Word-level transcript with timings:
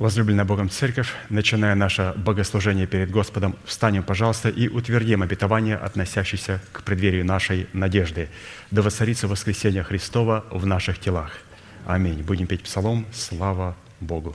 Возлюбленная 0.00 0.46
Богом 0.46 0.70
Церковь, 0.70 1.12
начиная 1.28 1.74
наше 1.74 2.14
богослужение 2.16 2.86
перед 2.86 3.10
Господом, 3.10 3.54
встанем, 3.66 4.02
пожалуйста, 4.02 4.48
и 4.48 4.66
утвердим 4.66 5.20
обетование, 5.20 5.76
относящееся 5.76 6.62
к 6.72 6.82
преддверию 6.84 7.22
нашей 7.22 7.66
надежды. 7.74 8.30
Да 8.70 8.80
воцарится 8.80 9.28
воскресение 9.28 9.82
Христова 9.82 10.46
в 10.50 10.64
наших 10.64 10.98
телах. 10.98 11.32
Аминь. 11.86 12.22
Будем 12.22 12.46
петь 12.46 12.62
псалом 12.62 13.04
«Слава 13.12 13.76
Богу». 14.00 14.34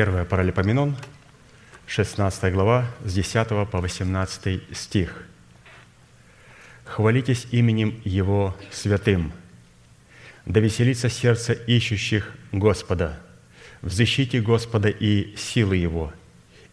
1 0.00 0.26
Паралипоменон, 0.26 0.94
16 1.88 2.52
глава, 2.52 2.86
с 3.04 3.14
10 3.14 3.48
по 3.68 3.80
18 3.80 4.62
стих. 4.72 5.24
«Хвалитесь 6.84 7.48
именем 7.50 8.00
Его 8.04 8.56
святым, 8.70 9.32
да 10.46 10.60
веселится 10.60 11.08
сердце 11.08 11.52
ищущих 11.52 12.32
Господа. 12.52 13.18
Взыщите 13.82 14.40
Господа 14.40 14.88
и 14.88 15.34
силы 15.36 15.74
Его, 15.74 16.12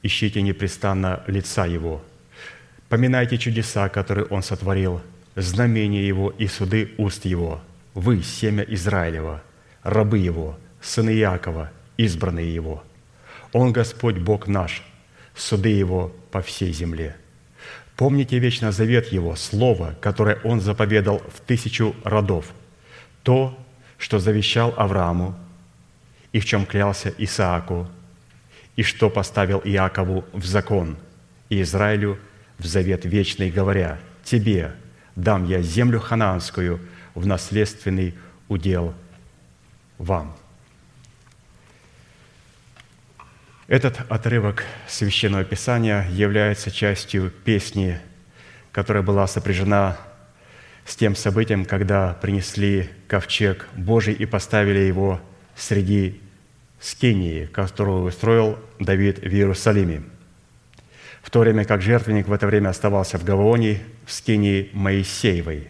ищите 0.04 0.44
непрестанно 0.44 1.24
лица 1.26 1.66
Его. 1.66 2.06
Поминайте 2.90 3.40
чудеса, 3.40 3.90
которые 3.90 4.28
Он 4.28 4.44
сотворил, 4.44 5.02
знамения 5.36 6.06
Его 6.06 6.30
и 6.30 6.46
суды 6.46 6.94
уст 7.00 7.26
Его. 7.26 7.60
Вы, 7.96 8.22
семя 8.22 8.64
Израилева, 8.68 9.42
рабы 9.82 10.20
Его, 10.20 10.60
сыны 10.80 11.10
Иакова, 11.10 11.72
избранные 11.98 12.54
Его– 12.54 12.84
он 13.56 13.72
Господь 13.72 14.18
Бог 14.18 14.48
наш, 14.48 14.84
суды 15.34 15.70
Его 15.70 16.14
по 16.30 16.42
всей 16.42 16.74
земле. 16.74 17.16
Помните 17.96 18.38
вечно 18.38 18.74
завет 18.74 19.14
Его, 19.14 19.38
Слово, 19.38 19.96
которое 20.02 20.42
Он 20.44 20.60
заповедал 20.60 21.20
в 21.34 21.40
тысячу 21.40 21.96
родов, 22.04 22.48
то, 23.24 23.58
что 23.98 24.20
завещал 24.20 24.74
Аврааму, 24.76 25.36
и 26.34 26.42
в 26.42 26.46
чем 26.46 26.66
клялся 26.66 27.14
Исааку, 27.18 27.88
и 28.76 28.84
что 28.84 29.10
поставил 29.10 29.62
Иакову 29.64 30.26
в 30.34 30.46
закон, 30.46 30.98
и 31.48 31.62
Израилю 31.62 32.20
в 32.58 32.66
завет 32.66 33.06
вечный, 33.06 33.52
говоря, 33.52 34.00
«Тебе 34.26 34.74
дам 35.16 35.48
я 35.48 35.62
землю 35.62 36.02
ханаанскую 36.02 36.82
в 37.14 37.26
наследственный 37.26 38.16
удел 38.50 38.94
вам». 39.98 40.36
Этот 43.68 44.00
отрывок 44.10 44.64
Священного 44.88 45.44
Писания 45.44 46.08
является 46.12 46.70
частью 46.70 47.32
песни, 47.32 48.00
которая 48.72 49.02
была 49.02 49.26
сопряжена 49.26 49.98
с 50.86 50.96
тем 50.96 51.16
событием, 51.16 51.66
когда 51.66 52.14
принесли 52.14 52.92
ковчег 53.08 53.68
Божий 53.76 54.14
и 54.14 54.28
поставили 54.28 54.78
его 54.78 55.20
среди 55.56 56.22
скинии, 56.80 57.46
которую 57.48 58.04
устроил 58.04 58.60
Давид 58.80 59.18
в 59.18 59.34
Иерусалиме. 59.34 60.04
В 61.24 61.32
то 61.32 61.40
время 61.40 61.66
как 61.66 61.82
жертвенник 61.82 62.28
в 62.28 62.34
это 62.34 62.46
время 62.46 62.70
оставался 62.70 63.18
в 63.18 63.24
Гаваоне, 63.24 63.82
в 64.06 64.12
скинии 64.12 64.70
Моисеевой. 64.74 65.70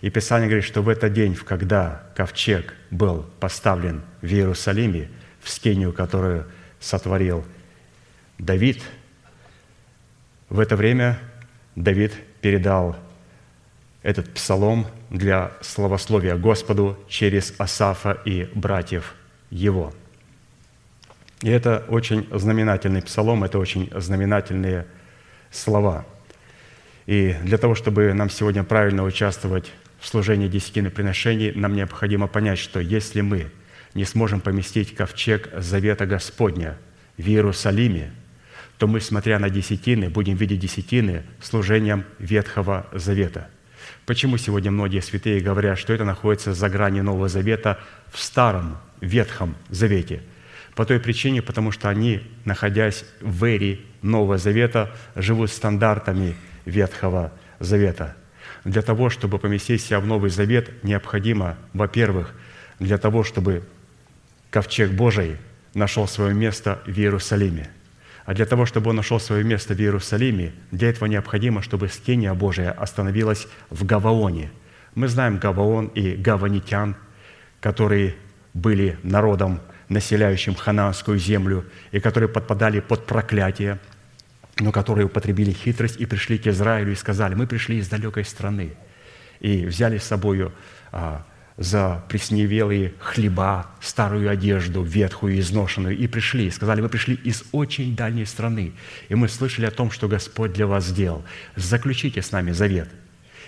И 0.00 0.10
Писание 0.10 0.48
говорит, 0.48 0.64
что 0.64 0.82
в 0.82 0.88
этот 0.88 1.12
день, 1.12 1.36
когда 1.36 2.02
ковчег 2.16 2.74
был 2.90 3.24
поставлен 3.38 4.02
в 4.20 4.26
Иерусалиме, 4.26 5.10
в 5.40 5.48
скинию, 5.48 5.92
которую 5.92 6.44
сотворил 6.80 7.44
Давид, 8.38 8.82
в 10.48 10.60
это 10.60 10.76
время 10.76 11.18
Давид 11.76 12.12
передал 12.40 12.96
этот 14.02 14.32
псалом 14.32 14.86
для 15.10 15.52
славословия 15.60 16.36
Господу 16.36 16.98
через 17.08 17.52
Асафа 17.58 18.12
и 18.24 18.48
братьев 18.54 19.14
его. 19.50 19.92
И 21.42 21.50
это 21.50 21.84
очень 21.88 22.26
знаменательный 22.32 23.02
псалом, 23.02 23.44
это 23.44 23.58
очень 23.58 23.90
знаменательные 23.94 24.86
слова. 25.50 26.04
И 27.06 27.34
для 27.42 27.58
того, 27.58 27.74
чтобы 27.74 28.12
нам 28.12 28.28
сегодня 28.28 28.64
правильно 28.64 29.04
участвовать 29.04 29.72
в 30.00 30.06
служении 30.08 30.48
десятины 30.48 30.90
приношений, 30.90 31.52
нам 31.52 31.74
необходимо 31.74 32.26
понять, 32.26 32.58
что 32.58 32.80
если 32.80 33.20
мы 33.20 33.50
не 33.94 34.04
сможем 34.04 34.40
поместить 34.40 34.94
ковчег 34.94 35.50
Завета 35.56 36.06
Господня 36.06 36.78
в 37.16 37.22
Иерусалиме, 37.26 38.12
то 38.78 38.86
мы, 38.86 39.00
смотря 39.00 39.38
на 39.38 39.50
десятины, 39.50 40.08
будем 40.08 40.36
видеть 40.36 40.60
десятины 40.60 41.24
служением 41.42 42.04
Ветхого 42.18 42.86
Завета. 42.92 43.48
Почему 44.06 44.38
сегодня 44.38 44.70
многие 44.70 45.00
святые 45.00 45.40
говорят, 45.40 45.78
что 45.78 45.92
это 45.92 46.04
находится 46.04 46.54
за 46.54 46.68
гранью 46.68 47.04
Нового 47.04 47.28
Завета 47.28 47.78
в 48.12 48.20
Старом 48.20 48.78
Ветхом 49.00 49.56
Завете? 49.68 50.22
По 50.74 50.84
той 50.84 51.00
причине, 51.00 51.42
потому 51.42 51.72
что 51.72 51.88
они, 51.88 52.22
находясь 52.44 53.04
в 53.20 53.42
эре 53.44 53.80
Нового 54.00 54.38
Завета, 54.38 54.94
живут 55.16 55.50
стандартами 55.50 56.36
Ветхого 56.64 57.32
Завета. 57.58 58.14
Для 58.64 58.82
того, 58.82 59.10
чтобы 59.10 59.38
поместить 59.38 59.82
себя 59.82 59.98
в 59.98 60.06
Новый 60.06 60.30
Завет, 60.30 60.84
необходимо, 60.84 61.58
во-первых, 61.72 62.32
для 62.78 62.98
того, 62.98 63.24
чтобы 63.24 63.64
ковчег 64.50 64.92
Божий 64.92 65.36
нашел 65.74 66.06
свое 66.08 66.34
место 66.34 66.80
в 66.86 66.98
Иерусалиме. 66.98 67.70
А 68.24 68.34
для 68.34 68.44
того, 68.44 68.66
чтобы 68.66 68.90
он 68.90 68.96
нашел 68.96 69.18
свое 69.18 69.42
место 69.42 69.74
в 69.74 69.80
Иерусалиме, 69.80 70.52
для 70.70 70.90
этого 70.90 71.08
необходимо, 71.08 71.62
чтобы 71.62 71.88
скиния 71.88 72.34
Божия 72.34 72.72
остановилась 72.72 73.48
в 73.70 73.86
Гаваоне. 73.86 74.50
Мы 74.94 75.08
знаем 75.08 75.38
Гаваон 75.38 75.86
и 75.86 76.14
гаванитян, 76.14 76.96
которые 77.60 78.16
были 78.52 78.98
народом, 79.02 79.60
населяющим 79.88 80.54
хананскую 80.54 81.18
землю, 81.18 81.64
и 81.92 82.00
которые 82.00 82.28
подпадали 82.28 82.80
под 82.80 83.06
проклятие, 83.06 83.78
но 84.58 84.72
которые 84.72 85.06
употребили 85.06 85.52
хитрость 85.52 85.98
и 85.98 86.06
пришли 86.06 86.36
к 86.36 86.46
Израилю 86.48 86.92
и 86.92 86.96
сказали, 86.96 87.34
мы 87.34 87.46
пришли 87.46 87.78
из 87.78 87.88
далекой 87.88 88.24
страны, 88.24 88.74
и 89.40 89.64
взяли 89.64 89.98
с 89.98 90.04
собой 90.04 90.52
а, 90.92 91.24
за 91.58 92.04
пресневелые 92.08 92.94
хлеба, 93.00 93.66
старую 93.80 94.30
одежду, 94.30 94.82
ветхую, 94.82 95.40
изношенную, 95.40 95.98
и 95.98 96.06
пришли, 96.06 96.46
и 96.46 96.50
сказали, 96.50 96.80
мы 96.80 96.88
пришли 96.88 97.16
из 97.16 97.42
очень 97.50 97.96
дальней 97.96 98.26
страны, 98.26 98.72
и 99.08 99.16
мы 99.16 99.28
слышали 99.28 99.66
о 99.66 99.72
том, 99.72 99.90
что 99.90 100.06
Господь 100.06 100.52
для 100.52 100.68
вас 100.68 100.86
сделал. 100.86 101.24
Заключите 101.56 102.22
с 102.22 102.30
нами 102.30 102.52
завет. 102.52 102.88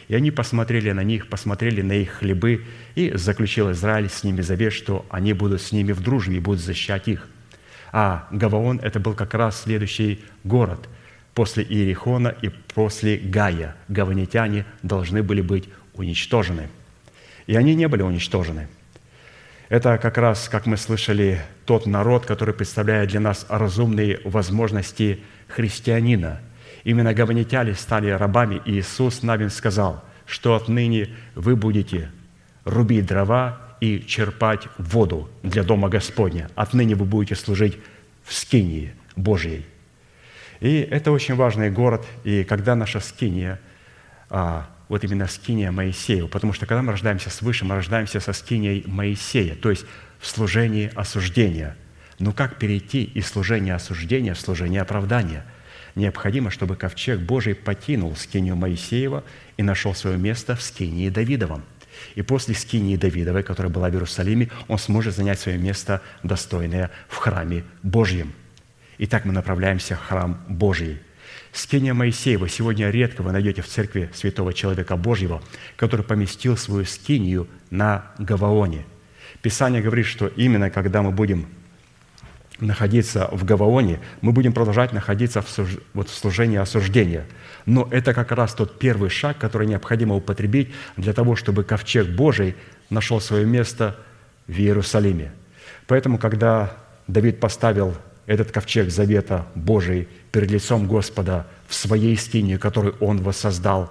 И 0.09 0.14
они 0.17 0.33
посмотрели 0.33 0.90
на 0.90 1.05
них, 1.05 1.29
посмотрели 1.29 1.83
на 1.83 1.93
их 1.93 2.11
хлебы, 2.11 2.64
и 2.97 3.12
заключил 3.14 3.71
Израиль 3.71 4.11
с 4.11 4.25
ними 4.25 4.40
завет, 4.40 4.73
что 4.73 5.07
они 5.09 5.33
будут 5.33 5.62
с 5.62 5.71
ними 5.71 5.93
в 5.93 6.00
дружбе 6.00 6.38
и 6.38 6.40
будут 6.40 6.61
защищать 6.61 7.07
их. 7.07 7.29
А 7.93 8.26
Гаваон– 8.33 8.81
это 8.83 8.99
был 8.99 9.14
как 9.14 9.35
раз 9.35 9.62
следующий 9.62 10.21
город 10.43 10.88
после 11.33 11.62
Иерихона 11.62 12.35
и 12.43 12.49
после 12.49 13.19
Гая. 13.19 13.76
Гаванитяне 13.87 14.67
должны 14.83 15.23
были 15.23 15.43
быть 15.43 15.69
уничтожены– 15.95 16.71
и 17.50 17.57
они 17.57 17.75
не 17.75 17.88
были 17.88 18.02
уничтожены. 18.02 18.69
Это 19.69 19.99
как 19.99 20.19
раз, 20.19 20.49
как 20.49 20.66
мы 20.66 20.76
слышали, 20.76 21.40
тот 21.66 21.85
народ, 21.85 22.25
который 22.25 22.54
представляет 22.54 23.09
для 23.11 23.19
нас 23.19 23.45
разумные 23.49 24.21
возможности 24.23 25.19
христианина. 25.49 26.40
Именно 26.85 27.12
гаванитяне 27.12 27.75
стали 27.75 28.09
рабами, 28.11 28.62
и 28.66 28.78
Иисус 28.78 29.25
Навин 29.25 29.50
сказал, 29.50 30.04
что 30.26 30.54
отныне 30.54 31.09
вы 31.35 31.57
будете 31.57 32.12
рубить 32.64 33.07
дрова 33.07 33.59
и 33.80 34.04
черпать 34.07 34.69
воду 34.78 35.28
для 35.42 35.64
Дома 35.64 35.88
Господня. 35.88 36.50
Отныне 36.54 36.95
вы 36.95 37.04
будете 37.04 37.35
служить 37.35 37.78
в 38.23 38.33
скинии 38.33 38.92
Божьей. 39.16 39.66
И 40.61 40.87
это 40.88 41.11
очень 41.11 41.35
важный 41.35 41.73
город, 41.73 42.07
и 42.23 42.45
когда 42.45 42.76
наша 42.76 43.00
скиния 43.00 43.59
а, 44.28 44.69
вот 44.90 45.04
именно 45.04 45.28
скиния 45.28 45.70
Моисею, 45.70 46.26
потому 46.26 46.52
что 46.52 46.66
когда 46.66 46.82
мы 46.82 46.90
рождаемся 46.90 47.30
свыше, 47.30 47.64
мы 47.64 47.76
рождаемся 47.76 48.18
со 48.18 48.32
скинией 48.32 48.82
Моисея, 48.87 49.54
то 49.54 49.70
есть 49.70 49.87
в 50.18 50.26
служении 50.26 50.90
осуждения. 50.97 51.76
Но 52.18 52.32
как 52.32 52.59
перейти 52.59 53.05
из 53.05 53.29
служения 53.29 53.72
осуждения 53.72 54.35
в 54.35 54.40
служение 54.40 54.83
оправдания? 54.83 55.46
Необходимо, 55.94 56.50
чтобы 56.50 56.74
ковчег 56.74 57.20
Божий 57.20 57.55
покинул 57.55 58.16
скинию 58.16 58.57
Моисеева 58.57 59.22
и 59.57 59.62
нашел 59.62 59.94
свое 59.94 60.18
место 60.18 60.57
в 60.57 60.62
скинии 60.62 61.09
Давидовом. 61.09 61.62
И 62.16 62.22
после 62.22 62.57
скинии 62.57 62.96
Давидовой, 62.96 63.44
которая 63.44 63.72
была 63.72 63.90
в 63.90 63.92
Иерусалиме, 63.92 64.50
он 64.66 64.79
сможет 64.79 65.14
занять 65.14 65.38
свое 65.38 65.57
место, 65.57 66.03
достойное 66.24 66.90
в 67.09 67.16
храме 67.16 67.62
Божьем. 67.85 68.33
Итак, 68.98 69.24
мы 69.24 69.33
направляемся 69.33 69.94
в 69.94 70.00
храм 70.00 70.42
Божий– 70.48 70.98
Скиния 71.52 71.94
Моисеева 71.94 72.48
сегодня 72.48 72.90
редко 72.90 73.22
вы 73.22 73.32
найдете 73.32 73.62
в 73.62 73.66
церкви 73.66 74.10
святого 74.14 74.52
человека 74.54 74.96
Божьего, 74.96 75.42
который 75.76 76.04
поместил 76.04 76.56
свою 76.56 76.84
скинию 76.84 77.48
на 77.70 78.06
Гаваоне. 78.18 78.84
Писание 79.42 79.82
говорит, 79.82 80.06
что 80.06 80.28
именно 80.28 80.70
когда 80.70 81.02
мы 81.02 81.10
будем 81.10 81.46
находиться 82.60 83.28
в 83.32 83.44
Гаваоне, 83.44 84.00
мы 84.20 84.32
будем 84.32 84.52
продолжать 84.52 84.92
находиться 84.92 85.42
в, 85.42 85.48
суж... 85.48 85.78
вот 85.94 86.08
в 86.08 86.14
служении 86.14 86.58
осуждения. 86.58 87.26
Но 87.66 87.88
это 87.90 88.14
как 88.14 88.32
раз 88.32 88.54
тот 88.54 88.78
первый 88.78 89.10
шаг, 89.10 89.38
который 89.38 89.66
необходимо 89.66 90.14
употребить 90.14 90.72
для 90.96 91.12
того, 91.12 91.36
чтобы 91.36 91.64
ковчег 91.64 92.08
Божий 92.08 92.54
нашел 92.90 93.20
свое 93.20 93.46
место 93.46 93.96
в 94.46 94.58
Иерусалиме. 94.58 95.32
Поэтому, 95.86 96.18
когда 96.18 96.76
Давид 97.06 97.40
поставил 97.40 97.96
этот 98.31 98.53
ковчег 98.53 98.90
завета 98.90 99.45
Божий 99.57 100.07
перед 100.31 100.53
лицом 100.53 100.87
Господа 100.87 101.49
в 101.66 101.75
своей 101.75 102.16
скине, 102.16 102.59
которую 102.59 102.95
Он 103.01 103.21
воссоздал, 103.21 103.90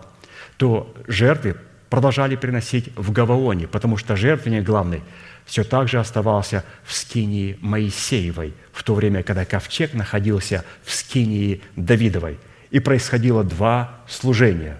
то 0.55 0.95
жертвы 1.09 1.57
продолжали 1.89 2.37
приносить 2.37 2.89
в 2.95 3.11
Гаваоне, 3.11 3.67
потому 3.67 3.97
что 3.97 4.15
жертвенник 4.15 4.63
главный 4.63 5.01
все 5.45 5.65
так 5.65 5.89
же 5.89 5.99
оставался 5.99 6.63
в 6.85 6.93
скинии 6.93 7.57
Моисеевой, 7.59 8.53
в 8.71 8.83
то 8.83 8.95
время, 8.95 9.23
когда 9.23 9.43
ковчег 9.43 9.93
находился 9.93 10.63
в 10.85 10.93
скинии 10.93 11.61
Давидовой. 11.75 12.39
И 12.71 12.79
происходило 12.79 13.43
два 13.43 13.99
служения. 14.07 14.79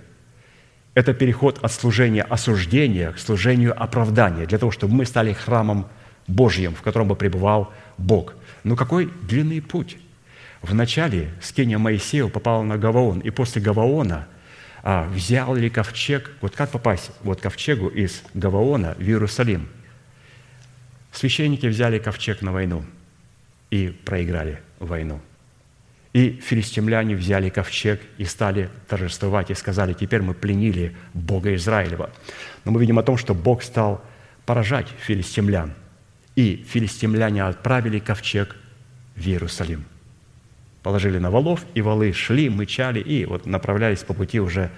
Это 0.94 1.14
переход 1.14 1.60
от 1.62 1.74
служения 1.74 2.22
осуждения 2.22 3.12
к 3.12 3.20
служению 3.20 3.76
оправдания, 3.78 4.46
для 4.46 4.58
того, 4.58 4.72
чтобы 4.72 4.94
мы 4.94 5.06
стали 5.06 5.34
храмом 5.34 5.88
Божьим, 6.28 6.76
в 6.76 6.82
котором 6.82 7.10
бы 7.10 7.18
пребывал 7.18 7.74
Бог. 7.98 8.36
Но 8.64 8.76
какой 8.76 9.10
длинный 9.24 9.62
путь? 9.62 9.98
Вначале 10.62 11.32
скиния 11.42 11.78
Моисея 11.78 12.28
попала 12.28 12.64
на 12.64 12.78
Гаваон, 12.78 13.20
и 13.20 13.30
после 13.30 13.62
Гаваона 13.62 14.28
а, 14.84 15.08
взял 15.08 15.56
ли 15.56 15.70
ковчег, 15.70 16.32
вот 16.42 16.56
как 16.56 16.72
попасть 16.72 17.12
вот 17.24 17.40
ковчегу 17.40 17.88
из 17.88 18.24
Гаваона 18.34 18.96
в 18.98 19.02
Иерусалим? 19.02 19.70
Священники 21.12 21.66
взяли 21.66 21.98
ковчег 21.98 22.42
на 22.42 22.52
войну 22.52 22.84
и 23.72 23.88
проиграли 23.88 24.62
войну. 24.80 25.22
И 26.12 26.40
филистимляне 26.44 27.16
взяли 27.16 27.50
ковчег 27.50 28.02
и 28.18 28.26
стали 28.26 28.70
торжествовать, 28.88 29.52
и 29.52 29.56
сказали, 29.56 29.94
теперь 29.94 30.22
мы 30.22 30.34
пленили 30.34 30.96
Бога 31.14 31.54
Израилева. 31.56 32.10
Но 32.66 32.72
мы 32.72 32.82
видим 32.82 33.00
о 33.00 33.04
том, 33.04 33.16
что 33.16 33.34
Бог 33.34 33.64
стал 33.64 34.04
поражать 34.46 34.88
филистимлян– 35.06 35.74
и 36.40 36.64
филистимляне 36.66 37.44
отправили 37.44 38.00
ковчег 38.00 38.56
в 39.18 39.28
Иерусалим. 39.28 39.84
Положили 40.84 41.18
на 41.18 41.32
валов, 41.32 41.66
и 41.74 41.82
валы 41.82 42.14
шли, 42.14 42.50
мычали, 42.50 43.02
и 43.02 43.26
вот 43.26 43.46
направлялись 43.46 44.04
по 44.04 44.14
пути 44.14 44.40
уже 44.40 44.72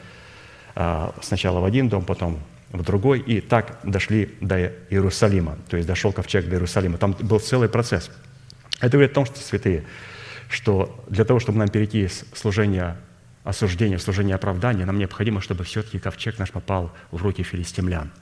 а, 0.74 1.14
сначала 1.22 1.60
в 1.60 1.66
один 1.66 1.88
дом, 1.88 2.04
потом 2.04 2.40
в 2.72 2.84
другой, 2.84 3.20
и 3.20 3.42
так 3.42 3.80
дошли 3.84 4.34
до 4.42 4.72
Иерусалима, 4.90 5.60
то 5.70 5.78
есть 5.78 5.88
дошел 5.88 6.12
ковчег 6.12 6.46
до 6.46 6.56
Иерусалима. 6.56 6.98
Там 6.98 7.12
был 7.12 7.40
целый 7.40 7.70
процесс. 7.70 8.10
Это 8.80 8.94
говорит 8.94 9.12
о 9.12 9.16
том, 9.16 9.26
что, 9.28 9.38
святые, 9.38 9.84
что 10.50 11.06
для 11.10 11.26
того, 11.26 11.40
чтобы 11.40 11.60
нам 11.60 11.70
перейти 11.70 12.06
из 12.06 12.26
служения 12.34 12.98
осуждения 13.44 13.98
в 13.98 14.02
служение 14.02 14.34
оправдания, 14.34 14.86
нам 14.86 14.98
необходимо, 14.98 15.42
чтобы 15.42 15.64
все-таки 15.64 16.00
ковчег 16.00 16.40
наш 16.40 16.50
попал 16.50 16.92
в 17.12 17.22
руки 17.22 17.44
филистимлян– 17.44 18.12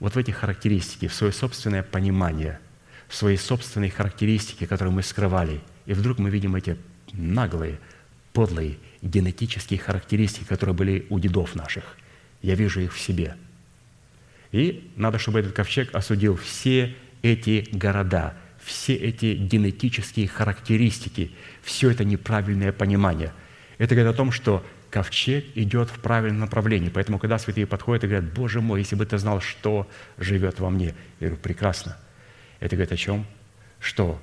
вот 0.00 0.14
в 0.14 0.18
эти 0.18 0.30
характеристики, 0.30 1.06
в 1.06 1.14
свое 1.14 1.32
собственное 1.32 1.82
понимание, 1.82 2.58
в 3.06 3.14
свои 3.14 3.36
собственные 3.36 3.90
характеристики, 3.90 4.66
которые 4.66 4.92
мы 4.92 5.02
скрывали. 5.02 5.60
И 5.86 5.92
вдруг 5.92 6.18
мы 6.18 6.30
видим 6.30 6.56
эти 6.56 6.76
наглые, 7.12 7.78
подлые 8.32 8.78
генетические 9.02 9.78
характеристики, 9.78 10.44
которые 10.44 10.74
были 10.74 11.06
у 11.10 11.18
дедов 11.18 11.54
наших. 11.54 11.84
Я 12.42 12.54
вижу 12.54 12.80
их 12.80 12.94
в 12.94 13.00
себе. 13.00 13.36
И 14.52 14.90
надо, 14.96 15.18
чтобы 15.18 15.40
этот 15.40 15.52
ковчег 15.52 15.94
осудил 15.94 16.36
все 16.36 16.96
эти 17.22 17.68
города, 17.72 18.34
все 18.62 18.94
эти 18.94 19.34
генетические 19.34 20.28
характеристики, 20.28 21.32
все 21.62 21.90
это 21.90 22.04
неправильное 22.04 22.72
понимание. 22.72 23.32
Это 23.78 23.94
говорит 23.94 24.14
о 24.14 24.16
том, 24.16 24.32
что 24.32 24.64
ковчег 24.90 25.44
идет 25.54 25.88
в 25.88 26.00
правильном 26.00 26.40
направлении. 26.40 26.88
Поэтому, 26.88 27.18
когда 27.18 27.38
святые 27.38 27.66
подходят 27.66 28.04
и 28.04 28.08
говорят, 28.08 28.32
«Боже 28.32 28.60
мой, 28.60 28.80
если 28.80 28.96
бы 28.96 29.06
ты 29.06 29.18
знал, 29.18 29.40
что 29.40 29.88
живет 30.18 30.60
во 30.60 30.70
мне», 30.70 30.94
я 31.20 31.28
говорю, 31.28 31.36
прекрасно. 31.36 31.96
Это 32.58 32.76
говорит 32.76 32.92
о 32.92 32.96
чем? 32.96 33.26
Что 33.78 34.20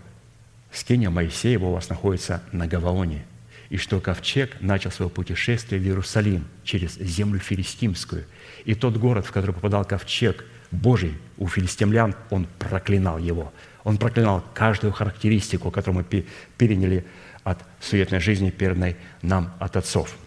скиния 0.72 1.10
Моисеева 1.10 1.66
у 1.66 1.72
вас 1.72 1.90
находится 1.90 2.44
на 2.52 2.68
Гаваоне, 2.68 3.26
и 3.70 3.78
что 3.78 4.00
ковчег 4.00 4.62
начал 4.62 4.92
свое 4.92 5.10
путешествие 5.10 5.82
в 5.82 5.84
Иерусалим 5.84 6.46
через 6.64 6.96
землю 6.96 7.40
филистимскую. 7.40 8.26
И 8.66 8.76
тот 8.76 8.98
город, 8.98 9.26
в 9.26 9.32
который 9.32 9.54
попадал 9.54 9.86
ковчег 9.86 10.46
Божий 10.72 11.18
у 11.38 11.48
филистимлян, 11.48 12.16
он 12.30 12.48
проклинал 12.60 13.18
его. 13.18 13.54
Он 13.84 13.98
проклинал 13.98 14.44
каждую 14.54 14.94
характеристику, 14.94 15.72
которую 15.72 16.06
мы 16.12 16.26
переняли 16.58 17.06
от 17.44 17.60
суетной 17.80 18.20
жизни, 18.20 18.50
переданной 18.50 18.98
нам 19.22 19.54
от 19.60 19.78
отцов– 19.78 20.18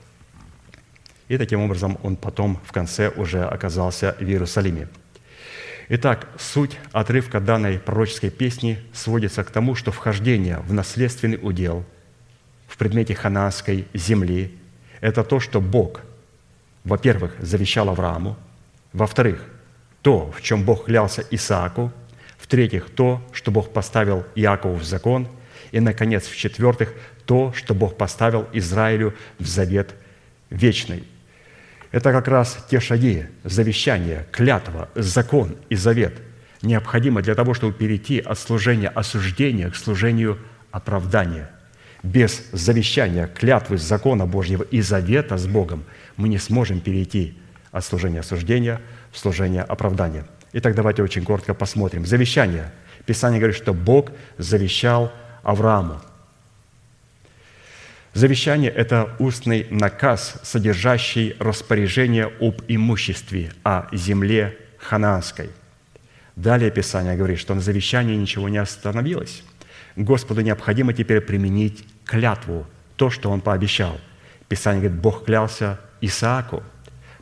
и 1.30 1.38
таким 1.38 1.60
образом 1.60 1.96
он 2.02 2.16
потом 2.16 2.58
в 2.64 2.72
конце 2.72 3.08
уже 3.08 3.44
оказался 3.44 4.16
в 4.18 4.24
Иерусалиме. 4.24 4.88
Итак, 5.88 6.26
суть 6.36 6.76
отрывка 6.90 7.38
данной 7.38 7.78
пророческой 7.78 8.30
песни 8.30 8.80
сводится 8.92 9.44
к 9.44 9.50
тому, 9.52 9.76
что 9.76 9.92
вхождение 9.92 10.58
в 10.58 10.72
наследственный 10.72 11.38
удел 11.40 11.84
в 12.66 12.76
предмете 12.76 13.14
хананской 13.14 13.86
земли– 13.94 14.58
это 15.00 15.22
то, 15.22 15.38
что 15.38 15.60
Бог, 15.60 16.00
во-первых, 16.82 17.36
завещал 17.38 17.88
Аврааму, 17.88 18.36
во-вторых, 18.92 19.46
то, 20.02 20.32
в 20.32 20.42
чем 20.42 20.64
Бог 20.64 20.86
клялся 20.86 21.24
Исааку, 21.30 21.92
В-третьих, 22.38 22.90
то, 22.90 23.22
что 23.32 23.52
Бог 23.52 23.72
поставил 23.72 24.24
Иакову 24.34 24.74
в 24.74 24.82
закон. 24.82 25.28
И, 25.70 25.78
наконец, 25.78 26.26
в-четвертых, 26.26 26.94
то, 27.24 27.52
что 27.52 27.74
Бог 27.74 27.96
поставил 27.96 28.48
Израилю 28.52 29.14
в 29.38 29.46
завет 29.46 29.94
вечный. 30.48 31.04
Это 31.90 32.12
как 32.12 32.29
раз 32.29 32.64
те 32.70 32.79
шаги, 32.79 33.26
завещание, 33.42 34.26
клятва, 34.31 34.88
закон 34.94 35.57
и 35.68 35.74
завет, 35.74 36.14
необходимы 36.62 37.22
для 37.22 37.35
того, 37.35 37.53
чтобы 37.55 37.72
перейти 37.72 38.20
от 38.20 38.38
служения 38.38 38.88
осуждения 38.88 39.70
к 39.70 39.76
служению 39.76 40.38
оправдания. 40.70 41.50
Без 42.03 42.44
завещания, 42.53 43.26
клятвы, 43.26 43.76
закона 43.76 44.26
Божьего 44.26 44.62
и 44.62 44.81
завета 44.81 45.37
с 45.37 45.46
Богом 45.46 45.85
мы 46.16 46.29
не 46.29 46.38
сможем 46.38 46.81
перейти 46.81 47.37
от 47.72 47.85
служения 47.85 48.20
осуждения 48.20 48.81
в 49.11 49.18
служение 49.18 49.62
оправдания. 49.62 50.24
Итак, 50.53 50.74
давайте 50.74 51.03
очень 51.03 51.24
коротко 51.24 51.55
посмотрим. 51.55 52.07
Завещание. 52.07 52.72
Писание 53.05 53.40
говорит, 53.40 53.57
что 53.57 53.74
Бог 53.74 54.11
завещал 54.38 55.12
Аврааму. 55.42 56.00
Завещание– 58.12 58.70
это 58.76 59.14
устный 59.20 59.68
наказ, 59.70 60.40
содержащий 60.42 61.36
распоряжение 61.38 62.32
об 62.40 62.60
имуществе, 62.66 63.52
о 63.62 63.86
земле 63.92 64.58
ханаанской. 64.78 65.50
Далее 66.34 66.72
Писание 66.72 67.16
говорит, 67.16 67.38
что 67.38 67.54
на 67.54 67.60
завещании 67.60 68.16
ничего 68.16 68.48
не 68.48 68.58
остановилось. 68.58 69.44
Господу 69.94 70.40
необходимо 70.40 70.92
теперь 70.92 71.20
применить 71.20 71.84
клятву, 72.04 72.66
то, 72.96 73.10
что 73.10 73.30
Он 73.30 73.40
пообещал. 73.40 74.00
Писание 74.48 74.82
говорит, 74.82 75.00
Бог 75.00 75.24
клялся 75.26 75.78
Исааку. 76.00 76.64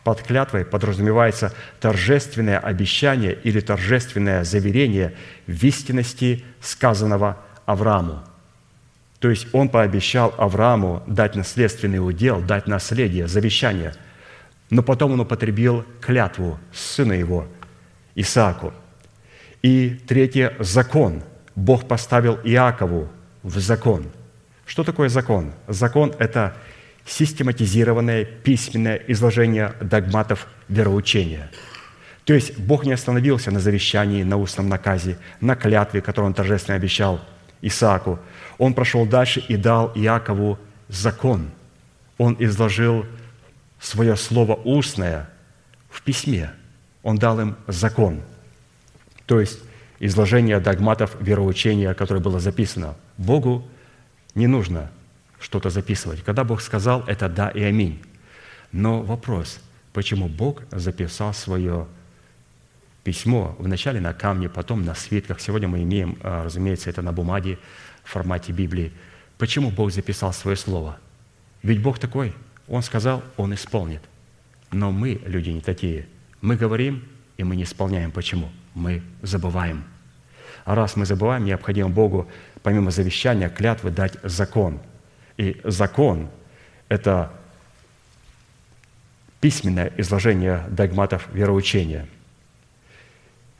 Под 0.05 0.22
клятвой 0.22 0.64
подразумевается 0.64 1.53
торжественное 1.81 2.59
обещание 2.59 3.38
или 3.44 3.61
торжественное 3.61 4.42
заверение 4.42 5.14
в 5.46 5.62
истинности 5.64 6.44
сказанного 6.62 7.37
Аврааму. 7.66 8.22
То 9.21 9.31
есть 9.31 9.49
он 9.53 9.69
пообещал 9.69 10.33
Аврааму 10.39 11.03
дать 11.07 11.35
наследственный 11.35 11.99
удел, 11.99 12.41
дать 12.41 12.69
наследие, 12.69 13.27
завещание. 13.27 13.95
Но 14.71 14.83
потом 14.83 15.13
он 15.13 15.21
употребил 15.21 15.85
клятву 16.01 16.59
сына 16.73 17.15
его, 17.15 17.47
Исааку. 18.15 18.73
И 19.63 20.01
третье– 20.07 20.55
закон. 20.61 21.23
Бог 21.57 21.89
поставил 21.89 22.39
Иакову 22.45 23.09
в 23.43 23.59
закон. 23.59 24.07
Что 24.67 24.85
такое 24.85 25.09
закон? 25.09 25.53
Закон– 25.67 26.15
это 26.19 26.57
систематизированное 27.05 28.25
письменное 28.25 29.03
изложение 29.09 29.73
догматов 29.81 30.47
вероучения. 30.69 31.51
То 32.25 32.35
есть 32.35 32.59
Бог 32.59 32.85
не 32.85 32.93
остановился 32.93 33.51
на 33.51 33.59
завещании, 33.59 34.23
на 34.23 34.37
устном 34.37 34.69
наказе, 34.69 35.19
на 35.41 35.57
клятве, 35.57 36.03
которую 36.03 36.29
Он 36.29 36.35
торжественно 36.35 36.77
обещал 36.77 37.21
Исааку. 37.61 38.18
Он 38.59 38.75
прошел 38.75 39.07
дальше 39.07 39.40
и 39.40 39.57
дал 39.57 39.92
Иакову 39.94 40.59
закон. 40.88 41.51
Он 42.16 42.37
изложил 42.38 43.07
свое 43.81 44.16
слово 44.16 44.55
устное 44.55 45.29
в 45.90 46.03
письме. 46.03 46.53
Он 47.03 47.16
дал 47.16 47.40
им 47.40 47.57
закон. 47.66 48.23
То 49.27 49.40
есть 49.40 49.61
изложение 50.01 50.61
догматов 50.61 51.16
вероучения, 51.21 51.94
которое 51.94 52.21
было 52.21 52.40
записано. 52.40 52.97
Богу 53.16 53.66
не 54.35 54.47
нужно 54.47 54.90
что-то 55.40 55.71
записывать. 55.71 56.23
Когда 56.23 56.44
Бог 56.44 56.61
сказал, 56.61 57.05
это 57.07 57.29
да 57.29 57.49
и 57.49 57.62
аминь. 57.62 58.03
Но 58.73 59.03
вопрос, 59.03 59.61
почему 59.92 60.29
Бог 60.29 60.62
записал 60.71 61.33
свое 61.33 61.87
письмо 63.09 63.57
вначале 63.59 64.01
на 64.01 64.12
камне, 64.12 64.51
потом 64.51 64.85
на 64.85 64.94
свитках. 64.94 65.40
Сегодня 65.40 65.66
мы 65.66 65.83
имеем, 65.83 66.18
а, 66.23 66.44
разумеется, 66.44 66.90
это 66.90 67.01
на 67.01 67.11
бумаге 67.11 67.59
в 68.05 68.11
формате 68.11 68.53
Библии. 68.53 68.92
Почему 69.38 69.71
Бог 69.71 69.90
записал 69.92 70.35
свое 70.35 70.59
слово? 70.59 70.99
Ведь 71.62 71.81
Бог 71.81 71.99
такой, 71.99 72.35
Он 72.68 72.83
сказал, 72.83 73.23
Он 73.38 73.55
исполнит. 73.55 74.03
Но 74.73 74.92
мы, 74.92 75.23
люди, 75.25 75.49
не 75.49 75.62
такие. 75.62 76.07
Мы 76.42 76.57
говорим, 76.57 77.03
и 77.38 77.44
мы 77.44 77.57
не 77.57 77.62
исполняем. 77.62 78.11
Почему? 78.11 78.51
Мы 78.75 79.03
забываем. 79.23 79.85
А 80.66 80.75
раз 80.75 80.94
мы 80.94 81.07
забываем, 81.07 81.47
необходимо 81.47 81.88
Богу, 81.88 82.29
помимо 82.62 82.90
завещания, 82.90 83.49
клятвы, 83.49 83.90
дать 83.90 84.18
закон– 84.23 84.81
и 85.38 85.59
закон– 85.64 86.29
это 86.88 87.33
письменное 89.40 89.92
изложение 89.97 90.64
догматов 90.68 91.29
вероучения. 91.33 92.07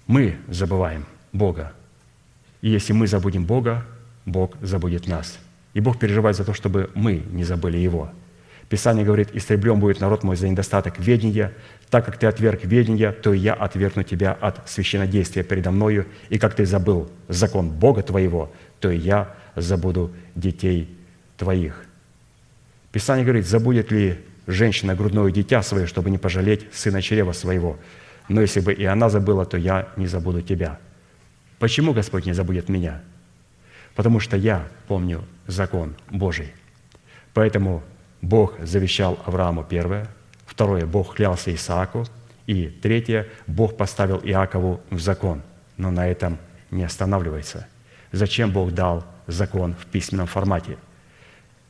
Мы 0.09 0.37
забываем 0.49 1.05
Бога. 1.33 1.73
И 2.63 2.71
если 2.71 2.93
мы 2.93 3.07
забудем 3.07 3.45
Бога, 3.45 3.85
Бог 4.25 4.57
забудет 4.61 5.07
нас. 5.07 5.39
И 5.75 5.81
Бог 5.81 5.99
переживает 5.99 6.37
за 6.37 6.45
то, 6.45 6.55
чтобы 6.55 6.91
мы 6.95 7.23
не 7.31 7.45
забыли 7.45 7.77
Его. 7.77 8.11
Писание 8.71 9.05
говорит, 9.05 9.29
«Истреблен 9.35 9.79
будет 9.79 10.01
народ 10.01 10.25
мой 10.25 10.37
за 10.37 10.49
недостаток 10.49 10.99
ведения, 10.99 11.53
так 11.91 12.07
как 12.07 12.19
ты 12.19 12.27
отверг 12.27 12.65
ведения, 12.65 13.13
то 13.13 13.33
и 13.33 13.39
я 13.39 13.53
отвергну 13.53 14.03
тебя 14.03 14.33
от 14.33 14.69
священнодействия 14.69 15.43
передо 15.43 15.71
мною, 15.71 16.07
и 16.31 16.39
как 16.39 16.55
ты 16.55 16.67
забыл 16.67 17.11
закон 17.29 17.71
Бога 17.71 18.03
твоего, 18.03 18.51
то 18.81 18.91
и 18.91 18.99
я 18.99 19.35
забуду 19.57 20.11
детей 20.35 20.89
твоих». 21.37 21.85
Писание 22.93 23.25
говорит, 23.25 23.47
забудет 23.47 23.93
ли 23.93 24.19
женщина 24.47 24.95
грудное 24.95 25.31
дитя 25.31 25.63
свое, 25.63 25.87
чтобы 25.87 26.09
не 26.09 26.19
пожалеть 26.19 26.67
сына 26.73 27.03
чрева 27.03 27.33
своего. 27.33 27.77
Но 28.29 28.41
если 28.41 28.61
бы 28.61 28.73
и 28.73 28.85
она 28.85 29.09
забыла, 29.09 29.45
то 29.47 29.57
я 29.57 29.89
не 29.97 30.07
забуду 30.07 30.43
тебя. 30.43 30.79
Почему 31.59 31.93
Господь 31.93 32.27
не 32.27 32.33
забудет 32.33 32.69
меня? 32.69 33.03
Потому 33.95 34.21
что 34.21 34.37
я 34.37 34.69
помню 34.87 35.25
закон 35.47 35.97
Божий. 36.11 36.53
Поэтому 37.35 37.83
Бог 38.21 38.55
завещал 38.61 39.19
Аврааму 39.25 39.65
первое, 39.65 40.09
второе, 40.47 40.87
Бог 40.87 41.17
клялся 41.17 41.55
Исааку, 41.55 42.07
и 42.47 42.67
третье, 42.67 43.29
Бог 43.47 43.77
поставил 43.77 44.21
Иакову 44.23 44.81
в 44.91 45.01
закон. 45.01 45.43
Но 45.77 45.91
на 45.91 46.07
этом 46.09 46.39
не 46.71 46.85
останавливается. 46.85 47.67
Зачем 48.13 48.53
Бог 48.53 48.73
дал 48.73 49.05
закон 49.27 49.75
в 49.75 49.87
письменном 49.87 50.27
формате– 50.27 50.77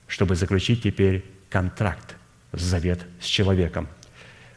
чтобы 0.08 0.34
заключить 0.34 0.82
теперь 0.82 1.24
контракт, 1.50 2.16
завет 2.52 3.06
с 3.20 3.24
человеком. 3.26 3.86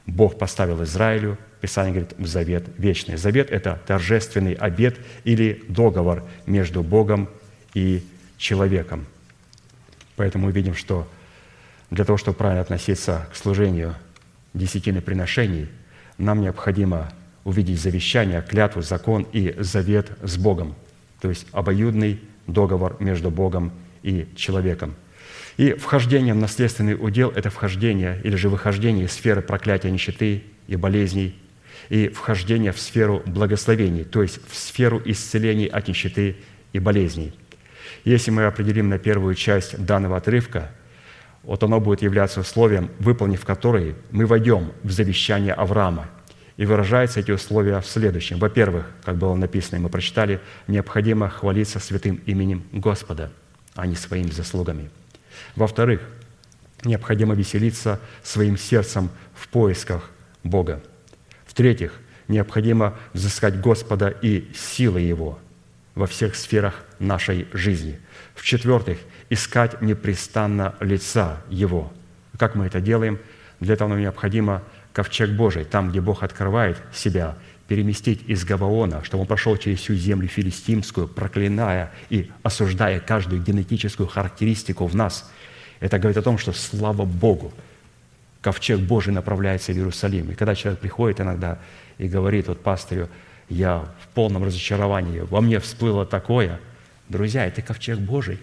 Бог 0.07 0.39
поставил 0.39 0.81
Израилю, 0.83 1.37
Писание 1.61 1.93
говорит, 1.93 2.15
завет 2.17 2.65
вечный. 2.77 3.17
Завет– 3.17 3.49
это 3.51 3.79
торжественный 3.85 4.53
обет 4.53 4.97
или 5.23 5.63
договор 5.69 6.23
между 6.45 6.83
Богом 6.83 7.29
и 7.73 8.03
человеком. 8.37 9.05
Поэтому 10.15 10.47
мы 10.47 10.51
видим, 10.51 10.75
что 10.75 11.07
для 11.91 12.03
того, 12.03 12.17
чтобы 12.17 12.37
правильно 12.37 12.61
относиться 12.61 13.27
к 13.31 13.35
служению 13.35 13.95
десятины 14.53 15.01
приношений, 15.01 15.69
нам 16.17 16.41
необходимо 16.41 17.13
увидеть 17.43 17.79
завещание, 17.79 18.41
клятву, 18.41 18.81
закон 18.81 19.27
и 19.31 19.55
завет 19.59 20.11
с 20.23 20.37
Богом, 20.37 20.75
то 21.21 21.29
есть 21.29 21.45
обоюдный 21.51 22.19
договор 22.47 22.97
между 22.99 23.29
Богом 23.31 23.71
и 24.03 24.27
человеком– 24.35 24.95
и 25.57 25.73
вхождение 25.73 26.33
в 26.33 26.37
наследственный 26.37 26.95
удел– 26.95 27.29
это 27.35 27.49
вхождение 27.49 28.19
или 28.23 28.35
же 28.35 28.49
выхождение 28.49 29.05
из 29.05 29.11
сферы 29.11 29.41
проклятия 29.41 29.91
нищеты 29.91 30.43
и 30.67 30.75
болезней, 30.75 31.35
и 31.91 32.07
вхождение 32.07 32.71
в 32.71 32.79
сферу 32.79 33.21
благословений, 33.25 34.03
то 34.03 34.23
есть 34.23 34.39
в 34.49 34.55
сферу 34.55 34.99
исцелений 35.05 35.67
от 35.67 35.87
нищеты 35.87 36.37
и 36.73 36.79
болезней. 36.79 37.33
Если 38.05 38.31
мы 38.31 38.45
определим 38.45 38.89
на 38.89 38.97
первую 38.97 39.35
часть 39.35 39.77
данного 39.85 40.17
отрывка, 40.17 40.71
вот 41.43 41.61
оно 41.63 41.79
будет 41.79 42.01
являться 42.01 42.39
условием, 42.39 42.89
выполнив 42.97 43.43
который 43.45 43.95
мы 44.09 44.25
войдем 44.25 44.71
в 44.83 44.91
завещание 44.91 45.53
Авраама. 45.53 46.09
И 46.57 46.65
выражаются 46.65 47.19
эти 47.19 47.31
условия 47.31 47.79
в 47.79 47.85
следующем. 47.85 48.39
Во-первых, 48.39 48.89
как 49.03 49.17
было 49.17 49.35
написано, 49.35 49.79
мы 49.79 49.89
прочитали, 49.89 50.39
необходимо 50.67 51.29
хвалиться 51.29 51.79
святым 51.79 52.21
именем 52.25 52.63
Господа, 52.71 53.31
а 53.75 53.85
не 53.85 53.95
своими 53.95 54.31
заслугами– 54.31 54.89
во-вторых, 55.55 56.01
необходимо 56.83 57.35
веселиться 57.35 57.99
своим 58.23 58.57
сердцем 58.57 59.09
в 59.33 59.47
поисках 59.47 60.09
Бога. 60.43 60.81
В-третьих, 61.51 61.99
необходимо 62.29 62.97
взыскать 63.11 63.59
Господа 63.59 64.07
и 64.07 64.49
силы 64.55 65.01
Его 65.01 65.37
во 65.95 66.07
всех 66.07 66.37
сферах 66.37 66.85
нашей 66.97 67.45
жизни. 67.51 67.99
В-четвертых, 68.35 68.99
искать 69.29 69.81
непрестанно 69.81 70.75
лица 70.79 71.41
Его. 71.49 71.91
Как 72.39 72.55
мы 72.55 72.67
это 72.67 72.79
делаем? 72.79 73.19
Для 73.59 73.73
этого 73.73 73.89
нам 73.89 73.99
необходимо 73.99 74.63
ковчег 74.93 75.31
Божий, 75.31 75.65
там, 75.65 75.89
где 75.89 75.99
Бог 75.99 76.23
открывает 76.23 76.77
себя, 76.93 77.37
переместить 77.67 78.21
из 78.29 78.45
Гаваона, 78.45 79.03
чтобы 79.03 79.23
он 79.23 79.27
прошел 79.27 79.57
через 79.57 79.79
всю 79.79 79.93
землю 79.95 80.29
филистимскую, 80.29 81.09
проклиная 81.09 81.91
и 82.09 82.31
осуждая 82.43 83.01
каждую 83.01 83.41
генетическую 83.41 84.07
характеристику 84.07 84.85
в 84.85 84.95
нас. 84.95 85.29
Это 85.81 85.99
говорит 85.99 86.17
о 86.17 86.21
том, 86.21 86.37
что 86.37 86.53
слава 86.53 87.03
Богу, 87.03 87.53
ковчег 88.41 88.79
Божий 88.79 89.13
направляется 89.13 89.71
в 89.71 89.75
Иерусалим. 89.75 90.31
И 90.31 90.35
когда 90.35 90.55
человек 90.55 90.79
приходит 90.79 91.21
иногда 91.21 91.59
и 91.97 92.07
говорит 92.07 92.47
вот 92.47 92.61
пастырю, 92.61 93.09
я 93.49 93.87
в 94.01 94.07
полном 94.13 94.43
разочаровании, 94.43 95.19
во 95.19 95.41
мне 95.41 95.59
всплыло 95.59 96.05
такое. 96.05 96.59
Друзья, 97.09 97.45
это 97.45 97.61
ковчег 97.61 97.99
Божий 97.99 98.39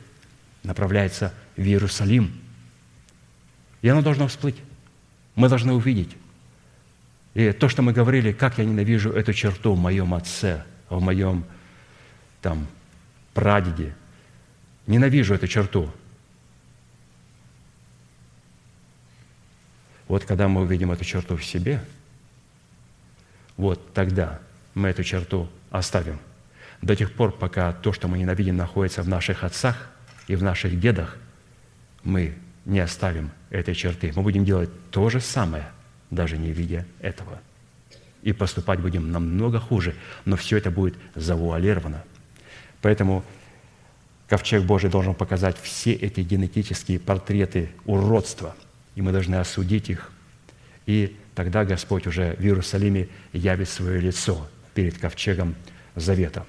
направляется 0.63 1.33
в 1.57 1.63
Иерусалим. 1.63 2.33
И 3.83 3.89
оно 3.89 4.03
должно 4.03 4.29
всплыть. 4.29 4.57
Мы 5.35 5.49
должны 5.49 5.73
увидеть. 5.73 6.17
И 7.35 7.53
то, 7.53 7.69
что 7.69 7.83
мы 7.83 7.93
говорили, 7.93 8.33
как 8.33 8.59
я 8.59 8.65
ненавижу 8.65 9.11
эту 9.11 9.33
черту 9.33 9.75
в 9.75 9.79
моем 9.79 10.15
отце, 10.15 10.65
в 10.89 11.01
моем 11.01 11.45
там, 12.43 12.67
прадеде. 13.35 13.95
Ненавижу 14.87 15.35
эту 15.35 15.47
черту. 15.47 15.91
Вот 20.09 20.25
когда 20.25 20.49
мы 20.49 20.63
увидим 20.63 20.91
эту 20.91 21.05
черту 21.05 21.37
в 21.37 21.45
себе, 21.45 21.81
вот 23.57 23.93
тогда 23.93 24.41
мы 24.75 24.89
эту 24.89 25.05
черту 25.05 25.49
оставим. 25.71 26.19
До 26.81 26.97
тех 26.97 27.13
пор, 27.13 27.33
пока 27.33 27.73
то, 27.73 27.93
что 27.93 28.09
мы 28.09 28.19
ненавидим, 28.19 28.57
находится 28.57 29.03
в 29.03 29.09
наших 29.09 29.45
отцах 29.45 29.91
и 30.27 30.37
в 30.37 30.43
наших 30.43 30.81
дедах, 30.81 31.17
мы 32.05 32.35
не 32.65 32.81
оставим 32.81 33.31
этой 33.51 33.75
черты. 33.75 34.13
Мы 34.15 34.23
будем 34.23 34.45
делать 34.45 34.71
то 34.91 35.11
же 35.11 35.21
самое, 35.21 35.69
даже 36.11 36.39
не 36.39 36.53
видя 36.53 36.87
этого. 37.01 37.41
И 38.23 38.33
поступать 38.33 38.81
будем 38.81 39.11
намного 39.11 39.59
хуже, 39.59 39.95
но 40.25 40.37
все 40.37 40.57
это 40.57 40.71
будет 40.71 40.95
завуалировано. 41.15 42.05
Поэтому 42.81 43.25
ковчег 44.29 44.63
Божий 44.63 44.91
должен 44.91 45.15
показать 45.15 45.57
все 45.61 45.93
эти 45.93 46.21
генетические 46.21 47.01
портреты 47.01 47.71
уродства, 47.85 48.55
и 48.99 49.01
мы 49.01 49.13
должны 49.13 49.37
осудить 49.37 49.91
их. 49.91 50.11
И 50.85 51.17
тогда 51.37 51.65
Господь 51.65 52.09
уже 52.09 52.35
в 52.37 52.43
Иерусалиме 52.43 53.09
явит 53.33 53.69
свое 53.69 54.01
лицо 54.01 54.49
перед 54.75 54.99
ковчегом 54.99 55.55
завета. 55.95 56.45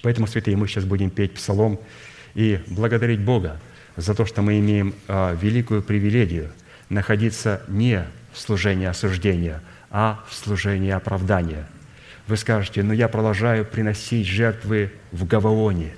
Поэтому, 0.00 0.28
святые, 0.28 0.56
мы 0.56 0.68
сейчас 0.68 0.84
будем 0.84 1.10
петь 1.10 1.34
псалом 1.34 1.80
и 2.36 2.60
благодарить 2.68 3.18
Бога 3.18 3.60
за 3.96 4.14
то, 4.14 4.24
что 4.24 4.40
мы 4.40 4.60
имеем 4.60 4.94
а, 5.08 5.34
великую 5.34 5.82
привилегию 5.82 6.52
находиться 6.90 7.62
не 7.66 8.06
в 8.32 8.38
служении 8.38 8.86
осуждения, 8.86 9.60
а 9.90 10.24
в 10.28 10.34
служении 10.34 10.92
оправдания. 10.92 11.66
Вы 12.28 12.36
скажете, 12.36 12.84
ну 12.84 12.92
я 12.92 13.08
продолжаю 13.08 13.64
приносить 13.64 14.28
жертвы 14.28 14.92
в 15.10 15.26
Гаваоне. 15.26 15.92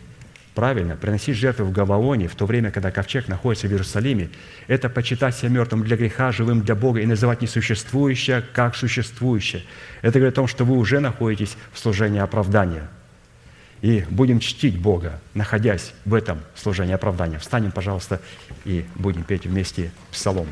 Правильно, 0.57 0.97
приносить 0.97 1.37
жертвы 1.37 1.67
в 1.67 1.71
Гаваоне 1.71 2.29
в 2.29 2.35
то 2.35 2.47
время, 2.47 2.71
когда 2.71 2.91
ковчег 2.91 3.29
находится 3.29 3.69
в 3.69 3.71
Иерусалиме, 3.71 4.31
это 4.69 4.89
почитать 4.89 5.37
себя 5.37 5.51
мертвым 5.51 5.85
для 5.85 5.99
греха, 5.99 6.33
живым 6.33 6.63
для 6.63 6.75
Бога 6.75 6.99
и 7.01 7.07
называть 7.07 7.43
несуществующее 7.43 8.43
как 8.55 8.75
существующее. 8.75 9.63
Это 10.01 10.19
говорит 10.19 10.33
о 10.33 10.37
том, 10.37 10.47
что 10.47 10.65
вы 10.65 10.79
уже 10.79 10.99
находитесь 10.99 11.59
в 11.73 11.79
служении 11.79 12.21
оправдания– 12.21 12.89
и 13.83 14.05
будем 14.09 14.41
чтить 14.41 14.81
Бога, 14.81 15.21
находясь 15.35 15.93
в 16.07 16.15
этом 16.15 16.41
служении 16.55 16.95
оправдания. 16.95 17.39
Встанем, 17.39 17.71
пожалуйста, 17.71 18.23
и 18.65 18.87
будем 18.95 19.23
петь 19.23 19.45
вместе 19.45 19.93
псалом. 20.11 20.47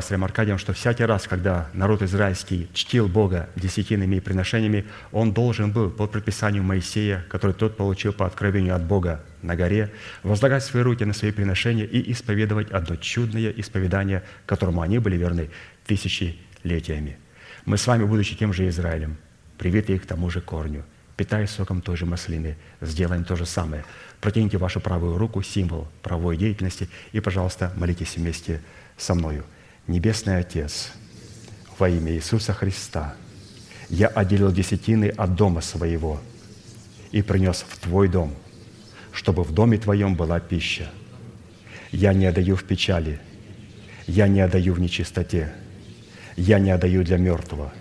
Пастором 0.00 0.24
Аркадием, 0.24 0.56
что 0.56 0.72
всякий 0.72 1.04
раз, 1.04 1.28
когда 1.28 1.68
народ 1.74 2.00
израильский 2.00 2.70
чтил 2.72 3.06
Бога 3.06 3.50
десятинными 3.54 4.18
приношениями, 4.18 4.86
он 5.12 5.34
должен 5.34 5.72
был 5.72 5.90
по 5.90 6.06
предписанию 6.06 6.62
Моисея, 6.62 7.22
который 7.28 7.52
тот 7.52 7.76
получил 7.76 8.14
по 8.14 8.24
откровению 8.24 8.76
от 8.76 8.82
Бога 8.82 9.22
на 9.42 9.56
горе, 9.56 9.92
возлагать 10.22 10.64
свои 10.64 10.82
руки 10.82 11.04
на 11.04 11.12
свои 11.12 11.32
приношения 11.32 11.84
и 11.84 12.12
исповедовать 12.12 12.70
одно 12.70 12.96
чудное 12.96 13.50
исповедание, 13.50 14.22
которому 14.46 14.80
они 14.80 14.98
были 14.98 15.18
верны 15.18 15.50
тысячелетиями. 15.86 17.18
Мы 17.66 17.76
с 17.76 17.86
вами, 17.86 18.04
будучи 18.04 18.34
тем 18.34 18.54
же 18.54 18.66
Израилем, 18.68 19.18
привитые 19.58 19.98
к 19.98 20.06
тому 20.06 20.30
же 20.30 20.40
корню, 20.40 20.82
питаясь 21.18 21.50
соком 21.50 21.82
той 21.82 21.98
же 21.98 22.06
маслины, 22.06 22.56
сделаем 22.80 23.24
то 23.24 23.36
же 23.36 23.44
самое. 23.44 23.84
Протяните 24.22 24.56
вашу 24.56 24.80
правую 24.80 25.18
руку, 25.18 25.42
символ 25.42 25.88
правовой 26.02 26.38
деятельности, 26.38 26.88
и, 27.12 27.20
пожалуйста, 27.20 27.70
молитесь 27.76 28.16
вместе 28.16 28.62
со 28.96 29.14
мною. 29.14 29.44
Небесный 29.90 30.38
Отец, 30.38 30.92
во 31.76 31.88
имя 31.88 32.12
Иисуса 32.12 32.52
Христа, 32.52 33.16
я 33.88 34.06
отделил 34.06 34.52
десятины 34.52 35.06
от 35.08 35.34
дома 35.34 35.62
своего 35.62 36.20
и 37.10 37.22
принес 37.22 37.64
в 37.68 37.76
Твой 37.80 38.06
дом, 38.06 38.32
чтобы 39.10 39.42
в 39.42 39.52
доме 39.52 39.78
Твоем 39.78 40.14
была 40.14 40.38
пища. 40.38 40.88
Я 41.90 42.12
не 42.12 42.26
отдаю 42.26 42.54
в 42.54 42.62
печали, 42.62 43.18
я 44.06 44.28
не 44.28 44.40
отдаю 44.42 44.74
в 44.74 44.78
нечистоте, 44.78 45.52
я 46.36 46.60
не 46.60 46.70
отдаю 46.70 47.02
для 47.02 47.16
мертвого. 47.16 47.72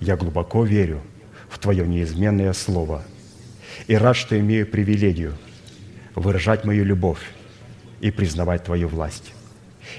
Я 0.00 0.16
глубоко 0.16 0.64
верю 0.64 1.02
в 1.48 1.60
Твое 1.60 1.86
неизменное 1.86 2.52
Слово 2.52 3.04
и 3.86 3.94
рад, 3.94 4.16
что 4.16 4.36
имею 4.40 4.66
привилегию 4.66 5.36
выражать 6.16 6.64
мою 6.64 6.84
любовь 6.84 7.30
и 8.00 8.10
признавать 8.10 8.64
Твою 8.64 8.88
власть. 8.88 9.32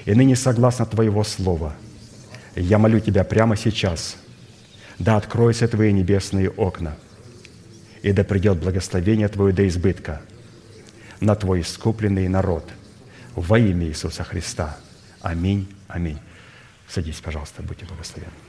И 0.04 0.14
ныне, 0.14 0.36
согласно 0.36 0.86
Твоего 0.86 1.24
Слова, 1.24 1.74
я 2.54 2.78
молю 2.78 3.00
Тебя 3.00 3.24
прямо 3.24 3.56
сейчас, 3.56 4.16
да 4.98 5.16
откроются 5.16 5.68
Твои 5.68 5.92
небесные 5.92 6.50
окна, 6.50 6.96
и 8.02 8.12
да 8.12 8.24
придет 8.24 8.58
благословение 8.58 9.28
Твое 9.28 9.52
до 9.52 9.66
избытка 9.66 10.20
на 11.20 11.34
Твой 11.34 11.62
искупленный 11.62 12.28
народ 12.28 12.68
во 13.34 13.58
имя 13.58 13.86
Иисуса 13.86 14.24
Христа. 14.24 14.76
Аминь. 15.20 15.68
Аминь. 15.88 16.18
Садись, 16.88 17.20
пожалуйста, 17.20 17.62
будьте 17.62 17.84
благословенны. 17.84 18.45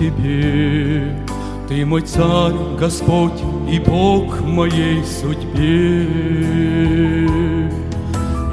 Тебе. 0.00 1.14
Ты 1.68 1.84
мой 1.84 2.00
царь, 2.00 2.54
Господь 2.78 3.38
и 3.70 3.78
Бог 3.78 4.40
моей 4.40 5.04
судьбе. 5.04 6.06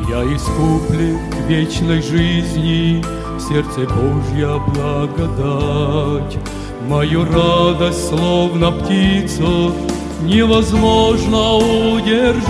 Я 0.10 0.24
искуплен 0.36 1.18
к 1.32 1.48
вечной 1.48 2.02
жизни, 2.02 3.02
сердце 3.40 3.88
Божья 3.88 4.60
благодать. 4.74 6.38
Мою 6.90 7.24
радость, 7.24 8.10
словно 8.10 8.72
птица, 8.74 9.72
Невозможно 10.24 11.56
удержать. 11.94 12.48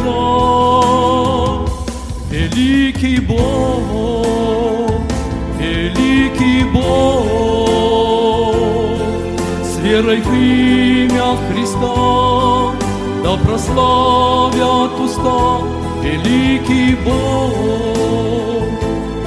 Великий 2.31 3.19
Бог, 3.19 4.25
великий 5.60 6.63
Бог, 6.73 7.66
верой 9.97 10.21
в 10.21 10.33
имя 10.33 11.38
Христа, 11.49 12.73
да 13.23 13.38
прославят 13.38 14.99
уста, 14.99 15.62
великий 16.03 16.95
Бог, 17.03 17.53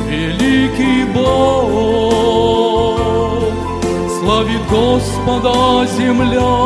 великий 0.09 1.05
Бог, 1.13 3.01
славит 4.19 4.63
Господа 4.71 5.87
земля, 5.99 6.59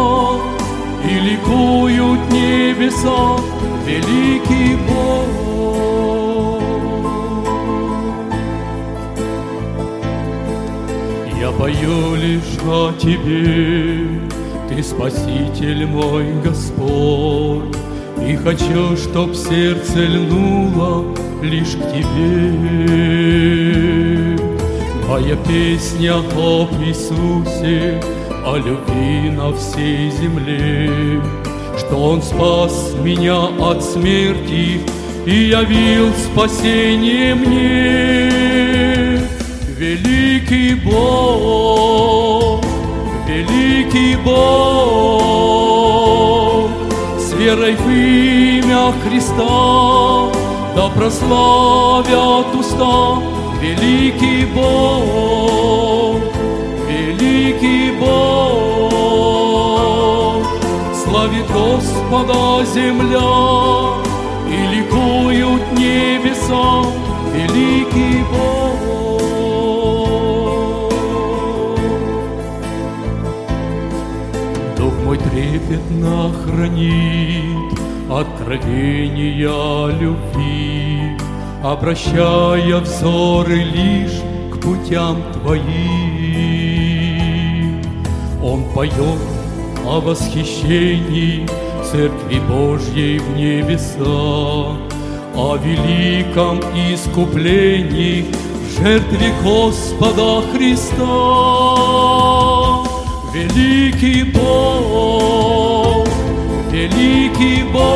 и 1.09 1.13
ликуют 1.21 2.31
небеса, 2.31 3.39
великий 3.87 4.77
Бог. 4.89 4.94
Пою 11.85 12.15
лишь 12.15 12.59
о 12.67 12.93
Тебе, 12.99 14.07
Ты 14.69 14.83
Спаситель 14.83 15.87
мой 15.87 16.33
Господь, 16.43 17.77
И 18.27 18.37
хочу, 18.37 18.97
чтоб 18.97 19.35
сердце 19.35 20.07
льнуло 20.07 21.05
лишь 21.43 21.77
к 21.77 21.93
Тебе. 21.93 22.55
Моя 25.09 25.37
песня 25.47 26.15
об 26.17 26.73
Иисусе, 26.83 28.01
о 28.47 28.57
любви 28.57 29.31
на 29.31 29.53
всей 29.53 30.11
земле, 30.11 31.21
Что 31.79 31.97
Он 31.97 32.23
спас 32.23 32.95
меня 33.03 33.49
от 33.61 33.85
смерти 33.85 34.81
и 35.27 35.49
явил 35.49 36.13
спасение 36.15 37.35
мне. 37.35 38.94
Великий 39.77 40.75
Бог, 40.75 42.65
великий 43.27 44.15
Бог, 44.25 44.35
с 47.19 47.33
верой 47.33 47.75
в 47.75 47.91
имя 47.91 48.93
Христа, 49.03 50.31
да 50.77 50.89
прославят 50.95 52.55
уста, 52.55 53.19
великий 53.61 54.47
Бог, 54.55 56.21
великий 56.89 57.91
Бог, 57.99 58.15
славит 60.95 61.51
Господа 61.53 62.65
земля, 62.65 63.91
и 64.49 64.57
ликуют 64.77 65.73
небеса, 65.73 66.85
великий 67.35 68.23
Бог. 68.31 68.54
пятна 75.75 76.33
хранит 76.45 77.79
откровения 78.11 79.87
любви, 79.99 81.17
Обращая 81.63 82.79
взоры 82.81 83.63
лишь 83.65 84.21
к 84.53 84.61
путям 84.61 85.23
Твоим. 85.33 85.65
Он 88.43 88.65
поет 88.75 89.21
о 89.87 90.01
восхищении 90.01 91.49
Церкви 91.91 92.41
Божьей 92.49 93.19
в 93.19 93.37
небесах, 93.37 94.77
О 95.35 95.57
великом 95.57 96.61
искуплении 96.93 98.27
в 98.61 98.83
жертве 98.83 99.33
Господа 99.43 100.43
Христа. 100.53 102.05
Великий 103.35 104.23
Бог, 104.23 105.44
великий 106.85 107.63
Бог, 107.73 107.87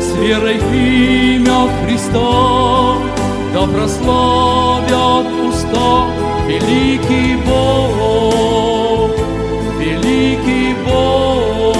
с 0.00 0.16
верой 0.16 0.58
в 0.58 0.74
имя 0.74 1.68
Христа, 1.84 2.96
да 3.52 3.66
прославят 3.66 5.26
уста, 5.48 6.06
великий 6.46 7.36
Бог, 7.46 9.10
великий 9.78 10.74
Бог, 10.86 11.76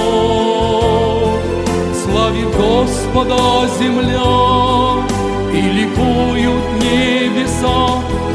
славит 2.03 2.49
Господа 2.55 3.67
земля, 3.79 5.05
и 5.53 5.61
ликуют 5.77 6.65
небеса, 6.81 7.77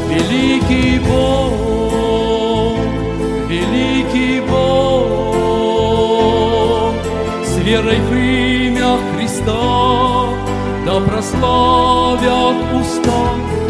великий 0.09 0.99
Бог. 0.99 1.80
верой 7.81 7.99
в 7.99 8.13
имя 8.13 8.97
Христа, 9.15 10.27
да 10.85 10.99
прославят 11.01 12.55
уста 12.73 13.23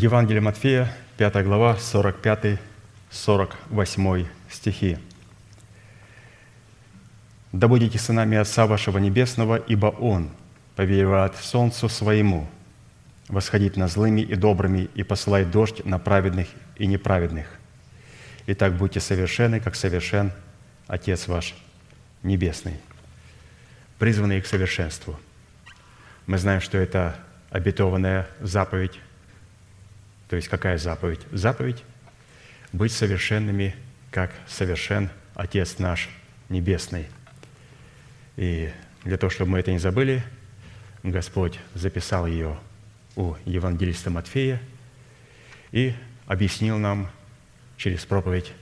Евангелие 0.00 0.40
Матфея, 0.40 0.90
5 1.18 1.44
глава, 1.44 1.76
45-48 1.78 4.26
стихи. 4.48 4.96
«Да 7.52 7.68
будете 7.68 7.98
сынами 7.98 8.38
Отца 8.38 8.66
вашего 8.66 8.96
Небесного, 8.96 9.56
ибо 9.56 9.88
Он 9.88 10.30
повелевает 10.74 11.36
солнцу 11.36 11.90
своему, 11.90 12.48
восходить 13.28 13.76
на 13.76 13.88
злыми 13.88 14.22
и 14.22 14.34
добрыми, 14.36 14.88
и 14.94 15.02
посылает 15.02 15.50
дождь 15.50 15.84
на 15.84 15.98
праведных 15.98 16.48
и 16.76 16.86
неправедных. 16.86 17.48
Итак, 18.46 18.78
будьте 18.78 19.00
совершенны, 19.00 19.60
как 19.60 19.76
совершен 19.76 20.32
Отец 20.86 21.28
ваш 21.28 21.54
Небесный». 22.22 22.80
Призванные 23.98 24.40
к 24.40 24.46
совершенству. 24.46 25.20
Мы 26.26 26.38
знаем, 26.38 26.62
что 26.62 26.78
это 26.78 27.16
обетованная 27.50 28.26
заповедь. 28.40 28.98
То 30.30 30.36
есть 30.36 30.46
какая 30.46 30.78
заповедь? 30.78 31.20
Заповедь– 31.32 31.82
быть 32.72 32.92
совершенными, 32.92 33.74
как 34.12 34.30
совершен 34.46 35.10
Отец 35.34 35.78
наш 35.78 36.08
Небесный. 36.48 37.06
И 38.36 38.70
для 39.04 39.16
того, 39.16 39.30
чтобы 39.30 39.50
мы 39.50 39.58
это 39.58 39.72
не 39.72 39.78
забыли, 39.78 40.22
Господь 41.02 41.58
записал 41.74 42.28
ее 42.28 42.56
у 43.16 43.34
евангелиста 43.44 44.10
Матфея 44.10 44.62
и 45.72 45.94
объяснил 46.26 46.78
нам 46.78 47.10
через 47.76 48.04
проповедь 48.04 48.52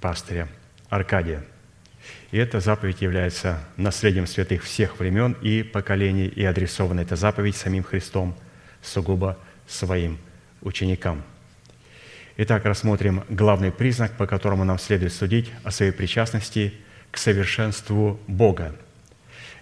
пастыря 0.00 0.48
Аркадия– 0.88 1.44
и 2.30 2.38
эта 2.38 2.60
заповедь 2.60 3.02
является 3.02 3.62
наследием 3.76 4.26
святых 4.26 4.62
всех 4.62 4.98
времен 4.98 5.36
и 5.42 5.62
поколений, 5.62 6.26
и 6.26 6.44
адресована 6.44 7.00
эта 7.00 7.14
заповедь 7.16 7.56
самим 7.56 7.82
Христом 7.82 8.34
сугубо 8.82 9.36
своим 9.66 10.18
ученикам. 10.62 11.22
Итак, 12.36 12.64
рассмотрим 12.64 13.24
главный 13.28 13.70
признак, 13.70 14.16
по 14.16 14.26
которому 14.26 14.64
нам 14.64 14.78
следует 14.78 15.12
судить 15.12 15.50
о 15.64 15.70
своей 15.70 15.92
причастности 15.92 16.74
к 17.10 17.18
совершенству 17.18 18.18
Бога. 18.26 18.74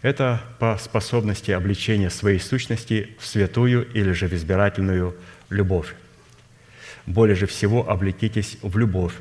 Это 0.02 0.40
по 0.58 0.78
способности 0.78 1.50
обличения 1.50 2.10
своей 2.10 2.38
сущности 2.38 3.16
в 3.18 3.26
святую 3.26 3.90
или 3.92 4.12
же 4.12 4.28
в 4.28 4.32
избирательную 4.32 5.16
любовь. 5.50 5.94
Более 7.06 7.34
же 7.34 7.46
всего 7.46 7.88
облекитесь 7.88 8.58
в 8.62 8.78
любовь, 8.78 9.14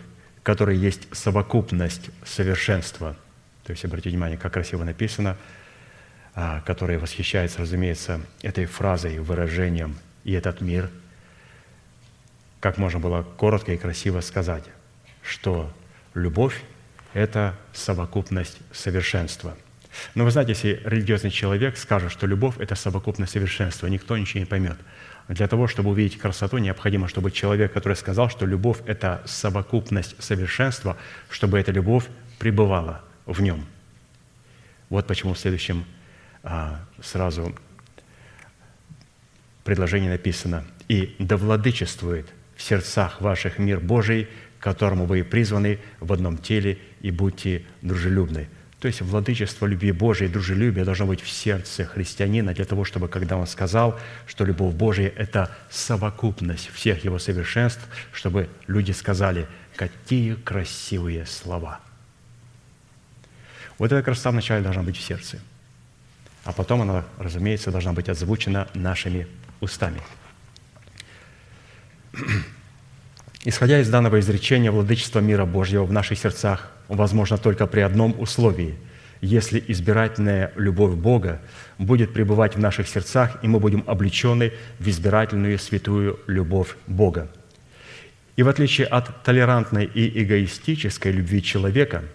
которая 0.43 0.75
есть 0.75 1.07
совокупность 1.11 2.09
совершенства– 2.23 3.15
то 3.67 3.71
есть, 3.71 3.83
обратите 3.83 4.11
внимание, 4.11 4.37
как 4.37 4.53
красиво 4.53 4.85
написано, 4.85 5.35
а, 6.33 6.61
который 6.61 6.97
восхищается, 6.97 7.59
разумеется, 7.59 8.21
этой 8.41 8.65
фразой, 8.65 9.19
выражением 9.19 9.97
«и 10.23 10.31
этот 10.31 10.61
мир», 10.61 10.89
как 12.59 12.77
можно 12.77 12.99
было 12.99 13.23
коротко 13.23 13.73
и 13.73 13.77
красиво 13.77 14.21
сказать, 14.21 14.63
что 15.21 15.71
любовь– 16.13 16.61
это 17.13 17.55
совокупность 17.73 18.57
совершенства. 18.71 19.55
Но 20.15 20.25
вы 20.25 20.31
знаете, 20.31 20.51
если 20.51 20.81
религиозный 20.85 21.31
человек 21.31 21.77
скажет, 21.77 22.11
что 22.11 22.27
любовь– 22.27 22.55
это 22.59 22.75
совокупность 22.75 23.33
совершенства, 23.33 23.87
никто 23.87 24.17
ничего 24.17 24.39
не 24.41 24.45
поймет. 24.45 24.77
Для 25.27 25.47
того, 25.47 25.67
чтобы 25.67 25.89
увидеть 25.89 26.17
красоту, 26.17 26.57
необходимо, 26.57 27.07
чтобы 27.07 27.31
человек, 27.31 27.73
который 27.73 27.95
сказал, 27.95 28.29
что 28.29 28.45
любовь– 28.45 28.79
это 28.85 29.21
совокупность 29.25 30.21
совершенства, 30.23 30.97
чтобы 31.29 31.59
эта 31.59 31.71
любовь 31.71 32.05
пребывала 32.39 33.01
в 33.25 33.41
нем. 33.41 33.65
Вот 34.89 35.05
почему 35.05 35.33
в 35.33 35.39
следующем 35.39 35.85
а, 36.43 36.79
сразу 37.01 37.53
предложении 39.65 40.07
написано 40.07 40.63
«И 40.87 41.15
да 41.19 41.35
владычествует 41.35 42.27
в 42.57 42.61
сердцах 42.61 43.21
ваших 43.21 43.59
мир 43.59 43.79
Божий, 43.79 44.27
к 44.59 44.63
которому 44.63 45.05
вы 45.05 45.23
призваны 45.23 45.79
в 46.01 46.11
одном 46.11 46.37
теле, 46.37 46.77
и 47.01 47.11
будьте 47.11 47.63
дружелюбны». 47.81 48.49
То 48.81 48.87
есть 48.87 49.01
владычество 49.01 49.65
любви 49.65 49.91
Божией, 49.91 50.29
дружелюбие 50.29 50.83
должно 50.85 51.05
быть 51.07 51.21
в 51.21 51.29
сердце 51.29 51.85
христианина 51.85 52.53
для 52.53 52.65
того, 52.65 52.83
чтобы, 52.83 53.07
когда 53.07 53.37
он 53.37 53.47
сказал, 53.47 53.99
что 54.27 54.45
любовь 54.45 54.75
Божия– 54.75 55.11
это 55.15 55.55
совокупность 55.69 56.69
всех 56.73 57.03
его 57.05 57.17
совершенств, 57.17 57.87
чтобы 58.11 58.49
люди 58.67 58.91
сказали, 58.91 59.47
какие 59.75 60.35
красивые 60.35 61.25
слова– 61.25 61.79
вот 63.77 63.91
эта 63.91 64.01
красота 64.01 64.31
вначале 64.31 64.63
должна 64.63 64.81
быть 64.81 64.97
в 64.97 65.01
сердце, 65.01 65.39
а 66.43 66.51
потом 66.51 66.81
она, 66.81 67.05
разумеется, 67.19 67.71
должна 67.71 67.93
быть 67.93 68.09
озвучена 68.09 68.67
нашими 68.73 69.27
устами. 69.59 70.01
Исходя 73.45 73.79
из 73.79 73.89
данного 73.89 74.19
изречения, 74.19 74.71
владычество 74.71 75.19
мира 75.19 75.45
Божьего 75.45 75.85
в 75.85 75.91
наших 75.91 76.17
сердцах 76.17 76.71
возможно 76.87 77.37
только 77.37 77.67
при 77.67 77.81
одном 77.81 78.19
условии– 78.19 78.75
если 79.19 79.63
избирательная 79.67 80.51
любовь 80.55 80.93
Бога 80.93 81.41
будет 81.79 82.13
пребывать 82.13 82.55
в 82.55 82.59
наших 82.59 82.87
сердцах, 82.87 83.37
и 83.41 83.47
мы 83.47 83.59
будем 83.59 83.83
облечены 83.87 84.53
в 84.77 84.87
избирательную 84.87 85.57
святую 85.57 86.19
любовь 86.27 86.75
Бога. 86.85 87.27
И 88.35 88.43
в 88.43 88.47
отличие 88.47 88.85
от 88.85 89.23
толерантной 89.23 89.85
и 89.85 90.23
эгоистической 90.23 91.11
любви 91.11 91.41
человека– 91.41 92.03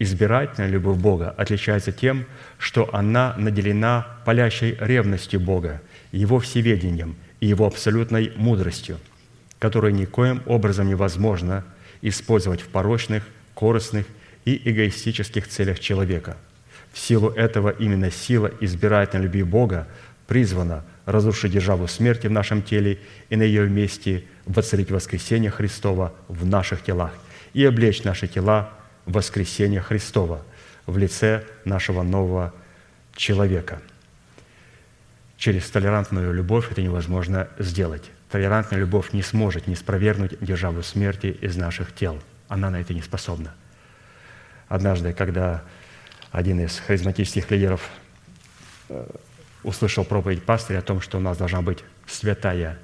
Избирательная 0.00 0.68
любовь 0.68 0.98
Бога 0.98 1.30
отличается 1.30 1.92
тем, 1.92 2.26
что 2.58 2.92
она 2.92 3.34
наделена 3.38 4.06
палящей 4.24 4.76
ревностью 4.80 5.38
Бога, 5.38 5.80
Его 6.10 6.40
всеведением 6.40 7.14
и 7.38 7.46
Его 7.46 7.64
абсолютной 7.64 8.32
мудростью, 8.34 8.98
которую 9.58 9.94
никоим 9.94 10.42
образом 10.46 10.88
невозможно 10.88 11.64
использовать 12.02 12.60
в 12.60 12.68
порочных, 12.68 13.24
корыстных 13.54 14.06
и 14.44 14.60
эгоистических 14.70 15.48
целях 15.48 15.80
человека. 15.80 16.36
В 16.92 16.98
силу 16.98 17.30
этого 17.30 17.70
именно 17.70 18.10
сила 18.10 18.50
избирательной 18.60 19.24
любви 19.24 19.42
Бога 19.42 19.88
призвана 20.26 20.84
разрушить 21.06 21.52
державу 21.52 21.86
смерти 21.88 22.26
в 22.26 22.30
нашем 22.30 22.62
теле 22.62 22.98
и 23.30 23.36
на 23.36 23.42
ее 23.42 23.68
месте 23.68 24.24
воцарить 24.46 24.90
воскресение 24.90 25.50
Христова 25.50 26.14
в 26.28 26.46
наших 26.46 26.82
телах 26.82 27.12
и 27.52 27.64
облечь 27.64 28.04
наши 28.04 28.26
тела 28.26 28.70
воскресения 29.06 29.80
Христова 29.80 30.42
в 30.86 30.98
лице 30.98 31.44
нашего 31.64 32.02
нового 32.02 32.52
человека. 33.16 33.80
Через 35.36 35.68
толерантную 35.70 36.32
любовь 36.32 36.70
это 36.70 36.82
невозможно 36.82 37.48
сделать. 37.58 38.04
Толерантная 38.30 38.80
любовь 38.80 39.12
не 39.12 39.22
сможет 39.22 39.66
не 39.66 39.76
спровергнуть 39.76 40.38
державу 40.40 40.82
смерти 40.82 41.26
из 41.26 41.56
наших 41.56 41.94
тел. 41.94 42.20
Она 42.48 42.70
на 42.70 42.80
это 42.80 42.94
не 42.94 43.02
способна. 43.02 43.54
Однажды, 44.68 45.12
когда 45.12 45.62
один 46.32 46.60
из 46.60 46.78
харизматических 46.78 47.50
лидеров 47.50 47.88
э, 48.88 49.06
услышал 49.62 50.04
проповедь 50.04 50.42
пастыря 50.42 50.78
о 50.78 50.82
том, 50.82 51.00
что 51.00 51.18
у 51.18 51.20
нас 51.20 51.36
должна 51.36 51.62
быть 51.62 51.84
святая 52.06 52.78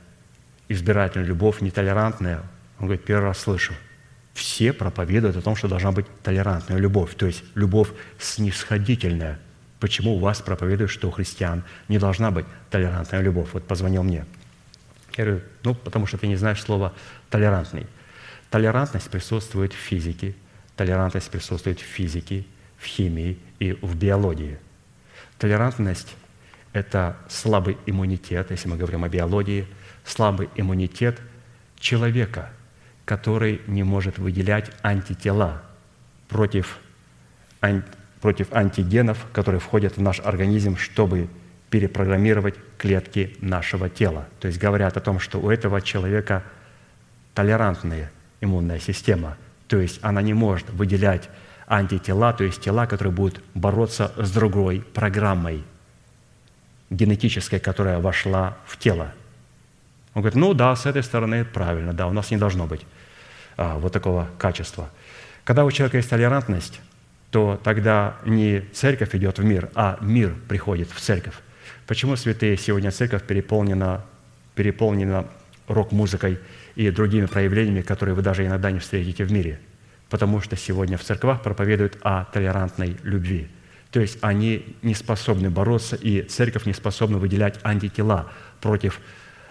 избирательная 0.68 1.26
любовь, 1.26 1.60
нетолерантная, 1.60 2.42
он 2.78 2.86
говорит, 2.86 3.04
первый 3.04 3.24
раз 3.24 3.38
слышу– 3.38 3.74
все 4.34 4.72
проповедуют 4.72 5.36
о 5.36 5.42
том, 5.42 5.56
что 5.56 5.68
должна 5.68 5.92
быть 5.92 6.06
толерантная 6.22 6.78
любовь, 6.78 7.14
то 7.14 7.26
есть 7.26 7.44
любовь 7.54 7.88
снисходительная. 8.18 9.38
Почему 9.80 10.16
у 10.16 10.18
вас 10.18 10.40
проповедуют, 10.40 10.90
что 10.90 11.08
у 11.08 11.10
христиан 11.10 11.64
не 11.88 11.98
должна 11.98 12.30
быть 12.30 12.46
толерантная 12.70 13.20
любовь? 13.20 13.48
Вот 13.52 13.64
позвонил 13.64 14.02
мне. 14.02 14.24
Я 15.16 15.24
говорю, 15.24 15.42
ну, 15.64 15.74
потому 15.74 16.06
что 16.06 16.18
ты 16.18 16.26
не 16.26 16.36
знаешь 16.36 16.62
слова 16.62 16.92
«толерантный». 17.30 17.86
Толерантность 18.50 19.10
присутствует 19.10 19.72
в 19.72 19.76
физике, 19.76 20.34
толерантность 20.76 21.30
присутствует 21.30 21.78
в 21.78 21.84
физике, 21.84 22.44
в 22.78 22.84
химии 22.84 23.38
и 23.58 23.72
в 23.72 23.96
биологии. 23.96 24.58
Толерантность– 25.38 26.16
это 26.72 27.16
слабый 27.28 27.78
иммунитет, 27.86 28.50
если 28.50 28.68
мы 28.68 28.76
говорим 28.76 29.04
о 29.04 29.08
биологии, 29.08 29.66
слабый 30.04 30.48
иммунитет 30.56 31.20
человека– 31.78 32.50
который 33.10 33.60
не 33.66 33.82
может 33.82 34.18
выделять 34.18 34.70
антитела 34.82 35.62
против, 36.28 36.78
против 38.20 38.52
антигенов, 38.52 39.26
которые 39.32 39.58
входят 39.58 39.96
в 39.96 40.00
наш 40.00 40.20
организм, 40.20 40.76
чтобы 40.76 41.28
перепрограммировать 41.70 42.54
клетки 42.80 43.36
нашего 43.42 43.90
тела. 43.90 44.26
То 44.40 44.48
есть 44.48 44.58
говорят 44.58 44.96
о 44.96 45.00
том, 45.00 45.20
что 45.20 45.38
у 45.38 45.50
этого 45.50 45.82
человека 45.82 46.42
толерантная 47.34 48.10
иммунная 48.40 48.78
система, 48.78 49.36
то 49.68 49.78
есть 49.78 49.98
она 50.02 50.22
не 50.22 50.32
может 50.32 50.70
выделять 50.70 51.28
антитела, 51.66 52.32
то 52.32 52.42
есть 52.42 52.62
тела, 52.62 52.86
которые 52.86 53.12
будут 53.12 53.42
бороться 53.52 54.12
с 54.16 54.30
другой 54.32 54.80
программой 54.80 55.62
генетической, 56.88 57.60
которая 57.60 57.98
вошла 57.98 58.56
в 58.64 58.78
тело. 58.78 59.12
Он 60.14 60.22
говорит, 60.22 60.36
ну 60.36 60.54
да, 60.54 60.74
с 60.74 60.86
этой 60.86 61.02
стороны 61.02 61.44
правильно, 61.44 61.92
да, 61.92 62.06
у 62.06 62.12
нас 62.12 62.30
не 62.30 62.38
должно 62.38 62.66
быть 62.66 62.86
а, 63.58 63.76
вот 63.76 63.92
такого 63.92 64.26
качества. 64.38 64.88
Когда 65.44 65.66
у 65.66 65.70
человека 65.70 65.98
есть 65.98 66.08
толерантность, 66.08 66.80
то 67.30 67.60
тогда 67.62 68.16
не 68.24 68.62
церковь 68.72 69.14
идет 69.14 69.38
в 69.38 69.44
мир, 69.44 69.68
а 69.74 69.98
мир 70.00 70.34
приходит 70.48 70.90
в 70.90 70.98
церковь. 70.98 71.34
Почему, 71.90 72.14
святые, 72.14 72.56
сегодня 72.56 72.92
церковь 72.92 73.24
переполнена, 73.24 74.04
переполнена 74.54 75.26
рок-музыкой 75.66 76.38
и 76.76 76.88
другими 76.88 77.26
проявлениями, 77.26 77.80
которые 77.80 78.14
вы 78.14 78.22
даже 78.22 78.46
иногда 78.46 78.70
не 78.70 78.78
встретите 78.78 79.24
в 79.24 79.32
мире. 79.32 79.58
Потому 80.08 80.40
что 80.40 80.54
сегодня 80.54 80.96
в 80.96 81.02
церквах 81.02 81.42
проповедуют 81.42 81.98
о 82.02 82.26
толерантной 82.26 82.96
любви. 83.02 83.48
То 83.90 83.98
есть 83.98 84.18
они 84.20 84.76
не 84.82 84.94
способны 84.94 85.50
бороться, 85.50 85.96
и 85.96 86.22
церковь 86.22 86.64
не 86.64 86.74
способна 86.74 87.18
выделять 87.18 87.58
антитела 87.64 88.30
против 88.60 89.00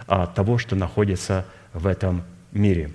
а, 0.06 0.26
того, 0.26 0.56
что 0.56 0.76
находится 0.76 1.44
в 1.74 1.86
этом 1.86 2.22
мире. 2.52 2.90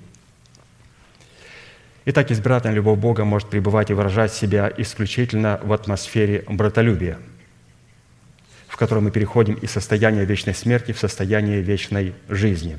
Итак, 2.05 2.31
избирательная 2.31 2.77
любовь 2.77 2.97
Бога 2.97 3.25
может 3.25 3.51
пребывать 3.51 3.91
и 3.91 3.93
выражать 3.93 4.33
себя 4.33 4.73
исключительно 4.75 5.59
в 5.61 5.71
атмосфере 5.71 6.43
братолюбия, 6.47 7.19
в 8.75 8.77
которой 8.77 8.99
мы 8.99 9.09
переходим 9.09 9.53
из 9.53 9.71
состояния 9.71 10.25
вечной 10.25 10.53
смерти 10.53 10.91
в 10.91 10.99
состояние 10.99 11.61
вечной 11.61 12.13
жизни. 12.27 12.77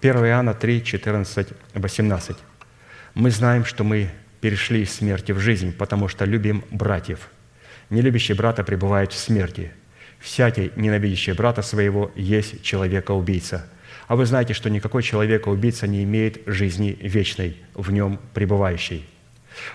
1 0.00 0.16
Иоанна 0.16 0.54
3, 0.54 0.82
14, 0.82 1.48
18. 1.74 2.36
«Мы 3.12 3.30
знаем, 3.30 3.66
что 3.66 3.84
мы 3.84 4.08
перешли 4.40 4.80
из 4.80 4.94
смерти 4.94 5.32
в 5.32 5.40
жизнь, 5.40 5.74
потому 5.76 6.08
что 6.08 6.24
любим 6.24 6.64
братьев. 6.70 7.28
Нелюбящий 7.90 8.34
брата 8.34 8.64
пребывает 8.64 9.12
в 9.12 9.18
смерти. 9.18 9.72
Всякий, 10.20 10.72
ненавидящий 10.74 11.34
брата 11.34 11.60
своего, 11.60 12.10
есть 12.14 12.62
человека-убийца. 12.62 13.66
А 14.08 14.16
вы 14.16 14.24
знаете, 14.24 14.54
что 14.54 14.70
никакой 14.70 15.02
человека-убийца 15.02 15.86
не 15.86 16.02
имеет 16.04 16.40
жизни 16.46 16.96
вечной, 16.98 17.58
в 17.74 17.92
нем 17.92 18.18
пребывающей. 18.32 19.06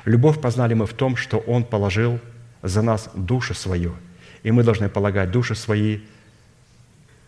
Любовь 0.05 0.41
познали 0.41 0.73
мы 0.73 0.87
в 0.87 0.93
том, 0.93 1.15
что 1.15 1.37
Он 1.37 1.63
положил 1.63 2.19
за 2.63 2.81
нас 2.81 3.11
душу 3.13 3.53
свою, 3.53 3.95
и 4.43 4.51
мы 4.51 4.63
должны 4.63 4.89
полагать 4.89 5.31
души 5.31 5.55
свои 5.55 5.99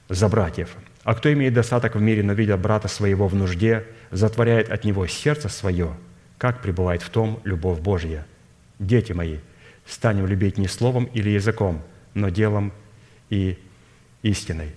за 0.09 0.27
братьев. 0.27 0.75
А 1.03 1.15
кто 1.15 1.31
имеет 1.33 1.53
достаток 1.53 1.95
в 1.95 2.01
мире, 2.01 2.23
но 2.23 2.33
видя 2.33 2.57
брата 2.57 2.87
своего 2.87 3.27
в 3.27 3.35
нужде, 3.35 3.85
затворяет 4.11 4.69
от 4.69 4.83
него 4.83 5.07
сердце 5.07 5.49
свое, 5.49 5.95
как 6.37 6.61
пребывает 6.61 7.01
в 7.01 7.09
том 7.09 7.39
любовь 7.43 7.79
Божья? 7.79 8.25
Дети 8.79 9.13
мои, 9.13 9.37
станем 9.85 10.27
любить 10.27 10.57
не 10.57 10.67
словом 10.67 11.05
или 11.05 11.29
языком, 11.29 11.81
но 12.13 12.29
делом 12.29 12.73
и 13.29 13.57
истиной 14.21 14.73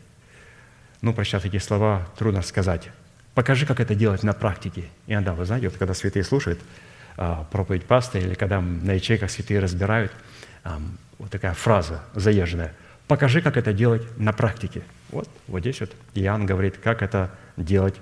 ну, 1.04 1.12
прочитав 1.12 1.42
такие 1.42 1.60
слова, 1.60 2.08
трудно 2.16 2.40
сказать. 2.40 2.88
Покажи, 3.34 3.66
как 3.66 3.78
это 3.78 3.94
делать 3.94 4.22
на 4.22 4.32
практике. 4.32 4.84
И 5.06 5.12
иногда, 5.12 5.34
вы 5.34 5.44
знаете, 5.44 5.68
вот 5.68 5.76
когда 5.76 5.92
святые 5.92 6.24
слушают 6.24 6.58
а, 7.18 7.46
проповедь 7.52 7.84
пастыря, 7.84 8.26
или 8.26 8.34
когда 8.34 8.62
на 8.62 8.92
ячейках 8.92 9.30
святые 9.30 9.60
разбирают, 9.60 10.12
а, 10.62 10.80
вот 11.18 11.30
такая 11.30 11.54
фраза 11.54 12.02
заезженная. 12.14 12.74
Покажи, 13.06 13.42
как 13.42 13.56
это 13.56 13.72
делать 13.72 14.02
на 14.18 14.32
практике. 14.32 14.82
Вот, 15.10 15.28
вот 15.46 15.60
здесь 15.60 15.80
вот 15.80 15.90
Иоанн 16.14 16.46
говорит, 16.46 16.78
как 16.82 17.02
это 17.02 17.30
делать 17.56 17.96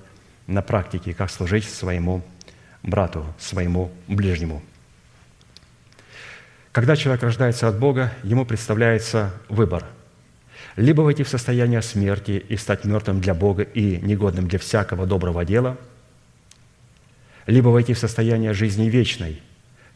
на 0.46 0.62
практике, 0.62 1.14
как 1.14 1.30
служить 1.30 1.64
своему 1.64 2.22
брату, 2.82 3.26
своему 3.38 3.90
ближнему. 4.06 4.62
Когда 6.70 6.96
человек 6.96 7.22
рождается 7.22 7.68
от 7.68 7.78
Бога, 7.78 8.12
ему 8.22 8.46
представляется 8.46 9.32
выбор– 9.48 9.84
либо 10.76 11.02
войти 11.02 11.22
в 11.22 11.28
состояние 11.28 11.82
смерти 11.82 12.42
и 12.48 12.56
стать 12.56 12.84
мертвым 12.84 13.20
для 13.20 13.34
Бога 13.34 13.62
и 13.62 13.98
негодным 13.98 14.48
для 14.48 14.58
всякого 14.58 15.06
доброго 15.06 15.44
дела, 15.44 15.76
либо 17.46 17.68
войти 17.68 17.94
в 17.94 17.98
состояние 17.98 18.52
жизни 18.52 18.88
вечной, 18.88 19.42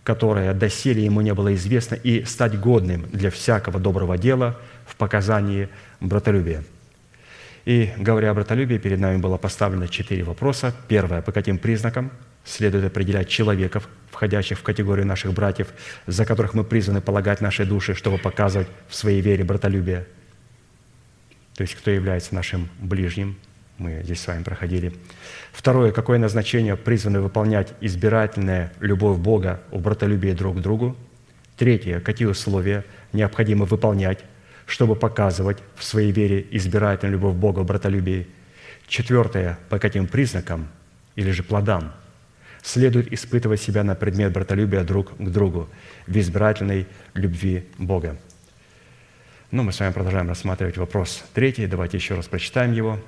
которое 0.06 0.54
доселе 0.54 1.04
ему 1.04 1.20
не 1.20 1.34
было 1.34 1.52
известно, 1.54 1.96
и 1.96 2.24
стать 2.24 2.58
годным 2.58 3.06
для 3.12 3.30
всякого 3.30 3.78
доброго 3.78 4.16
дела 4.16 4.58
в 4.86 4.96
показании 4.96 5.68
братолюбия. 6.00 6.64
И 7.64 7.90
говоря 7.98 8.30
о 8.30 8.34
братолюбии, 8.34 8.78
перед 8.78 9.00
нами 9.00 9.18
было 9.18 9.36
поставлено 9.36 9.88
четыре 9.88 10.22
вопроса. 10.22 10.72
Первое, 10.88 11.20
по 11.20 11.32
каким 11.32 11.58
признакам 11.58 12.10
следует 12.44 12.84
определять 12.84 13.28
человеков, 13.28 13.88
входящих 14.12 14.58
в 14.58 14.62
категорию 14.62 15.04
наших 15.04 15.34
братьев, 15.34 15.66
за 16.06 16.24
которых 16.24 16.54
мы 16.54 16.62
призваны 16.62 17.00
полагать 17.00 17.40
наши 17.40 17.66
души, 17.66 17.94
чтобы 17.94 18.18
показывать 18.18 18.68
в 18.88 18.94
своей 18.94 19.20
вере 19.20 19.44
братолюбие– 19.44 20.06
то 21.56 21.62
есть 21.62 21.74
кто 21.74 21.90
является 21.90 22.34
нашим 22.34 22.68
ближним, 22.78 23.36
мы 23.78 24.02
здесь 24.04 24.20
с 24.20 24.26
вами 24.26 24.42
проходили. 24.42 24.92
Второе, 25.56 25.90
какое 25.90 26.18
назначение 26.18 26.76
призваны 26.76 27.22
выполнять 27.22 27.72
избирательная 27.80 28.74
любовь 28.78 29.16
Бога 29.16 29.62
в 29.70 29.80
братолюбии 29.80 30.32
друг 30.32 30.58
к 30.58 30.60
другу. 30.60 30.94
Третье, 31.56 32.00
какие 32.00 32.28
условия 32.28 32.84
необходимо 33.14 33.64
выполнять, 33.64 34.22
чтобы 34.66 34.96
показывать 34.96 35.56
в 35.74 35.82
своей 35.82 36.12
вере 36.12 36.46
избирательную 36.50 37.14
любовь 37.14 37.36
Бога 37.36 37.60
в 37.60 37.64
братолюбии. 37.64 38.28
Четвертое, 38.86 39.58
по 39.70 39.78
каким 39.78 40.06
признакам 40.06 40.68
или 41.14 41.30
же 41.30 41.42
плодам 41.42 41.94
следует 42.62 43.10
испытывать 43.10 43.60
себя 43.62 43.82
на 43.82 43.94
предмет 43.94 44.32
братолюбия 44.32 44.84
друг 44.84 45.16
к 45.16 45.30
другу 45.30 45.70
в 46.06 46.14
избирательной 46.18 46.86
любви 47.14 47.64
Бога. 47.78 48.18
Ну, 49.50 49.62
мы 49.62 49.72
с 49.72 49.80
вами 49.80 49.94
продолжаем 49.94 50.28
рассматривать 50.28 50.76
вопрос 50.76 51.24
третий. 51.32 51.66
Давайте 51.66 51.96
еще 51.96 52.14
раз 52.14 52.26
прочитаем 52.26 52.74
его. 52.74 53.00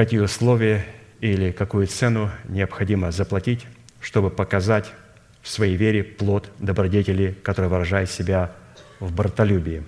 Какие 0.00 0.20
условия 0.20 0.86
или 1.20 1.52
какую 1.52 1.86
цену 1.86 2.30
необходимо 2.48 3.10
заплатить, 3.12 3.66
чтобы 4.00 4.30
показать 4.30 4.90
в 5.42 5.50
своей 5.50 5.76
вере 5.76 6.02
плод 6.02 6.50
добродетели, 6.58 7.36
который 7.42 7.68
выражает 7.68 8.10
себя 8.10 8.50
в 8.98 9.14
братолюбии. 9.14 9.82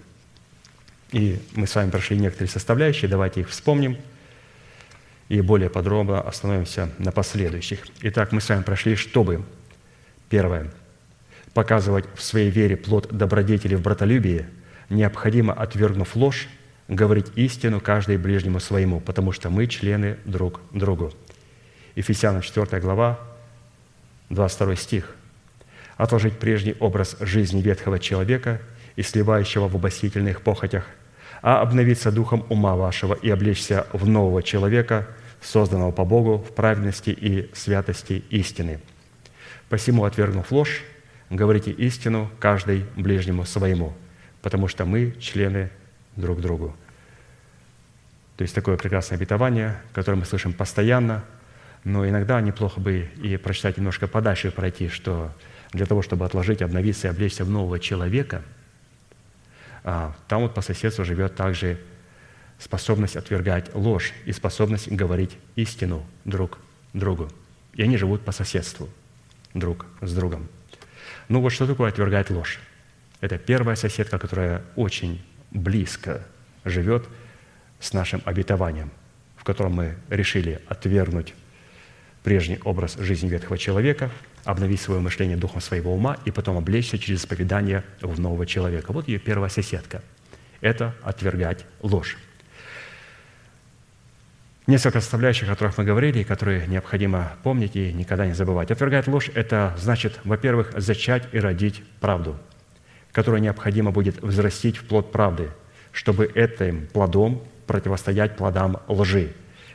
И 1.12 1.40
мы 1.54 1.66
с 1.66 1.74
вами 1.74 1.88
прошли 1.88 2.18
некоторые 2.18 2.50
составляющие, 2.50 3.08
давайте 3.08 3.40
их 3.40 3.48
вспомним 3.48 3.96
и 5.30 5.40
более 5.40 5.70
подробно 5.70 6.20
остановимся 6.20 6.90
на 6.98 7.10
последующих. 7.10 7.86
Итак, 8.02 8.32
мы 8.32 8.42
с 8.42 8.50
вами 8.50 8.64
прошли, 8.64 8.96
чтобы, 8.96 9.42
первое, 10.28 10.70
показывать 11.54 12.04
в 12.14 12.22
своей 12.22 12.50
вере 12.50 12.76
плод 12.76 13.08
добродетели 13.10 13.76
в 13.76 13.80
братолюбии– 13.80 14.44
необходимо, 14.92 15.52
отвергнув 15.52 16.14
ложь, 16.16 16.48
говорить 16.88 17.32
истину 17.36 17.80
каждый 17.80 18.16
ближнему 18.16 18.60
своему, 18.60 19.00
потому 19.00 19.32
что 19.32 19.50
мы 19.50 19.66
члены 19.66 20.18
друг 20.24 20.60
другу. 20.72 21.12
Ефесянам 21.94 22.42
4 22.42 22.80
глава, 22.80 23.18
22 24.30 24.76
стих. 24.76 25.14
«Отложить 25.96 26.38
прежний 26.38 26.74
образ 26.80 27.16
жизни 27.20 27.60
ветхого 27.60 27.98
человека 27.98 28.60
и 28.96 29.02
сливающего 29.02 29.68
в 29.68 29.76
обосительных 29.76 30.42
похотях, 30.42 30.86
а 31.42 31.60
обновиться 31.60 32.10
духом 32.10 32.46
ума 32.48 32.76
вашего 32.76 33.14
и 33.14 33.28
облечься 33.30 33.86
в 33.92 34.08
нового 34.08 34.42
человека, 34.42 35.06
созданного 35.40 35.90
по 35.90 36.04
Богу 36.04 36.38
в 36.38 36.54
праведности 36.54 37.10
и 37.10 37.50
святости 37.52 38.24
истины. 38.30 38.80
Посему, 39.68 40.04
отвергнув 40.04 40.50
ложь, 40.52 40.82
говорите 41.30 41.70
истину 41.72 42.30
каждый 42.38 42.84
ближнему 42.96 43.44
своему, 43.44 43.92
потому 44.40 44.68
что 44.68 44.84
мы 44.84 45.12
члены 45.18 45.70
друг 46.16 46.40
другу. 46.40 46.76
То 48.36 48.42
есть 48.42 48.54
такое 48.54 48.76
прекрасное 48.76 49.18
обетование, 49.18 49.80
которое 49.92 50.18
мы 50.18 50.24
слышим 50.24 50.52
постоянно, 50.52 51.24
но 51.84 52.08
иногда 52.08 52.40
неплохо 52.40 52.80
бы 52.80 53.10
и 53.22 53.36
прочитать 53.36 53.76
немножко 53.76 54.06
подальше 54.06 54.50
пройти, 54.50 54.88
что 54.88 55.32
для 55.72 55.86
того, 55.86 56.02
чтобы 56.02 56.24
отложить, 56.24 56.62
обновиться 56.62 57.08
и 57.08 57.10
облечься 57.10 57.44
в 57.44 57.50
нового 57.50 57.78
человека, 57.78 58.42
а, 59.84 60.14
там 60.28 60.42
вот 60.42 60.54
по 60.54 60.60
соседству 60.60 61.04
живет 61.04 61.34
также 61.34 61.78
способность 62.58 63.16
отвергать 63.16 63.74
ложь 63.74 64.12
и 64.24 64.32
способность 64.32 64.90
говорить 64.90 65.36
истину 65.56 66.06
друг 66.24 66.58
другу. 66.92 67.28
И 67.74 67.82
они 67.82 67.96
живут 67.96 68.24
по 68.24 68.32
соседству 68.32 68.88
друг 69.54 69.86
с 70.00 70.14
другом. 70.14 70.48
Ну 71.28 71.40
вот 71.40 71.50
что 71.50 71.66
такое 71.66 71.88
отвергать 71.88 72.30
ложь? 72.30 72.60
Это 73.20 73.38
первая 73.38 73.76
соседка, 73.76 74.18
которая 74.18 74.62
очень 74.76 75.22
близко 75.52 76.24
живет 76.64 77.08
с 77.80 77.92
нашим 77.92 78.22
обетованием, 78.24 78.90
в 79.36 79.44
котором 79.44 79.74
мы 79.74 79.96
решили 80.08 80.60
отвергнуть 80.68 81.34
прежний 82.22 82.60
образ 82.64 82.96
жизни 82.98 83.28
ветхого 83.28 83.58
человека, 83.58 84.10
обновить 84.44 84.80
свое 84.80 85.00
мышление 85.00 85.36
духом 85.36 85.60
своего 85.60 85.92
ума 85.92 86.16
и 86.24 86.30
потом 86.30 86.56
облечься 86.56 86.98
через 86.98 87.20
исповедание 87.20 87.84
в 88.00 88.20
нового 88.20 88.46
человека. 88.46 88.92
Вот 88.92 89.08
ее 89.08 89.18
первая 89.18 89.50
соседка. 89.50 90.02
Это 90.60 90.94
отвергать 91.02 91.64
ложь. 91.80 92.16
Несколько 94.68 95.00
составляющих, 95.00 95.48
о 95.48 95.52
которых 95.52 95.76
мы 95.76 95.84
говорили, 95.84 96.20
и 96.20 96.24
которые 96.24 96.68
необходимо 96.68 97.32
помнить 97.42 97.74
и 97.74 97.92
никогда 97.92 98.26
не 98.26 98.32
забывать. 98.32 98.70
Отвергать 98.70 99.08
ложь– 99.08 99.28
это 99.34 99.76
значит, 99.76 100.20
во-первых, 100.22 100.72
зачать 100.76 101.28
и 101.32 101.40
родить 101.40 101.82
правду– 102.00 102.38
которое 103.12 103.40
необходимо 103.40 103.90
будет 103.90 104.22
взрастить 104.22 104.76
в 104.76 104.84
плод 104.84 105.12
правды, 105.12 105.50
чтобы 105.92 106.26
этим 106.26 106.86
плодом 106.86 107.42
противостоять 107.66 108.36
плодам 108.36 108.78
лжи, 108.88 109.32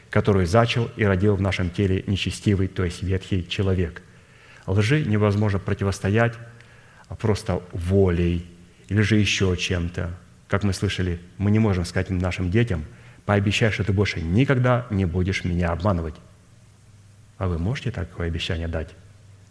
которую 0.09 0.47
зачал 0.47 0.89
и 0.95 1.03
родил 1.03 1.35
в 1.35 1.41
нашем 1.41 1.69
теле 1.69 2.03
нечестивый, 2.07 2.67
то 2.67 2.83
есть 2.83 3.03
ветхий 3.03 3.47
человек. 3.47 4.01
Лжи 4.65 5.03
невозможно 5.03 5.59
противостоять 5.59 6.33
просто 7.19 7.61
волей 7.71 8.45
или 8.89 9.01
же 9.01 9.15
еще 9.15 9.55
чем-то. 9.55 10.11
Как 10.47 10.63
мы 10.63 10.73
слышали, 10.73 11.19
мы 11.37 11.51
не 11.51 11.59
можем 11.59 11.85
сказать 11.85 12.09
нашим 12.09 12.51
детям, 12.51 12.85
Пообещай, 13.27 13.71
что 13.71 13.83
ты 13.83 13.91
больше 13.91 14.21
никогда 14.21 14.87
не 14.89 15.03
будешь 15.03 15.43
меня 15.43 15.73
обманывать. 15.73 16.15
А 17.37 17.49
вы 17.49 17.59
можете 17.59 17.91
такое 17.91 18.27
обещание 18.27 18.69
дать? 18.69 18.87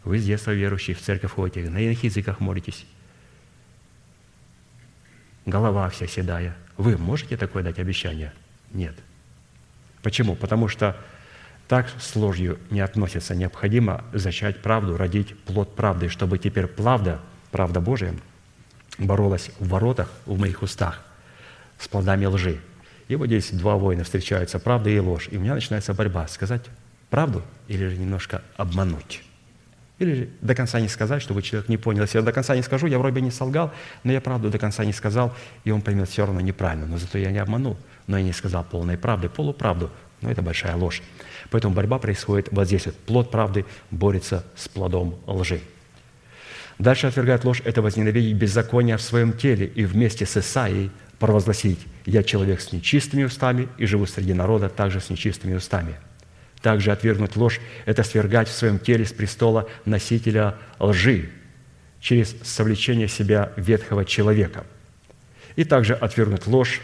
Вы 0.03 0.19
с 0.19 0.25
детства 0.25 0.53
верующие, 0.53 0.97
в 0.97 1.03
церковь 1.03 1.33
ходите, 1.33 1.69
на 1.69 1.79
иных 1.79 2.03
языках 2.03 2.41
молитесь. 2.41 2.87
Голова 5.47 5.89
вся 5.89 6.07
седая. 6.07 6.57
Вы 6.77 6.99
можете 6.99 7.37
такое 7.37 7.63
дать 7.63 7.79
обещание? 7.79 8.33
Нет. 8.73 8.95
Почему? 10.03 10.35
Потому 10.35 10.69
что 10.69 10.97
так 11.69 11.89
с 11.99 12.15
ложью 12.17 12.59
не 12.71 12.81
относится. 12.81 13.35
Необходимо 13.35 14.05
зачать 14.13 14.61
правду, 14.61 14.97
родить 14.97 15.39
плод 15.45 15.75
правды, 15.75 16.09
чтобы 16.09 16.39
теперь 16.39 16.67
правда, 16.67 17.21
правда 17.51 17.81
Божия, 17.81 18.15
боролась 18.99 19.51
в 19.59 19.69
воротах, 19.69 20.11
в 20.27 20.39
моих 20.39 20.63
устах 20.63 21.03
с 21.79 21.89
плодами 21.89 22.27
лжи. 22.27 22.61
И 23.09 23.17
вот 23.17 23.27
здесь 23.27 23.51
два 23.51 23.77
воина 23.77 24.05
встречаются, 24.05 24.59
правда 24.59 24.91
и 24.91 24.99
ложь. 24.99 25.29
И 25.31 25.37
у 25.37 25.41
меня 25.41 25.55
начинается 25.55 25.95
борьба. 25.95 26.27
Сказать 26.29 26.63
правду 27.09 27.43
или 27.69 27.87
же 27.87 27.97
немножко 27.97 28.43
обмануть? 28.57 29.23
Или 29.99 30.31
до 30.43 30.55
конца 30.55 30.79
не 30.79 30.89
сказать, 30.89 31.23
чтобы 31.23 31.41
человек 31.41 31.71
не 31.71 31.79
понял. 31.79 32.03
Если 32.03 32.19
я 32.19 32.25
до 32.25 32.33
конца 32.33 32.55
не 32.55 32.63
скажу, 32.63 32.87
я 32.87 32.99
вроде 32.99 33.23
не 33.23 33.31
солгал, 33.31 33.73
но 34.05 34.13
я 34.13 34.21
правду 34.21 34.51
до 34.51 34.59
конца 34.59 34.85
не 34.85 34.93
сказал, 34.93 35.35
и 35.65 35.71
он 35.71 35.81
поймет 35.81 36.11
все 36.11 36.27
равно 36.27 36.41
неправильно. 36.41 36.87
Но 36.87 36.99
зато 36.99 37.17
я 37.19 37.31
не 37.31 37.39
обманул, 37.39 37.79
но 38.07 38.19
я 38.19 38.25
не 38.25 38.33
сказал 38.33 38.65
полной 38.65 38.99
правды, 38.99 39.31
полуправду. 39.31 39.91
Но 40.21 40.31
это 40.31 40.43
большая 40.43 40.77
ложь. 40.77 41.03
Поэтому 41.51 41.75
борьба 41.75 41.99
происходит 41.99 42.49
вот 42.51 42.67
здесь. 42.67 42.87
Вот. 42.87 42.97
Плод 42.97 43.31
правды 43.31 43.65
борется 43.91 44.45
с 44.55 44.69
плодом 44.69 45.19
лжи. 45.27 45.61
Дальше 46.79 47.07
отвергает 47.07 47.45
ложь– 47.45 47.63
это 47.65 47.81
возненавидеть 47.81 48.37
беззаконие 48.37 48.99
в 48.99 49.03
своем 49.03 49.33
теле 49.33 49.67
и 49.67 49.87
вместе 49.87 50.27
с 50.27 50.37
Исаией 50.37 50.91
провозгласить 51.19 51.79
«Я 52.05 52.23
человек 52.23 52.61
с 52.61 52.73
нечистыми 52.73 53.25
устами 53.25 53.69
и 53.79 53.87
живу 53.87 54.05
среди 54.05 54.35
народа 54.35 54.69
также 54.69 55.01
с 55.01 55.09
нечистыми 55.09 55.55
устами». 55.55 55.95
Также 56.67 56.91
отвергнуть 56.91 57.37
ложь– 57.37 57.61
это 57.85 58.03
свергать 58.03 58.49
в 58.49 58.53
своем 58.53 58.81
теле 58.81 59.05
с 59.05 59.13
престола 59.13 59.69
носителя 59.85 60.57
лжи 60.81 61.31
через 62.01 62.35
совлечение 62.43 63.07
себя 63.07 63.53
ветхого 63.57 64.05
человека. 64.05 64.67
И 65.55 65.63
также 65.63 65.95
отвергнуть 65.95 66.49
ложь 66.49 66.81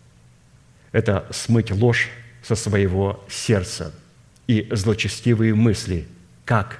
–это 0.92 1.26
смыть 1.30 1.70
ложь 1.70 2.10
со 2.42 2.54
своего 2.54 3.24
сердца 3.26 3.94
и 4.46 4.68
злочестивые 4.70 5.54
мысли. 5.54 6.06
Как? 6.44 6.78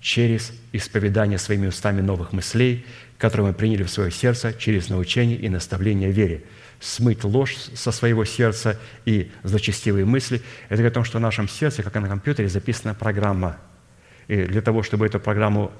Через 0.00 0.54
исповедание 0.72 1.38
своими 1.38 1.66
устами 1.66 2.00
новых 2.00 2.32
мыслей, 2.32 2.86
которые 3.18 3.48
мы 3.48 3.52
приняли 3.52 3.82
в 3.82 3.90
свое 3.90 4.10
сердце 4.10 4.54
через 4.54 4.88
научение 4.88 5.36
и 5.36 5.50
наставление 5.50 6.10
вере– 6.10 6.44
смыть 6.80 7.24
ложь 7.24 7.56
со 7.74 7.92
своего 7.92 8.24
сердца 8.24 8.78
и 9.04 9.30
злочестивые 9.42 10.04
мысли. 10.04 10.42
Это 10.68 10.76
говорит 10.76 10.92
о 10.92 10.94
том, 10.94 11.04
что 11.04 11.18
в 11.18 11.20
нашем 11.20 11.48
сердце, 11.48 11.82
как 11.82 11.96
и 11.96 11.98
на 11.98 12.08
компьютере, 12.08 12.48
записана 12.48 12.94
программа. 12.94 13.56
И 14.28 14.44
для 14.44 14.60
того, 14.60 14.82
чтобы 14.82 15.06
эту 15.06 15.20
программу 15.20 15.72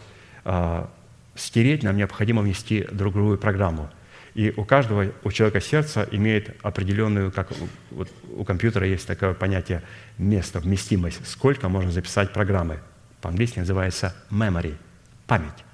э, 0.45 0.87
стереть, 1.35 1.83
нам 1.83 1.97
необходимо 1.97 2.43
внести 2.43 2.87
другую 2.91 3.39
программу. 3.39 3.91
И 4.35 4.53
у 4.55 4.65
каждого, 4.65 5.13
у 5.25 5.33
человека 5.33 5.61
сердце 5.61 6.07
имеет 6.11 6.55
определенную, 6.63 7.33
как 7.33 7.49
вот 7.91 8.11
у 8.37 8.45
компьютера 8.45 8.87
есть 8.87 9.07
такое 9.07 9.33
понятие 9.33 9.83
место, 10.19 10.61
вместимость, 10.61 11.27
сколько 11.27 11.69
можно 11.71 11.91
записать 11.91 12.33
программы. 12.33 12.79
По-английски 13.23 13.61
называется 13.61 14.15
memory, 14.31 14.77
память. 15.27 15.65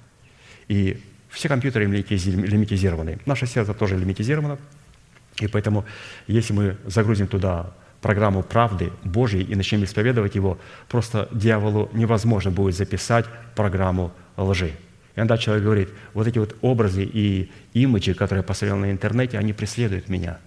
И 0.69 1.03
все 1.29 1.49
компьютеры 1.49 1.87
лимитизированы. 1.87 3.19
Наше 3.27 3.47
сердце 3.47 3.75
тоже 3.75 3.97
лимитизировано, 3.99 4.59
и 5.41 5.47
поэтому, 5.47 5.85
если 6.27 6.53
мы 6.53 6.77
загрузим 6.87 7.27
туда 7.27 7.73
программу 8.01 8.43
правды 8.43 8.93
Божьей 9.05 9.43
и 9.43 9.55
начнем 9.55 9.85
исповедовать 9.85 10.35
его, 10.35 10.59
просто 10.89 11.29
дьяволу 11.33 11.89
невозможно 11.93 12.51
будет 12.51 12.75
записать 12.75 13.27
программу 13.55 14.13
лжи. 14.37 14.73
И 15.15 15.19
иногда 15.19 15.39
человек 15.39 15.65
говорит, 15.65 15.89
вот 16.13 16.27
эти 16.27 16.39
вот 16.39 16.57
образы 16.63 17.05
и 17.05 17.51
имиджи, 17.75 18.15
которые 18.15 18.41
я 18.41 18.43
посмотрел 18.43 18.77
на 18.79 18.91
интернете, 18.91 19.39
они 19.39 19.53
преследуют 19.53 20.09
меня. 20.09 20.39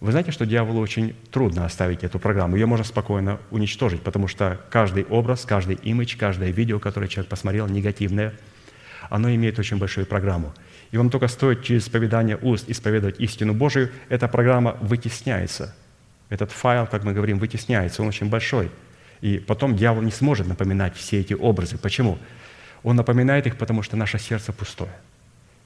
Вы 0.00 0.12
знаете, 0.12 0.30
что 0.30 0.44
дьяволу 0.46 0.80
очень 0.80 1.14
трудно 1.30 1.64
оставить 1.64 2.04
эту 2.04 2.18
программу. 2.18 2.56
Ее 2.56 2.66
можно 2.66 2.84
спокойно 2.84 3.38
уничтожить, 3.50 4.02
потому 4.02 4.28
что 4.28 4.60
каждый 4.70 5.04
образ, 5.04 5.44
каждый 5.44 5.76
имидж, 5.76 6.16
каждое 6.18 6.50
видео, 6.50 6.78
которое 6.78 7.08
человек 7.08 7.30
посмотрел, 7.30 7.66
негативное, 7.66 8.34
оно 9.08 9.34
имеет 9.34 9.58
очень 9.58 9.78
большую 9.78 10.06
программу– 10.06 10.54
и 10.96 10.98
вам 10.98 11.10
только 11.10 11.28
стоит 11.28 11.62
через 11.62 11.82
исповедание 11.82 12.38
уст 12.40 12.70
исповедовать 12.70 13.20
истину 13.20 13.52
Божию, 13.52 13.90
эта 14.08 14.28
программа 14.28 14.78
вытесняется. 14.80 15.74
Этот 16.30 16.52
файл, 16.52 16.86
как 16.86 17.04
мы 17.04 17.12
говорим, 17.12 17.38
вытесняется, 17.38 18.00
он 18.00 18.08
очень 18.08 18.30
большой. 18.30 18.70
И 19.20 19.36
потом 19.36 19.76
дьявол 19.76 20.00
не 20.00 20.10
сможет 20.10 20.46
напоминать 20.46 20.96
все 20.96 21.20
эти 21.20 21.34
образы. 21.34 21.76
Почему? 21.76 22.16
Он 22.82 22.96
напоминает 22.96 23.46
их, 23.46 23.58
потому 23.58 23.82
что 23.82 23.94
наше 23.98 24.18
сердце 24.18 24.54
пустое. 24.54 24.90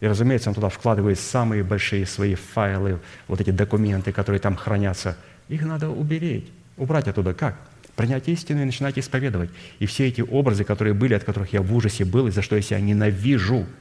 И, 0.01 0.09
разумеется, 0.09 0.49
он 0.51 0.57
туда 0.57 0.69
вкладывает 0.69 1.21
самые 1.21 1.63
большие 1.63 2.07
свои 2.07 2.35
файлы, 2.35 2.99
вот 3.29 3.41
эти 3.41 3.51
документы, 3.51 4.11
которые 4.11 4.41
там 4.41 4.57
хранятся. 4.57 5.17
Их 5.49 5.63
надо 5.63 5.91
уберечь, 5.91 6.49
убрать 6.77 7.07
оттуда. 7.07 7.35
Как? 7.35 7.57
Принять 7.95 8.29
истину 8.29 8.63
и 8.63 8.65
начинать 8.65 8.99
исповедовать. 8.99 9.51
И 9.79 9.87
все 9.87 10.09
эти 10.09 10.23
образы, 10.23 10.65
которые 10.65 10.93
были, 10.93 11.15
от 11.15 11.23
которых 11.23 11.53
я 11.53 11.63
в 11.63 11.73
ужасе 11.73 12.05
был, 12.05 12.27
и 12.27 12.33
за 12.33 12.43
что 12.43 12.57
я 12.57 12.63
себя 12.63 12.81
ненавижу– 12.81 13.65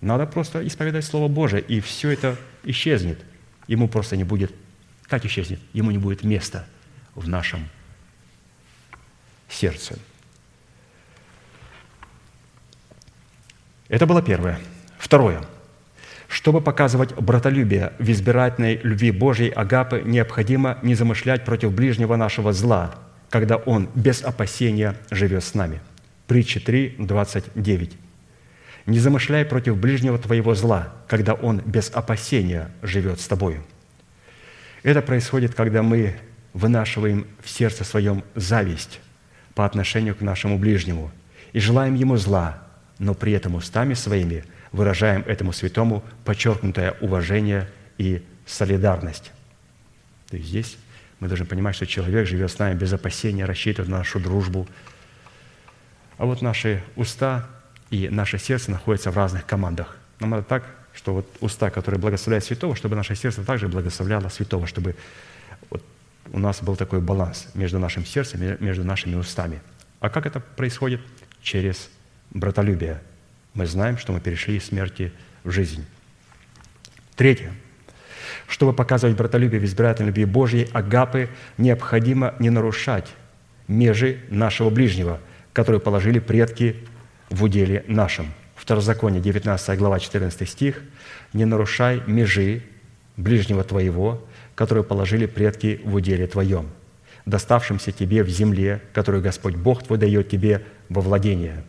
надо 0.00 0.26
просто 0.26 0.66
исповедать 0.66 1.04
Слово 1.04 1.28
Божие, 1.28 1.62
и 1.62 1.80
все 1.80 2.10
это 2.10 2.36
исчезнет. 2.64 3.18
Ему 3.66 3.88
просто 3.88 4.16
не 4.16 4.24
будет... 4.24 4.52
Как 5.04 5.24
исчезнет? 5.24 5.60
Ему 5.72 5.90
не 5.90 5.98
будет 5.98 6.22
места 6.22 6.66
в 7.14 7.28
нашем 7.28 7.68
сердце. 9.48 9.98
Это 13.88 14.06
было 14.06 14.22
первое. 14.22 14.60
Второе. 14.98 15.42
Чтобы 16.28 16.60
показывать 16.60 17.14
братолюбие 17.14 17.94
в 17.98 18.10
избирательной 18.10 18.76
любви 18.82 19.10
Божьей 19.10 19.48
Агапы, 19.48 20.02
необходимо 20.04 20.78
не 20.82 20.94
замышлять 20.94 21.44
против 21.46 21.72
ближнего 21.72 22.16
нашего 22.16 22.52
зла, 22.52 22.94
когда 23.30 23.56
он 23.56 23.88
без 23.94 24.22
опасения 24.22 24.94
живет 25.10 25.42
с 25.42 25.54
нами. 25.54 25.80
Притча 26.26 26.60
3, 26.60 26.96
29. 26.98 28.07
Не 28.88 29.00
замышляй 29.00 29.44
против 29.44 29.76
ближнего 29.76 30.16
твоего 30.16 30.54
зла, 30.54 30.94
когда 31.08 31.34
он 31.34 31.60
без 31.60 31.90
опасения 31.90 32.70
живет 32.80 33.20
с 33.20 33.28
тобою. 33.28 33.62
Это 34.82 35.02
происходит, 35.02 35.54
когда 35.54 35.82
мы 35.82 36.16
вынашиваем 36.54 37.26
в 37.44 37.50
сердце 37.50 37.84
своем 37.84 38.24
зависть 38.34 39.00
по 39.54 39.66
отношению 39.66 40.14
к 40.14 40.22
нашему 40.22 40.58
ближнему 40.58 41.10
и 41.52 41.60
желаем 41.60 41.96
ему 41.96 42.16
зла, 42.16 42.62
но 42.98 43.12
при 43.12 43.32
этом 43.32 43.56
устами 43.56 43.92
своими 43.92 44.42
выражаем 44.72 45.22
этому 45.26 45.52
святому 45.52 46.02
подчеркнутое 46.24 46.96
уважение 47.02 47.68
и 47.98 48.24
солидарность. 48.46 49.32
То 50.30 50.38
есть 50.38 50.48
здесь 50.48 50.78
мы 51.20 51.28
должны 51.28 51.44
понимать, 51.44 51.74
что 51.74 51.86
человек 51.86 52.26
живет 52.26 52.50
с 52.50 52.58
нами 52.58 52.74
без 52.74 52.90
опасения, 52.94 53.44
рассчитывает 53.44 53.90
на 53.90 53.98
нашу 53.98 54.18
дружбу. 54.18 54.66
А 56.16 56.24
вот 56.24 56.40
наши 56.40 56.82
уста 56.96 57.50
и 57.90 58.08
наше 58.08 58.38
сердце 58.38 58.70
находится 58.70 59.10
в 59.10 59.16
разных 59.16 59.46
командах. 59.46 59.96
Нам 60.20 60.30
надо 60.30 60.42
так, 60.42 60.64
что 60.94 61.14
вот 61.14 61.26
уста, 61.40 61.70
которые 61.70 62.00
благословляют 62.00 62.44
святого, 62.44 62.74
чтобы 62.76 62.96
наше 62.96 63.14
сердце 63.14 63.44
также 63.44 63.68
благословляло 63.68 64.28
святого, 64.28 64.66
чтобы 64.66 64.96
вот 65.70 65.84
у 66.32 66.38
нас 66.38 66.62
был 66.62 66.76
такой 66.76 67.00
баланс 67.00 67.48
между 67.54 67.78
нашим 67.78 68.04
сердцем 68.04 68.42
и 68.42 68.62
между 68.62 68.84
нашими 68.84 69.14
устами. 69.14 69.60
А 70.00 70.10
как 70.10 70.26
это 70.26 70.40
происходит? 70.40 71.00
Через 71.42 71.88
братолюбие. 72.30 73.00
Мы 73.54 73.66
знаем, 73.66 73.96
что 73.96 74.12
мы 74.12 74.20
перешли 74.20 74.56
из 74.56 74.66
смерти 74.66 75.12
в 75.44 75.50
жизнь. 75.50 75.86
Третье. 77.16 77.52
Чтобы 78.46 78.72
показывать 78.72 79.16
братолюбие 79.16 79.60
в 79.60 79.64
избирательной 79.64 80.08
любви 80.08 80.24
Божьей, 80.24 80.68
агапы 80.72 81.28
необходимо 81.56 82.34
не 82.38 82.50
нарушать 82.50 83.06
межи 83.66 84.20
нашего 84.30 84.70
ближнего, 84.70 85.20
которые 85.52 85.80
положили 85.80 86.18
предки 86.18 86.76
в 87.28 87.44
уделе 87.44 87.84
нашем. 87.86 88.32
Второзаконие, 88.54 89.20
19 89.20 89.78
глава, 89.78 89.98
14 90.00 90.48
стих. 90.48 90.82
«Не 91.32 91.44
нарушай 91.44 92.02
межи 92.06 92.62
ближнего 93.16 93.64
твоего, 93.64 94.24
которые 94.54 94.84
положили 94.84 95.26
предки 95.26 95.80
в 95.84 95.94
уделе 95.94 96.26
твоем, 96.26 96.68
доставшимся 97.26 97.92
тебе 97.92 98.22
в 98.22 98.28
земле, 98.28 98.82
которую 98.92 99.22
Господь 99.22 99.54
Бог 99.54 99.84
твой 99.84 99.98
дает 99.98 100.28
тебе 100.28 100.64
во 100.88 101.00
владение». 101.00 101.64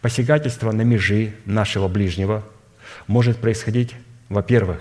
Посягательство 0.00 0.70
на 0.70 0.82
межи 0.82 1.34
нашего 1.44 1.88
ближнего 1.88 2.46
может 3.08 3.38
происходить, 3.38 3.96
во-первых, 4.28 4.80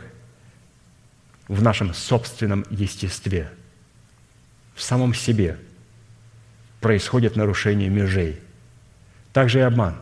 в 1.48 1.64
нашем 1.64 1.94
собственном 1.94 2.66
естестве, 2.70 3.50
в 4.76 4.84
самом 4.84 5.16
себе 5.16 5.58
происходит 6.82 7.36
нарушение 7.36 7.90
межей– 7.90 8.40
также 9.38 9.60
и 9.60 9.62
обман. 9.62 9.94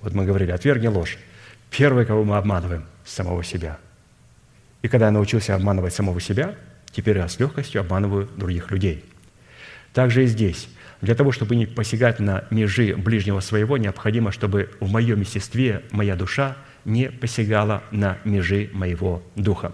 Вот 0.00 0.14
мы 0.14 0.24
говорили, 0.24 0.50
отвергни 0.50 0.86
ложь. 0.86 1.18
Первый, 1.70 2.06
кого 2.06 2.24
мы 2.24 2.38
обманываем, 2.38 2.86
самого 3.04 3.44
себя. 3.44 3.76
И 4.80 4.88
когда 4.88 5.04
я 5.06 5.12
научился 5.12 5.54
обманывать 5.54 5.92
самого 5.92 6.22
себя, 6.22 6.54
теперь 6.90 7.18
я 7.18 7.28
с 7.28 7.38
легкостью 7.38 7.82
обманываю 7.82 8.30
других 8.34 8.70
людей. 8.70 9.04
Также 9.92 10.24
и 10.24 10.26
здесь. 10.26 10.70
Для 11.02 11.14
того, 11.14 11.32
чтобы 11.32 11.54
не 11.54 11.66
посягать 11.66 12.18
на 12.18 12.46
межи 12.48 12.96
ближнего 12.96 13.40
своего, 13.40 13.76
необходимо, 13.76 14.32
чтобы 14.32 14.70
в 14.80 14.90
моем 14.90 15.20
естестве 15.20 15.82
моя 15.90 16.16
душа 16.16 16.56
не 16.86 17.10
посягала 17.10 17.82
на 17.90 18.16
межи 18.24 18.70
моего 18.72 19.22
духа. 19.34 19.72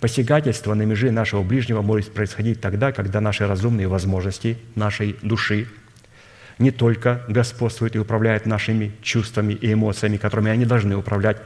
Посягательство 0.00 0.74
на 0.74 0.82
межи 0.82 1.12
нашего 1.12 1.44
ближнего 1.44 1.80
может 1.80 2.12
происходить 2.12 2.60
тогда, 2.60 2.90
когда 2.90 3.20
наши 3.20 3.46
разумные 3.46 3.86
возможности 3.86 4.58
нашей 4.74 5.16
души 5.22 5.68
не 6.58 6.70
только 6.70 7.24
господствуют 7.28 7.96
и 7.96 7.98
управляют 7.98 8.46
нашими 8.46 8.92
чувствами 9.02 9.54
и 9.54 9.72
эмоциями, 9.72 10.16
которыми 10.16 10.50
они 10.50 10.64
должны 10.64 10.96
управлять, 10.96 11.38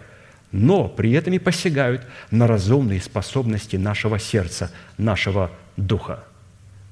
но 0.53 0.89
при 0.89 1.13
этом 1.13 1.35
и 1.35 1.39
посягают 1.39 2.07
на 2.31 2.47
разумные 2.47 3.01
способности 3.01 3.77
нашего 3.77 4.19
сердца, 4.19 4.71
нашего 4.97 5.51
духа. 5.77 6.25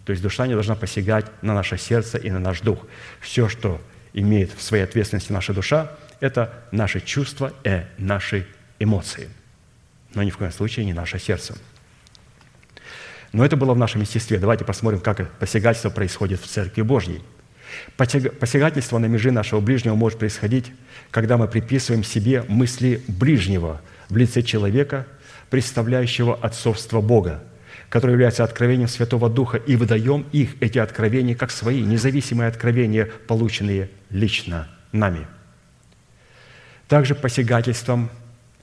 То 0.05 0.12
есть 0.12 0.23
душа 0.23 0.47
не 0.47 0.55
должна 0.55 0.77
посягать 0.77 1.27
на 1.43 1.55
наше 1.55 1.79
сердце 1.79 2.19
и 2.19 2.31
на 2.31 2.39
наш 2.39 2.61
дух. 2.61 2.87
Все, 3.21 3.49
что 3.49 3.81
имеет 4.12 4.53
в 4.53 4.62
своей 4.62 4.85
ответственности 4.85 5.33
наша 5.33 5.53
душа, 5.53 5.93
это 6.21 6.64
наши 6.71 7.01
чувства 7.01 7.53
и 7.64 7.83
наши 7.99 8.47
эмоции. 8.79 9.29
Но 10.14 10.23
ни 10.23 10.31
в 10.31 10.39
коем 10.39 10.53
случае 10.53 10.87
не 10.87 10.93
наше 10.93 11.19
сердце. 11.19 11.57
Но 13.33 13.45
это 13.45 13.57
было 13.57 13.75
в 13.75 13.79
нашем 13.79 14.01
естестве. 14.01 14.39
Давайте 14.39 14.64
посмотрим, 14.64 15.01
как 15.01 15.31
посягательство 15.39 15.91
происходит 15.91 16.41
в 16.41 16.47
Церкви 16.47 16.83
Божьей. 16.83 17.23
Посягательство 17.97 18.99
на 18.99 19.07
межи 19.07 19.31
нашего 19.31 19.61
ближнего 19.61 19.95
может 19.95 20.19
происходить, 20.19 20.73
когда 21.11 21.37
мы 21.37 21.49
приписываем 21.49 22.05
себе 22.05 22.45
мысли 22.49 23.03
ближнего 23.09 23.81
в 24.09 24.17
лице 24.17 24.43
человека, 24.43 25.07
представляющего 25.51 26.35
отцовство 26.35 27.01
Бога, 27.01 27.43
которое 27.89 28.12
является 28.12 28.45
откровением 28.45 28.89
Святого 28.89 29.31
Духа, 29.31 29.59
и 29.59 29.77
выдаем 29.77 30.27
их, 30.33 30.61
эти 30.61 30.79
откровения, 30.79 31.35
как 31.35 31.51
свои, 31.51 31.83
независимые 31.83 32.49
откровения, 32.49 33.09
полученные 33.27 33.91
лично 34.11 34.69
нами. 34.93 35.27
Также 36.89 37.14
посягательством 37.14 38.11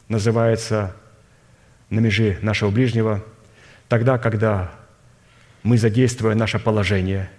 называется 0.08 0.96
на 1.90 2.00
межи 2.00 2.38
нашего 2.42 2.70
ближнего 2.70 3.24
тогда, 3.88 4.18
когда 4.18 4.72
мы, 5.62 5.78
задействуя 5.78 6.36
наше 6.36 6.60
положение 6.60 7.30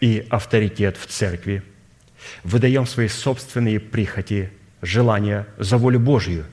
и 0.00 0.26
авторитет 0.30 0.96
в 0.96 1.06
церкви, 1.06 1.62
выдаем 2.42 2.86
свои 2.86 3.08
собственные 3.08 3.80
прихоти, 3.80 4.50
желания 4.82 5.46
за 5.58 5.78
волю 5.78 6.00
Божью 6.00 6.44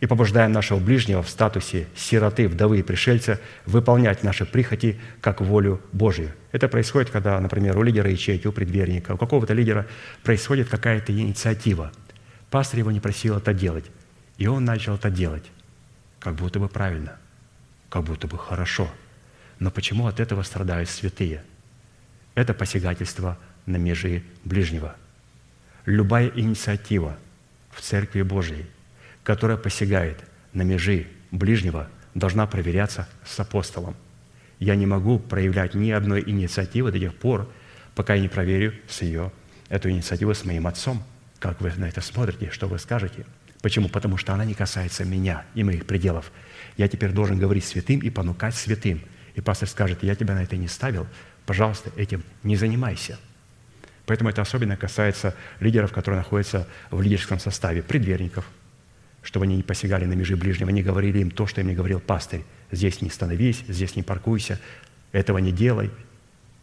и 0.00 0.06
побуждаем 0.06 0.52
нашего 0.52 0.78
ближнего 0.78 1.22
в 1.22 1.28
статусе 1.28 1.86
сироты, 1.94 2.48
вдовы 2.48 2.80
и 2.80 2.82
пришельца 2.82 3.40
выполнять 3.64 4.22
наши 4.22 4.44
прихоти 4.44 4.98
как 5.20 5.40
волю 5.40 5.80
Божью. 5.92 6.32
Это 6.52 6.68
происходит, 6.68 7.10
когда, 7.10 7.40
например, 7.40 7.78
у 7.78 7.82
лидера 7.82 8.10
ячейки, 8.10 8.46
у 8.46 8.52
предверника, 8.52 9.12
у 9.12 9.16
какого-то 9.16 9.54
лидера 9.54 9.86
происходит 10.22 10.68
какая-то 10.68 11.12
инициатива. 11.12 11.92
Пастор 12.50 12.80
его 12.80 12.90
не 12.90 13.00
просил 13.00 13.36
это 13.36 13.54
делать, 13.54 13.86
и 14.36 14.46
он 14.46 14.64
начал 14.64 14.94
это 14.94 15.10
делать 15.10 15.44
как 16.26 16.34
будто 16.34 16.58
бы 16.58 16.68
правильно, 16.68 17.16
как 17.88 18.02
будто 18.02 18.26
бы 18.26 18.36
хорошо. 18.36 18.90
Но 19.60 19.70
почему 19.70 20.08
от 20.08 20.18
этого 20.18 20.42
страдают 20.42 20.88
святые? 20.88 21.44
Это 22.36 22.54
посягательство 22.54 23.36
на 23.66 23.76
межи 23.76 24.22
ближнего. 24.44 24.94
Любая 25.86 26.30
инициатива 26.36 27.18
в 27.70 27.80
Церкви 27.80 28.22
Божьей, 28.22 28.66
которая 29.24 29.56
посягает 29.56 30.22
на 30.52 30.62
межи 30.62 31.08
ближнего, 31.32 31.90
должна 32.14 32.46
проверяться 32.46 33.08
с 33.24 33.40
апостолом. 33.40 33.96
Я 34.60 34.76
не 34.76 34.86
могу 34.86 35.18
проявлять 35.18 35.74
ни 35.74 35.90
одной 35.90 36.22
инициативы 36.24 36.92
до 36.92 37.00
тех 37.00 37.16
пор, 37.16 37.52
пока 37.96 38.14
я 38.14 38.20
не 38.20 38.28
проверю 38.28 38.74
с 38.88 39.02
ее, 39.02 39.32
эту 39.68 39.90
инициативу 39.90 40.32
с 40.32 40.44
моим 40.44 40.68
отцом. 40.68 41.02
Как 41.40 41.60
вы 41.60 41.72
на 41.76 41.88
это 41.88 42.00
смотрите, 42.00 42.52
что 42.52 42.68
вы 42.68 42.78
скажете– 42.78 43.26
Почему? 43.66 43.88
Потому 43.88 44.16
что 44.16 44.32
она 44.32 44.44
не 44.44 44.54
касается 44.54 45.04
меня 45.04 45.44
и 45.56 45.64
моих 45.64 45.86
пределов. 45.86 46.30
Я 46.76 46.86
теперь 46.86 47.10
должен 47.10 47.36
говорить 47.36 47.64
святым 47.64 47.98
и 47.98 48.10
понукать 48.10 48.54
святым. 48.54 49.00
И 49.34 49.40
пастор 49.40 49.68
скажет, 49.68 50.04
я 50.04 50.14
тебя 50.14 50.34
на 50.34 50.44
это 50.44 50.56
не 50.56 50.68
ставил, 50.68 51.08
пожалуйста, 51.46 51.90
этим 51.96 52.22
не 52.42 52.56
занимайся. 52.56 53.18
Поэтому 54.04 54.30
это 54.30 54.42
особенно 54.42 54.76
касается 54.76 55.34
лидеров, 55.58 55.92
которые 55.92 56.18
находятся 56.18 56.68
в 56.90 57.00
лидерском 57.00 57.38
составе, 57.40 57.82
предверников, 57.82 58.46
чтобы 59.22 59.46
они 59.46 59.56
не 59.56 59.62
посягали 59.62 60.04
на 60.04 60.12
межи 60.12 60.36
ближнего, 60.36 60.70
не 60.70 60.82
говорили 60.82 61.18
им 61.18 61.30
то, 61.30 61.46
что 61.46 61.60
им 61.60 61.68
не 61.68 61.74
говорил 61.74 62.00
пастырь. 62.00 62.44
Здесь 62.70 63.02
не 63.02 63.10
становись, 63.10 63.64
здесь 63.66 63.96
не 63.96 64.02
паркуйся, 64.02 64.60
этого 65.12 65.38
не 65.38 65.52
делай. 65.52 65.90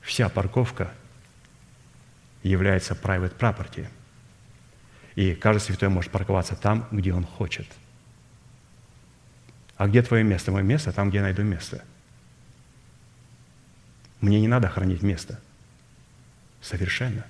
Вся 0.02 0.30
парковка 0.30 0.92
является 2.44 2.94
private 2.94 3.38
property– 3.38 3.88
и 5.16 5.36
каждый 5.36 5.62
святой 5.62 5.90
может 5.90 6.12
парковаться 6.12 6.56
там, 6.56 6.88
где 6.92 7.14
он 7.14 7.26
хочет. 7.26 7.68
А 9.78 9.88
где 9.88 10.02
твое 10.02 10.24
место? 10.24 10.52
Мое 10.52 10.64
место 10.64 10.92
там, 10.92 11.10
где 11.10 11.18
я 11.18 11.24
найду 11.24 11.44
место. 11.44 11.84
Мне 14.24 14.40
не 14.40 14.48
надо 14.48 14.70
хранить 14.70 15.04
место. 15.04 15.40
Совершенно. 16.62 17.26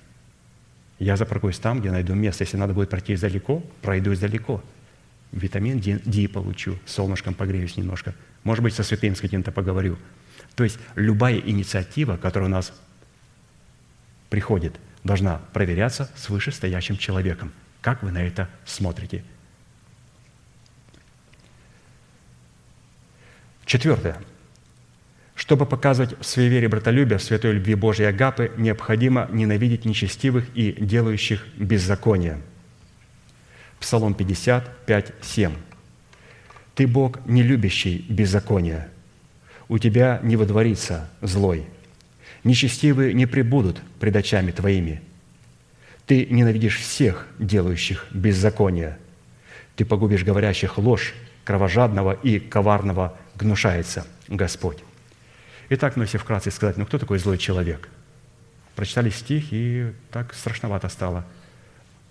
Я 0.98 1.16
запаркуюсь 1.16 1.58
там, 1.58 1.80
где 1.80 1.90
найду 1.90 2.14
место. 2.14 2.44
Если 2.44 2.56
надо 2.56 2.72
будет 2.72 2.88
пройти 2.88 3.16
далеко, 3.16 3.62
пройдусь 3.82 4.20
далеко. 4.20 4.62
Витамин 5.32 5.80
D 5.80 6.28
получу, 6.28 6.78
солнышком 6.86 7.34
погреюсь 7.34 7.76
немножко. 7.76 8.14
Может 8.44 8.62
быть, 8.62 8.74
со 8.74 8.84
святым 8.84 9.16
с 9.16 9.20
каким-то 9.20 9.50
поговорю. 9.50 9.98
То 10.54 10.64
есть 10.64 10.78
любая 10.94 11.38
инициатива, 11.38 12.16
которая 12.16 12.48
у 12.48 12.52
нас 12.52 12.72
приходит, 14.30 14.74
должна 15.02 15.40
проверяться 15.52 16.10
с 16.16 16.30
вышестоящим 16.30 16.96
человеком– 16.96 17.52
как 17.84 18.02
вы 18.02 18.10
на 18.10 18.22
это 18.22 18.48
смотрите? 18.64 19.22
Четвертое. 23.66 24.16
Чтобы 25.34 25.66
показывать 25.66 26.18
в 26.20 26.24
своей 26.24 26.48
вере 26.48 26.68
братолюбие, 26.68 27.18
в 27.18 27.22
святой 27.22 27.54
любви 27.54 27.74
Божьей 27.74 28.06
Агапы, 28.06 28.52
необходимо 28.56 29.28
ненавидеть 29.32 29.84
нечестивых 29.84 30.46
и 30.54 30.72
делающих 30.72 31.44
беззаконие. 31.56 32.40
Псалом 33.80 34.14
55, 34.14 35.12
7. 35.20 35.52
«Ты, 36.74 36.86
Бог, 36.86 37.24
не 37.26 37.42
любящий 37.42 38.06
беззакония. 38.08 38.88
У 39.68 39.78
Тебя 39.78 40.20
не 40.22 40.36
водворится 40.36 41.10
злой. 41.20 41.66
Нечестивые 42.44 43.12
не 43.12 43.26
прибудут 43.26 43.80
пред 43.98 44.16
очами 44.16 44.52
Твоими. 44.52 45.02
Ты 46.06 46.26
ненавидишь 46.26 46.78
всех, 46.78 47.26
делающих 47.38 48.06
беззаконие. 48.12 48.98
Ты 49.76 49.84
погубишь 49.84 50.22
говорящих 50.22 50.78
ложь, 50.78 51.14
кровожадного 51.44 52.12
и 52.12 52.38
коварного 52.38 53.18
гнушается 53.36 54.06
Господь. 54.28 54.78
Итак, 55.70 55.96
ну 55.96 56.02
если 56.02 56.18
вкратце 56.18 56.50
сказать, 56.50 56.76
ну 56.76 56.86
кто 56.86 56.98
такой 56.98 57.18
злой 57.18 57.38
человек? 57.38 57.88
Прочитали 58.76 59.10
стих, 59.10 59.52
и 59.52 59.92
так 60.10 60.34
страшновато 60.34 60.88
стало. 60.88 61.24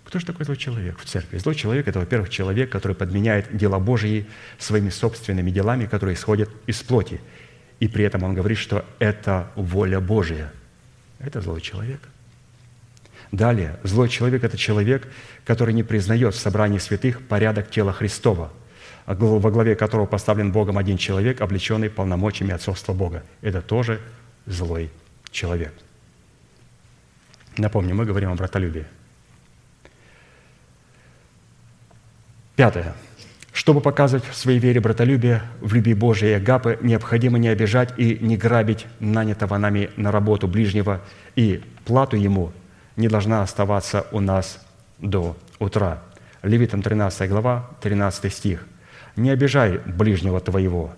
Кто 0.04 0.18
же 0.18 0.26
такой 0.26 0.44
злой 0.44 0.56
человек 0.56 0.98
в 0.98 1.04
церкви? 1.04 1.38
Злой 1.38 1.54
человек– 1.54 1.88
это, 1.88 1.98
во-первых, 1.98 2.28
человек, 2.28 2.70
который 2.70 2.94
подменяет 2.94 3.56
дела 3.56 3.78
Божьи 3.78 4.26
своими 4.58 4.90
собственными 4.90 5.50
делами, 5.50 5.86
которые 5.86 6.14
исходят 6.14 6.50
из 6.66 6.82
плоти. 6.82 7.20
И 7.80 7.88
при 7.88 8.04
этом 8.04 8.22
он 8.22 8.34
говорит, 8.34 8.58
что 8.58 8.84
это 8.98 9.50
воля 9.56 10.00
Божья. 10.00 10.52
Это 11.18 11.40
злой 11.40 11.60
человек. 11.60 12.00
Далее, 13.32 13.78
злой 13.82 14.08
человек– 14.08 14.44
это 14.44 14.56
человек, 14.56 15.08
который 15.44 15.74
не 15.74 15.82
признает 15.82 16.34
в 16.34 16.38
собрании 16.38 16.78
святых 16.78 17.26
порядок 17.26 17.70
тела 17.70 17.92
Христова, 17.92 18.52
во 19.06 19.50
главе 19.50 19.76
которого 19.76 20.06
поставлен 20.06 20.52
Богом 20.52 20.78
один 20.78 20.96
человек, 20.96 21.40
облеченный 21.40 21.90
полномочиями 21.90 22.54
отцовства 22.54 22.92
Бога. 22.92 23.22
Это 23.42 23.60
тоже 23.60 24.00
злой 24.46 24.90
человек. 25.30 25.74
Напомню, 27.56 27.94
мы 27.94 28.04
говорим 28.04 28.32
о 28.32 28.34
братолюбии. 28.34 28.86
Пятое. 32.56 32.94
Чтобы 33.52 33.80
показывать 33.80 34.24
в 34.24 34.34
своей 34.34 34.58
вере 34.58 34.80
братолюбие 34.80 35.42
в 35.60 35.74
любви 35.74 35.94
Божией 35.94 36.32
и 36.32 36.34
Агапы, 36.34 36.78
необходимо 36.82 37.38
не 37.38 37.48
обижать 37.48 37.94
и 37.96 38.18
не 38.20 38.36
грабить 38.36 38.86
нанятого 38.98 39.58
нами 39.58 39.90
на 39.96 40.10
работу 40.10 40.48
ближнего 40.48 41.00
и 41.36 41.62
плату 41.84 42.16
ему 42.16 42.52
не 42.96 43.08
должна 43.08 43.42
оставаться 43.42 44.06
у 44.10 44.20
нас 44.20 44.60
до 44.98 45.36
утра. 45.60 46.02
Левитам 46.42 46.82
13 46.82 47.28
глава, 47.30 47.70
13 47.80 48.32
стих. 48.32 48.66
«Не 49.16 49.30
обижай 49.30 49.78
ближнего 49.78 50.40
твоего 50.40 50.92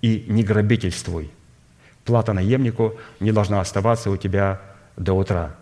и 0.00 0.24
не 0.28 0.42
грабительствуй. 0.42 1.30
Плата 2.04 2.32
наемнику 2.32 2.96
не 3.20 3.32
должна 3.32 3.60
оставаться 3.60 4.10
у 4.10 4.16
тебя 4.16 4.60
до 4.96 5.12
утра». 5.12 5.56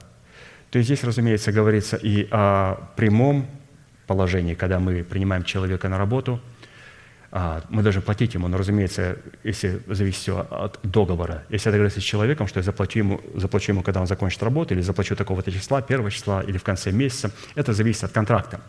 То 0.71 0.79
есть 0.79 0.89
здесь, 0.89 1.05
разумеется, 1.05 1.53
говорится 1.53 1.97
и 1.97 2.29
о 2.31 2.91
прямом 2.97 3.47
положении, 4.07 4.55
когда 4.55 4.79
мы 4.79 5.03
принимаем 5.05 5.45
человека 5.45 5.89
на 5.89 5.99
работу, 5.99 6.41
мы 7.69 7.83
должны 7.83 8.01
платить 8.01 8.33
ему, 8.33 8.49
но, 8.49 8.57
разумеется, 8.57 9.19
если 9.45 9.83
зависит 9.89 10.21
все 10.21 10.47
от 10.51 10.79
договора. 10.83 11.45
Если 11.51 11.69
я 11.69 11.73
договорюсь 11.73 11.99
с 11.99 12.03
человеком, 12.03 12.47
что 12.47 12.61
я 12.61 12.63
заплачу 12.63 12.99
ему, 12.99 13.21
заплачу 13.35 13.73
ему, 13.73 13.83
когда 13.83 14.01
он 14.01 14.07
закончит 14.07 14.43
работу, 14.43 14.73
или 14.73 14.81
заплачу 14.81 15.17
такого-то 15.17 15.53
числа, 15.53 15.83
первого 15.83 16.11
числа, 16.11 16.43
или 16.43 16.57
в 16.57 16.63
конце 16.63 16.93
месяца, 16.93 17.31
это 17.55 17.75
зависит 17.75 18.05
от 18.05 18.13
контракта. 18.13 18.61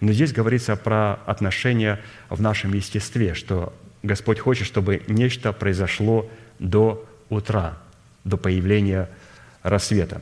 Но 0.00 0.12
здесь 0.12 0.32
говорится 0.32 0.76
про 0.76 1.14
отношения 1.24 1.98
в 2.28 2.42
нашем 2.42 2.74
естестве, 2.74 3.32
что 3.32 3.72
Господь 4.02 4.38
хочет, 4.38 4.66
чтобы 4.66 5.02
нечто 5.08 5.52
произошло 5.54 6.28
до 6.58 7.06
утра, 7.30 7.78
до 8.24 8.36
появления 8.36 9.08
рассвета. 9.62 10.20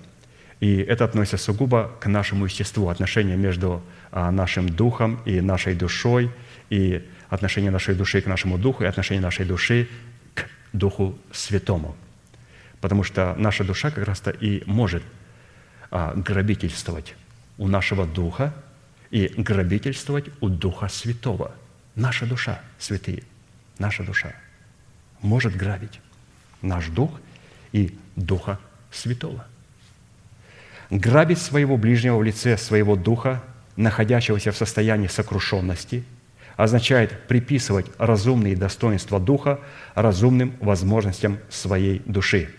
И 0.60 0.76
это 0.78 1.04
относится 1.04 1.38
сугубо 1.38 1.90
к 2.00 2.06
нашему 2.06 2.44
естеству, 2.44 2.88
отношения 2.90 3.36
между 3.36 3.82
а, 4.12 4.30
нашим 4.30 4.68
духом 4.68 5.20
и 5.24 5.40
нашей 5.40 5.74
душой, 5.74 6.30
и 6.70 7.04
отношение 7.28 7.70
нашей 7.70 7.94
души 7.94 8.20
к 8.20 8.26
нашему 8.26 8.58
духу, 8.58 8.84
и 8.84 8.86
отношение 8.86 9.22
нашей 9.22 9.44
души 9.44 9.88
к 10.34 10.46
Духу 10.72 11.18
Святому. 11.32 11.96
Потому 12.80 13.02
что 13.02 13.34
наша 13.36 13.64
душа 13.64 13.90
как 13.90 14.06
раз-то 14.06 14.30
и 14.30 14.62
может 14.66 15.02
а, 15.90 16.14
грабительствовать 16.14 17.14
у 17.56 17.68
нашего 17.68 18.06
духа 18.06 18.54
и 19.10 19.32
грабительствовать 19.36 20.26
у 20.40 20.48
Духа 20.48 20.88
Святого. 20.88 21.52
Наша 21.94 22.26
душа, 22.26 22.60
святые, 22.78 23.24
наша 23.78 24.04
душа 24.04 24.32
может 25.20 25.56
грабить 25.56 26.00
наш 26.62 26.86
дух 26.88 27.20
и 27.72 27.96
Духа 28.16 28.58
Святого. 28.90 29.46
Грабить 30.90 31.38
своего 31.38 31.76
ближнего 31.76 32.16
в 32.16 32.22
лице 32.22 32.56
своего 32.56 32.96
духа, 32.96 33.42
находящегося 33.76 34.52
в 34.52 34.56
состоянии 34.56 35.06
сокрушенности, 35.06 36.04
означает 36.58 37.26
приписывать 37.26 37.86
разумные 37.96 38.54
достоинства 38.54 39.18
духа 39.18 39.60
разумным 39.94 40.54
возможностям 40.60 41.38
своей 41.48 42.02
души. 42.04 42.50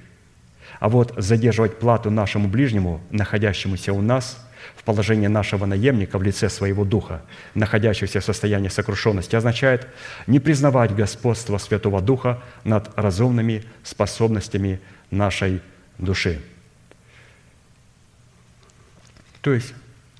А 0.79 0.89
вот 0.89 1.13
задерживать 1.17 1.77
плату 1.77 2.09
нашему 2.09 2.47
ближнему, 2.47 2.99
находящемуся 3.11 3.93
у 3.93 4.01
нас– 4.01 4.43
в 4.75 4.83
положении 4.83 5.27
нашего 5.27 5.65
наемника 5.65 6.17
в 6.17 6.23
лице 6.23 6.49
своего 6.49 6.85
духа, 6.85 7.21
находящегося 7.53 8.21
в 8.21 8.25
состоянии 8.25 8.69
сокрушенности, 8.69 9.35
означает 9.35 9.87
не 10.27 10.39
признавать 10.39 10.95
господство 10.95 11.57
Святого 11.57 12.01
Духа 12.01 12.41
над 12.63 12.89
разумными 12.97 13.63
способностями 13.83 14.79
нашей 15.11 15.61
души. 15.97 16.41
То 19.41 19.53
есть, 19.53 19.73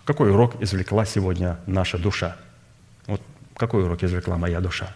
какой 0.06 0.31
урок 0.31 0.61
извлекла 0.61 1.06
сегодня 1.06 1.57
наша 1.65 1.97
душа? 1.97 2.38
Какой 3.60 3.84
урок 3.84 4.03
извлекла 4.03 4.38
моя 4.38 4.60
душа? 4.60 4.95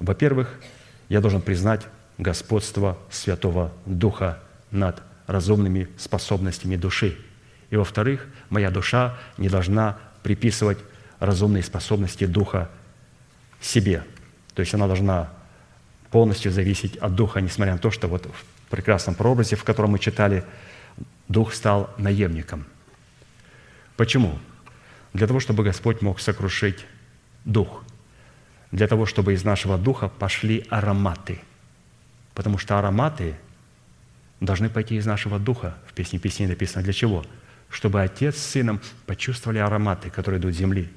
Во-первых, 0.00 0.60
я 1.08 1.22
должен 1.22 1.40
признать 1.40 1.86
господство 2.18 2.98
Святого 3.10 3.72
Духа 3.86 4.42
над 4.70 5.02
разумными 5.26 5.88
способностями 5.96 6.76
души– 6.76 7.16
и 7.70 7.76
во-вторых, 7.76 8.26
моя 8.48 8.70
душа 8.70 9.18
не 9.38 9.48
должна 9.48 9.98
приписывать 10.22 10.78
разумные 11.18 11.62
способности 11.62 12.24
Духа 12.26 12.70
себе. 13.60 14.04
То 14.54 14.60
есть 14.60 14.74
она 14.74 14.86
должна 14.86 15.30
полностью 16.10 16.52
зависеть 16.52 16.96
от 16.98 17.14
Духа, 17.14 17.40
несмотря 17.40 17.74
на 17.74 17.78
то, 17.78 17.90
что 17.90 18.08
вот 18.08 18.26
в 18.26 18.70
прекрасном 18.70 19.14
прообразе, 19.14 19.56
в 19.56 19.64
котором 19.64 19.90
мы 19.90 19.98
читали, 19.98 20.44
Дух 21.28 21.52
стал 21.54 21.92
наемником. 21.98 22.64
Почему? 23.96 24.38
Для 25.12 25.26
того, 25.26 25.40
чтобы 25.40 25.64
Господь 25.64 26.02
мог 26.02 26.20
сокрушить 26.20 26.86
Дух. 27.46 27.82
Для 28.70 28.86
того, 28.86 29.06
чтобы 29.06 29.32
из 29.32 29.42
нашего 29.42 29.78
Духа 29.78 30.08
пошли 30.08 30.66
ароматы. 30.68 31.40
Потому 32.34 32.58
что 32.58 32.78
ароматы 32.78 33.36
должны 34.40 34.68
пойти 34.68 34.96
из 34.96 35.06
нашего 35.06 35.38
Духа. 35.38 35.78
В 35.86 35.94
Песне 35.94 36.18
Песней 36.18 36.46
написано 36.46 36.84
для 36.84 36.92
чего? 36.92 37.24
чтобы 37.70 38.02
отец 38.02 38.36
с 38.36 38.46
сыном 38.46 38.80
почувствовали 39.06 39.58
ароматы, 39.58 40.10
которые 40.10 40.40
идут 40.40 40.54
с 40.54 40.58
земли. 40.58 40.88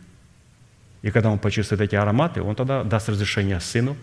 И 1.02 1.12
когда 1.12 1.30
он 1.30 1.40
почувствует 1.40 1.82
эти 1.82 1.96
ароматы, 1.96 2.42
он 2.42 2.56
тогда 2.56 2.84
даст 2.84 3.10
разрешение 3.10 3.60
сыну 3.60 3.96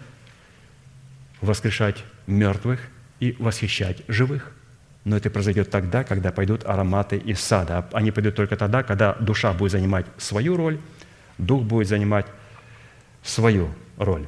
воскрешать 1.40 2.02
мертвых 2.26 2.80
и 3.20 3.36
восхищать 3.38 4.02
живых. 4.08 4.52
Но 5.04 5.16
это 5.16 5.30
произойдет 5.30 5.70
тогда, 5.70 6.02
когда 6.04 6.32
пойдут 6.32 6.64
ароматы 6.64 7.16
из 7.16 7.40
сада. 7.40 7.86
Они 7.92 8.10
пойдут 8.10 8.34
только 8.34 8.56
тогда, 8.56 8.82
когда 8.82 9.14
душа 9.14 9.52
будет 9.52 9.72
занимать 9.72 10.06
свою 10.16 10.56
роль, 10.56 10.80
дух 11.38 11.62
будет 11.62 11.88
занимать 11.88 12.26
свою 13.22 13.68
роль. 13.96 14.26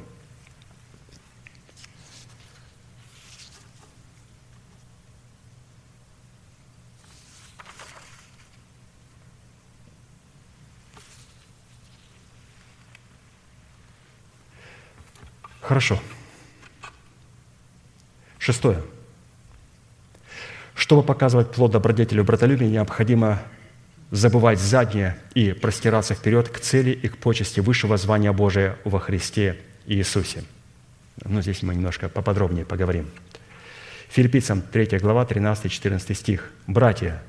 Хорошо. 15.61 15.99
Шестое. 18.39 18.81
Чтобы 20.73 21.03
показывать 21.03 21.51
плод 21.51 21.71
добродетели 21.71 22.21
в 22.21 22.25
братолюбии, 22.25 22.65
необходимо 22.65 23.43
забывать 24.11 24.59
заднее 24.59 25.17
и 25.33 25.53
простираться 25.53 26.15
вперед 26.15 26.49
к 26.49 26.59
цели 26.59 26.91
и 26.91 27.07
к 27.07 27.17
почести 27.17 27.59
высшего 27.59 27.97
звания 27.97 28.31
Божия 28.31 28.77
во 28.83 28.99
Христе 28.99 29.57
Иисусе. 29.85 30.43
Ну, 31.25 31.41
здесь 31.41 31.63
мы 31.63 31.75
немножко 31.75 32.09
поподробнее 32.09 32.65
поговорим. 32.65 33.09
Филиппийцам 34.09 34.61
3 34.61 34.97
глава, 34.99 35.25
13-14 35.25 36.13
стих. 36.15 36.51
«Братья, 36.65 37.21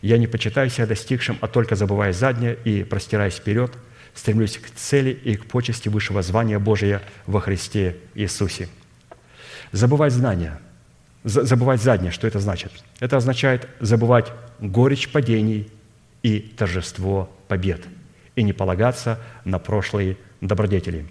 я 0.00 0.16
не 0.16 0.26
почитаю 0.26 0.70
себя 0.70 0.86
достигшим, 0.86 1.38
а 1.40 1.48
только 1.48 1.76
забывая 1.76 2.12
заднее 2.12 2.56
и 2.64 2.84
простираясь 2.84 3.34
вперед– 3.34 3.72
стремлюсь 4.14 4.58
к 4.58 4.70
цели 4.70 5.10
и 5.10 5.36
к 5.36 5.46
почести 5.46 5.88
высшего 5.88 6.22
звания 6.22 6.58
Божия 6.58 7.02
во 7.26 7.40
Христе 7.40 7.96
Иисусе. 8.14 8.68
Забывать 9.72 10.12
знания, 10.12 10.60
забывать 11.24 11.82
заднее, 11.82 12.12
что 12.12 12.26
это 12.26 12.38
значит? 12.40 12.72
Это 13.00 13.16
означает 13.16 13.68
забывать 13.80 14.32
горечь 14.60 15.10
падений 15.10 15.70
и 16.22 16.40
торжество 16.40 17.30
побед, 17.48 17.82
и 18.36 18.42
не 18.42 18.52
полагаться 18.52 19.18
на 19.44 19.58
прошлые 19.58 20.16
добродетели. 20.40 21.06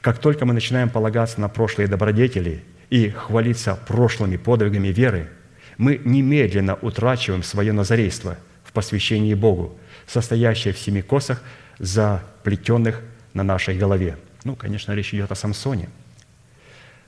Как 0.00 0.18
только 0.18 0.46
мы 0.46 0.54
начинаем 0.54 0.90
полагаться 0.90 1.40
на 1.40 1.48
прошлые 1.48 1.88
добродетели 1.88 2.64
и 2.90 3.10
хвалиться 3.10 3.76
прошлыми 3.86 4.36
подвигами 4.36 4.88
веры, 4.88 5.30
мы 5.78 6.00
немедленно 6.04 6.74
утрачиваем 6.74 7.42
свое 7.42 7.72
назарейство 7.72 8.36
в 8.64 8.72
посвящении 8.72 9.34
Богу, 9.34 9.78
состоящее 10.06 10.74
в 10.74 10.78
семи 10.78 11.02
косах 11.02 11.42
заплетенных 11.78 13.00
на 13.32 13.42
нашей 13.42 13.76
голове. 13.76 14.18
Ну, 14.44 14.56
конечно, 14.56 14.92
речь 14.92 15.14
идет 15.14 15.32
о 15.32 15.34
Самсоне. 15.34 15.88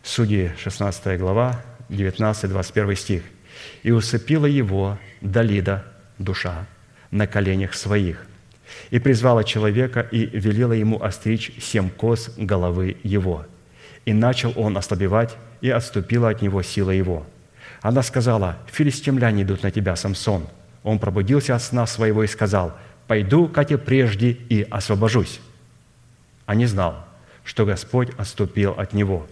Судьи, 0.03 0.53
16 0.59 1.19
глава, 1.19 1.63
19-21 1.89 2.95
стих. 2.97 3.23
«И 3.83 3.91
усыпила 3.91 4.47
его 4.47 4.99
Далида, 5.21 5.85
душа, 6.19 6.67
на 7.13 7.29
коленях 7.29 7.75
своих, 7.75 8.27
и 8.91 8.99
призвала 8.99 9.45
человека 9.45 10.01
и 10.01 10.27
велела 10.27 10.73
ему 10.73 11.01
остричь 11.01 11.53
семь 11.61 11.91
кос 11.91 12.31
головы 12.37 12.97
его. 13.05 13.47
И 14.05 14.13
начал 14.13 14.53
он 14.57 14.77
ослабевать, 14.77 15.37
и 15.61 15.71
отступила 15.71 16.31
от 16.31 16.43
него 16.43 16.63
сила 16.63 16.91
его. 16.91 17.25
Она 17.83 18.03
сказала, 18.03 18.59
«Филистимляне 18.67 19.45
идут 19.45 19.63
на 19.63 19.71
тебя, 19.71 19.95
Самсон». 19.95 20.49
Он 20.83 20.99
пробудился 20.99 21.55
от 21.55 21.63
сна 21.63 21.87
своего 21.87 22.25
и 22.25 22.27
сказал, 22.27 22.77
пойду, 23.07 23.47
как 23.47 23.71
и 23.71 23.77
прежде, 23.77 24.31
и 24.31 24.67
освобожусь. 24.69 25.41
А 26.47 26.55
не 26.55 26.67
знал, 26.67 27.05
что 27.45 27.65
Господь 27.65 28.11
отступил 28.17 28.73
от 28.73 28.93
него. 28.93 29.27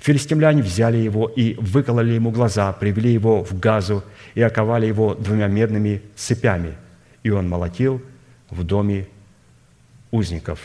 Филистимляне 0.00 0.62
взяли 0.62 0.96
его 0.96 1.28
и 1.28 1.54
выкололи 1.54 2.12
ему 2.12 2.30
глаза, 2.30 2.72
привели 2.72 3.12
его 3.12 3.44
в 3.44 3.58
газу 3.58 4.02
и 4.34 4.42
оковали 4.42 4.86
его 4.86 5.14
двумя 5.14 5.46
медными 5.46 6.02
цепями, 6.16 6.74
и 7.22 7.30
он 7.30 7.48
молотил 7.48 8.02
в 8.48 8.64
доме 8.64 9.06
узников. 10.10 10.60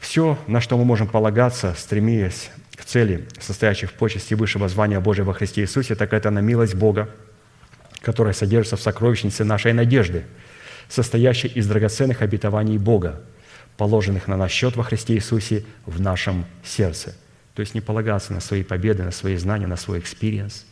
Все, 0.00 0.38
на 0.46 0.60
что 0.60 0.76
мы 0.76 0.84
можем 0.84 1.08
полагаться, 1.08 1.74
стремясь 1.76 2.50
к 2.76 2.84
цели, 2.84 3.26
состоящей 3.40 3.86
в 3.86 3.94
почести 3.94 4.34
высшего 4.34 4.68
звания 4.68 5.00
Божия 5.00 5.24
во 5.24 5.34
Христе 5.34 5.62
Иисусе, 5.62 5.94
так 5.94 6.12
это 6.12 6.30
на 6.30 6.38
милость 6.38 6.74
Бога, 6.74 7.10
которая 8.00 8.34
содержится 8.34 8.76
в 8.76 8.80
сокровищнице 8.80 9.44
нашей 9.44 9.72
надежды– 9.72 10.24
состоящий 10.88 11.48
из 11.48 11.66
драгоценных 11.66 12.22
обетований 12.22 12.78
Бога, 12.78 13.22
положенных 13.76 14.26
на 14.26 14.36
наш 14.36 14.50
счет 14.50 14.76
во 14.76 14.82
Христе 14.82 15.14
Иисусе 15.14 15.64
в 15.86 16.00
нашем 16.00 16.46
сердце. 16.64 17.14
То 17.54 17.60
есть 17.60 17.74
не 17.74 17.80
полагаться 17.80 18.32
на 18.32 18.40
свои 18.40 18.62
победы, 18.62 19.02
на 19.02 19.10
свои 19.10 19.36
знания, 19.36 19.66
на 19.66 19.76
свой 19.76 19.98
experience, 19.98 20.64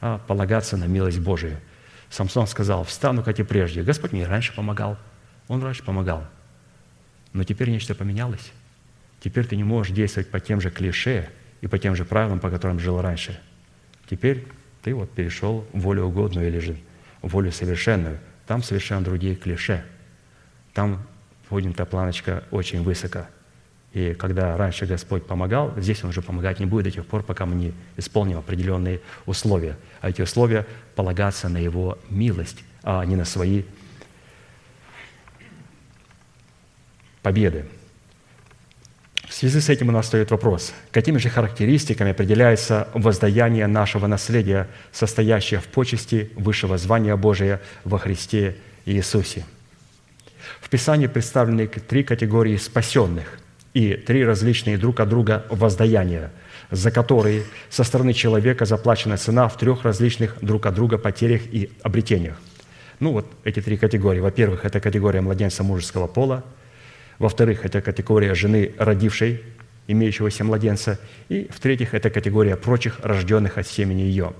а 0.00 0.18
полагаться 0.18 0.76
на 0.76 0.84
милость 0.84 1.20
Божию. 1.20 1.58
Самсон 2.14 2.46
сказал, 2.46 2.84
встану, 2.84 3.24
как 3.24 3.40
и 3.40 3.42
прежде. 3.42 3.82
Господь 3.82 4.12
мне 4.12 4.24
раньше 4.24 4.54
помогал, 4.54 4.96
Он 5.48 5.60
раньше 5.60 5.82
помогал. 5.82 6.24
Но 7.32 7.42
теперь 7.42 7.70
нечто 7.70 7.96
поменялось. 7.96 8.52
Теперь 9.20 9.46
ты 9.46 9.56
не 9.56 9.64
можешь 9.64 9.92
действовать 9.92 10.30
по 10.30 10.38
тем 10.38 10.60
же 10.60 10.70
клише 10.70 11.28
и 11.60 11.66
по 11.66 11.76
тем 11.76 11.96
же 11.96 12.04
правилам, 12.04 12.38
по 12.38 12.50
которым 12.50 12.78
жил 12.78 13.00
раньше. 13.00 13.40
Теперь 14.08 14.46
ты 14.82 14.94
вот 14.94 15.10
перешел 15.10 15.66
в 15.72 15.80
волю 15.80 16.04
угодную 16.04 16.46
или 16.46 16.60
же 16.60 16.76
в 17.20 17.30
волю 17.30 17.50
совершенную. 17.50 18.20
Там 18.46 18.62
совершенно 18.62 19.02
другие 19.02 19.34
клише. 19.34 19.84
Там 20.72 21.04
поднята 21.48 21.84
планочка 21.84 22.44
очень 22.52 22.84
высоко. 22.84 23.26
И 23.94 24.12
когда 24.12 24.56
раньше 24.56 24.86
Господь 24.86 25.24
помогал, 25.24 25.72
здесь 25.76 26.02
Он 26.02 26.10
уже 26.10 26.20
помогать 26.20 26.58
не 26.58 26.66
будет 26.66 26.86
до 26.86 26.90
тех 26.90 27.06
пор, 27.06 27.22
пока 27.22 27.46
мы 27.46 27.54
не 27.54 27.72
исполним 27.96 28.38
определенные 28.38 29.00
условия. 29.24 29.76
А 30.00 30.10
эти 30.10 30.20
условия– 30.20 30.66
полагаться 30.96 31.48
на 31.48 31.58
Его 31.58 31.96
милость, 32.10 32.64
а 32.82 33.04
не 33.04 33.14
на 33.14 33.24
свои 33.24 33.62
победы. 37.22 37.66
В 39.28 39.32
связи 39.32 39.60
с 39.60 39.68
этим 39.68 39.90
у 39.90 39.92
нас 39.92 40.08
стоит 40.08 40.32
вопрос, 40.32 40.74
какими 40.90 41.18
же 41.18 41.30
характеристиками 41.30 42.10
определяется 42.10 42.88
воздаяние 42.94 43.68
нашего 43.68 44.08
наследия, 44.08 44.68
состоящее 44.90 45.60
в 45.60 45.66
почести 45.68 46.32
высшего 46.34 46.78
звания 46.78 47.14
Божия 47.16 47.60
во 47.84 48.00
Христе 48.00 48.56
Иисусе? 48.86 49.44
В 50.60 50.68
Писании 50.68 51.06
представлены 51.06 51.68
три 51.68 52.02
категории 52.02 52.56
спасенных 52.56 53.38
и 53.74 53.94
три 53.94 54.24
различные 54.24 54.78
друг 54.78 55.00
от 55.00 55.08
друга 55.08 55.44
воздаяния, 55.50 56.30
за 56.70 56.90
которые 56.90 57.42
со 57.68 57.84
стороны 57.84 58.14
человека 58.14 58.64
заплачена 58.64 59.18
цена 59.18 59.48
в 59.48 59.58
трех 59.58 59.84
различных 59.84 60.38
друг 60.40 60.64
от 60.66 60.74
друга 60.74 60.96
потерях 60.96 61.42
и 61.52 61.70
обретениях. 61.82 62.40
Ну 63.00 63.12
вот 63.12 63.26
эти 63.44 63.60
три 63.60 63.76
категории. 63.76 64.20
Во-первых, 64.20 64.64
это 64.64 64.80
категория 64.80 65.20
младенца 65.20 65.62
мужеского 65.62 66.06
пола– 66.06 66.42
во-вторых, 67.18 67.64
это 67.64 67.80
категория 67.80 68.34
жены, 68.34 68.72
родившей 68.78 69.42
имеющегося 69.86 70.44
младенца. 70.44 70.98
И, 71.28 71.48
в-третьих, 71.50 71.94
это 71.94 72.10
категория 72.10 72.56
прочих, 72.56 73.00
рожденных 73.02 73.58
от 73.58 73.66
семени 73.66 74.02
ее. 74.02 74.32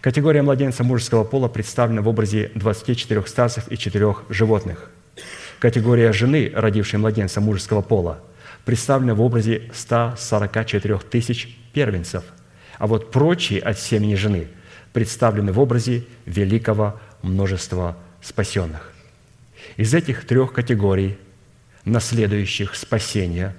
Категория 0.00 0.42
младенца 0.42 0.84
мужеского 0.84 1.24
пола 1.24 1.48
представлена 1.48 2.02
в 2.02 2.08
образе 2.08 2.50
24 2.54 3.22
старцев 3.26 3.68
и 3.70 3.78
4 3.78 4.16
животных. 4.28 4.90
Категория 5.60 6.12
жены, 6.12 6.52
родившей 6.54 6.98
младенца 6.98 7.40
мужеского 7.40 7.80
пола, 7.80 8.20
представлена 8.64 9.14
в 9.14 9.20
образе 9.20 9.70
144 9.72 10.98
тысяч 10.98 11.56
первенцев. 11.72 12.24
А 12.78 12.86
вот 12.86 13.10
прочие 13.10 13.60
от 13.60 13.78
семени 13.78 14.14
жены 14.14 14.48
представлены 14.92 15.52
в 15.52 15.60
образе 15.60 16.04
великого 16.26 17.00
множества 17.22 17.96
спасенных. 18.20 18.92
Из 19.76 19.92
этих 19.94 20.26
трех 20.26 20.52
категорий 20.52 21.18
наследующих 21.84 22.74
спасения, 22.74 23.54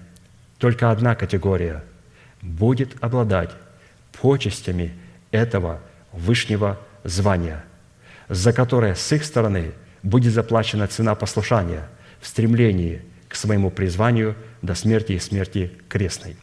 только 0.57 0.91
одна 0.91 1.15
категория 1.15 1.84
будет 2.41 2.95
обладать 3.02 3.52
почестями 4.19 4.94
этого 5.32 5.82
вышнего 6.11 6.80
звания, 7.03 7.64
за 8.30 8.53
которое 8.53 8.95
с 8.95 9.11
их 9.11 9.23
стороны 9.23 9.73
будет 10.02 10.34
заплачена 10.34 10.88
цена 10.88 11.15
послушания 11.15 11.88
в 12.19 12.27
стремлении 12.27 13.02
к 13.27 13.36
своему 13.36 13.69
призванию 13.69 14.36
до 14.65 14.75
смерти 14.75 15.13
и 15.13 15.19
смерти 15.19 15.71
крестной. 15.89 16.37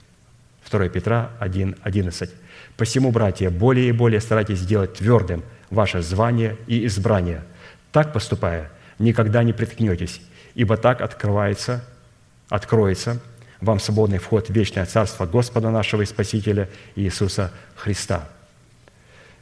2 0.70 0.88
Петра 0.88 1.30
1, 1.40 1.76
11. 1.82 2.30
«Посему, 2.76 3.10
братья, 3.10 3.50
более 3.50 3.88
и 3.88 3.92
более 3.92 4.20
старайтесь 4.20 4.60
сделать 4.60 4.94
твердым 4.94 5.44
ваше 5.70 6.02
звание 6.02 6.56
и 6.66 6.86
избрание. 6.86 7.42
Так 7.90 8.12
поступая, 8.12 8.70
никогда 8.98 9.42
не 9.42 9.52
приткнетесь, 9.52 10.20
ибо 10.54 10.76
так 10.76 11.00
открывается, 11.00 11.84
откроется 12.48 13.20
вам 13.60 13.78
свободный 13.78 14.18
вход 14.18 14.48
в 14.48 14.52
вечное 14.52 14.86
Царство 14.86 15.24
Господа 15.24 15.70
нашего 15.70 16.02
и 16.02 16.06
Спасителя 16.06 16.68
Иисуса 16.96 17.52
Христа. 17.76 18.28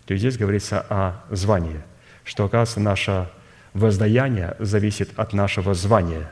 То 0.07 0.15
есть 0.15 0.23
здесь 0.23 0.36
говорится 0.36 0.85
о 0.89 1.24
звании, 1.31 1.81
что, 2.24 2.44
оказывается, 2.44 2.81
наше 2.81 3.31
воздаяние 3.73 4.57
зависит 4.59 5.11
от 5.16 5.32
нашего 5.32 5.74
звания, 5.74 6.31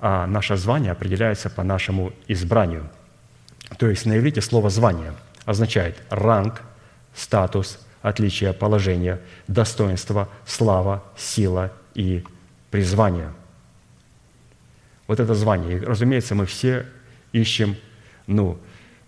а 0.00 0.26
наше 0.26 0.56
звание 0.56 0.92
определяется 0.92 1.50
по 1.50 1.62
нашему 1.62 2.12
избранию. 2.26 2.88
То 3.78 3.88
есть 3.88 4.06
на 4.06 4.16
иврите 4.16 4.40
слово 4.40 4.70
«звание» 4.70 5.14
означает 5.44 6.02
ранг, 6.10 6.62
статус, 7.14 7.78
отличие 8.02 8.52
положения, 8.52 9.20
достоинство, 9.46 10.28
слава, 10.46 11.02
сила 11.16 11.72
и 11.94 12.24
призвание– 12.70 13.32
вот 15.08 15.18
это 15.18 15.34
звание. 15.34 15.78
И, 15.78 15.80
разумеется, 15.80 16.36
мы 16.36 16.46
все 16.46 16.86
ищем 17.32 17.76
ну, 18.28 18.58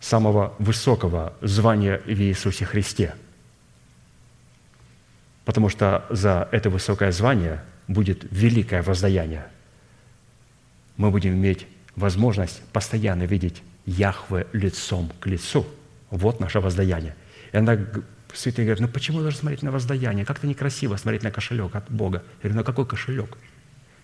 самого 0.00 0.54
высокого 0.58 1.34
звания 1.42 2.00
в 2.04 2.08
Иисусе 2.08 2.64
Христе. 2.64 3.14
Потому 5.44 5.68
что 5.68 6.06
за 6.10 6.48
это 6.50 6.70
высокое 6.70 7.12
звание 7.12 7.62
будет 7.86 8.24
великое 8.30 8.82
воздаяние. 8.82 9.46
Мы 11.01 11.10
будем 11.10 11.32
иметь 11.32 11.66
возможность 11.97 12.60
постоянно 12.74 13.22
видеть 13.22 13.62
Яхве 13.86 14.47
лицом 14.52 15.10
к 15.18 15.27
лицу. 15.28 15.66
Вот 16.10 16.40
наше 16.40 16.60
воздаяние. 16.60 17.16
И 17.52 17.56
она 17.56 17.78
святые 18.35 18.66
говорят, 18.66 18.81
ну 18.81 18.89
почему 18.89 19.20
должен 19.20 19.40
смотреть 19.40 19.62
на 19.62 19.70
воздаяние? 19.70 20.27
Как-то 20.27 20.47
некрасиво 20.47 20.97
смотреть 20.97 21.22
на 21.22 21.31
кошелек 21.31 21.74
от 21.74 21.90
Бога. 21.90 22.22
Я 22.43 22.51
говорю, 22.51 22.59
ну 22.59 22.64
какой 22.64 22.85
кошелек? 22.85 23.39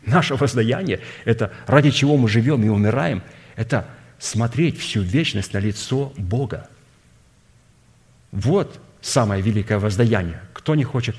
Наше 0.06 0.36
воздаяние– 0.36 1.01
это 1.27 1.52
ради 1.66 1.90
чего 1.90 2.16
мы 2.16 2.31
живем 2.31 2.64
и 2.64 2.68
умираем, 2.68 3.23
это 3.56 3.86
смотреть 4.18 4.78
всю 4.78 5.02
вечность 5.02 5.52
на 5.52 5.59
лицо 5.59 6.14
Бога. 6.16 6.66
Вот 8.32 8.81
самое 9.02 9.43
великое 9.43 9.78
воздаяние. 9.78 10.40
Кто 10.55 10.74
не 10.74 10.85
хочет 10.85 11.16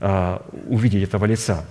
а, 0.00 0.46
увидеть 0.66 1.02
этого 1.02 1.26
лица? 1.26 1.66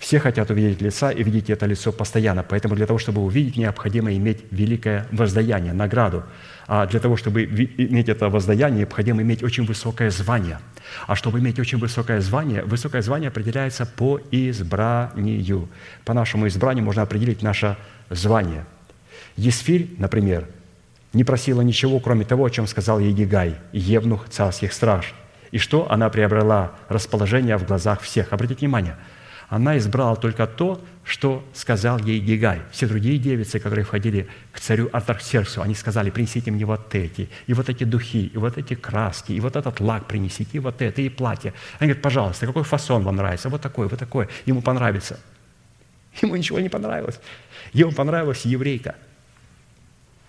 Все 0.00 0.18
хотят 0.18 0.50
увидеть 0.50 0.80
лица 0.80 1.10
и 1.10 1.22
видеть 1.22 1.50
это 1.50 1.66
лицо 1.66 1.92
постоянно. 1.92 2.42
Поэтому 2.42 2.74
для 2.74 2.86
того, 2.86 2.98
чтобы 2.98 3.20
увидеть, 3.20 3.58
необходимо 3.58 4.10
иметь 4.14 4.44
великое 4.50 5.06
воздаяние, 5.12 5.74
награду. 5.74 6.24
А 6.66 6.86
для 6.86 7.00
того, 7.00 7.18
чтобы 7.18 7.44
иметь 7.44 8.08
это 8.08 8.30
воздаяние, 8.30 8.78
необходимо 8.78 9.20
иметь 9.20 9.42
очень 9.42 9.66
высокое 9.66 10.10
звание. 10.10 10.58
А 11.06 11.14
чтобы 11.16 11.38
иметь 11.40 11.60
очень 11.60 11.76
высокое 11.76 12.22
звание, 12.22 12.64
высокое 12.64 13.02
звание 13.02 13.28
определяется 13.28 13.84
по 13.84 14.18
избранию. 14.30 15.68
По 16.06 16.14
нашему 16.14 16.48
избранию 16.48 16.82
можно 16.82 17.02
определить 17.02 17.42
наше 17.42 17.76
звание. 18.08 18.64
Есфирь, 19.36 19.96
например, 19.98 20.48
не 21.12 21.24
просила 21.24 21.60
ничего, 21.60 22.00
кроме 22.00 22.24
того, 22.24 22.46
о 22.46 22.50
чем 22.50 22.66
сказал 22.66 23.00
ей 23.00 23.12
Гигай, 23.12 23.56
евнух 23.72 24.30
царских 24.30 24.72
страж. 24.72 25.12
И 25.50 25.58
что 25.58 25.92
она 25.92 26.08
приобрела 26.08 26.72
расположение 26.88 27.58
в 27.58 27.66
глазах 27.66 28.00
всех. 28.00 28.32
Обратите 28.32 28.60
внимание– 28.60 28.96
она 29.50 29.76
избрала 29.78 30.14
только 30.14 30.46
то, 30.46 30.80
что 31.04 31.44
сказал 31.52 31.98
ей 31.98 32.20
Гигай. 32.20 32.62
Все 32.70 32.86
другие 32.86 33.18
девицы, 33.18 33.58
которые 33.58 33.84
входили 33.84 34.28
к 34.52 34.60
царю 34.60 34.88
Артаксерксу, 34.92 35.60
они 35.60 35.74
сказали, 35.74 36.10
принесите 36.10 36.52
мне 36.52 36.64
вот 36.64 36.94
эти, 36.94 37.28
и 37.48 37.52
вот 37.52 37.68
эти 37.68 37.82
духи, 37.82 38.26
и 38.28 38.38
вот 38.38 38.56
эти 38.56 38.74
краски, 38.74 39.32
и 39.32 39.40
вот 39.40 39.56
этот 39.56 39.80
лак 39.80 40.06
принесите, 40.06 40.50
и 40.52 40.58
вот 40.60 40.80
это, 40.80 41.02
и 41.02 41.08
платье. 41.08 41.52
Они 41.80 41.88
говорят, 41.88 42.02
пожалуйста, 42.02 42.46
какой 42.46 42.62
фасон 42.62 43.02
вам 43.02 43.16
нравится? 43.16 43.48
Вот 43.48 43.60
такой, 43.60 43.88
вот 43.88 43.98
такой. 43.98 44.28
Ему 44.46 44.62
понравится. 44.62 45.18
Ему 46.22 46.36
ничего 46.36 46.60
не 46.60 46.68
понравилось. 46.68 47.18
Ему 47.72 47.90
понравилась 47.90 48.44
еврейка, 48.44 48.94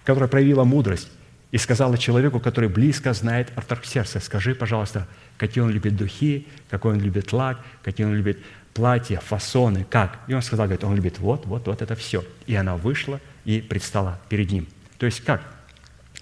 которая 0.04 0.30
проявила 0.30 0.64
мудрость 0.64 1.10
и 1.52 1.58
сказала 1.60 1.96
человеку, 1.96 2.40
который 2.40 2.70
близко 2.70 3.14
знает 3.14 3.52
Артаксеркса, 3.56 4.20
скажи, 4.20 4.56
пожалуйста, 4.56 5.08
какие 5.38 5.64
он 5.64 5.70
любит 5.70 5.96
духи, 5.96 6.48
какой 6.70 6.94
он 6.94 7.02
любит 7.02 7.32
лак, 7.34 7.60
какие 7.84 8.08
он 8.08 8.16
любит 8.16 8.40
платья, 8.74 9.20
фасоны, 9.20 9.86
как? 9.90 10.20
И 10.28 10.34
он 10.34 10.42
сказал, 10.42 10.66
говорит, 10.66 10.84
он 10.84 10.96
любит 10.96 11.20
вот, 11.20 11.46
вот, 11.46 11.68
вот 11.68 11.82
это 11.82 11.96
все. 11.96 12.24
И 12.48 12.56
она 12.56 12.76
вышла 12.76 13.20
и 13.46 13.62
предстала 13.62 14.20
перед 14.30 14.52
ним. 14.52 14.68
То 14.98 15.06
есть 15.06 15.22
как? 15.22 15.42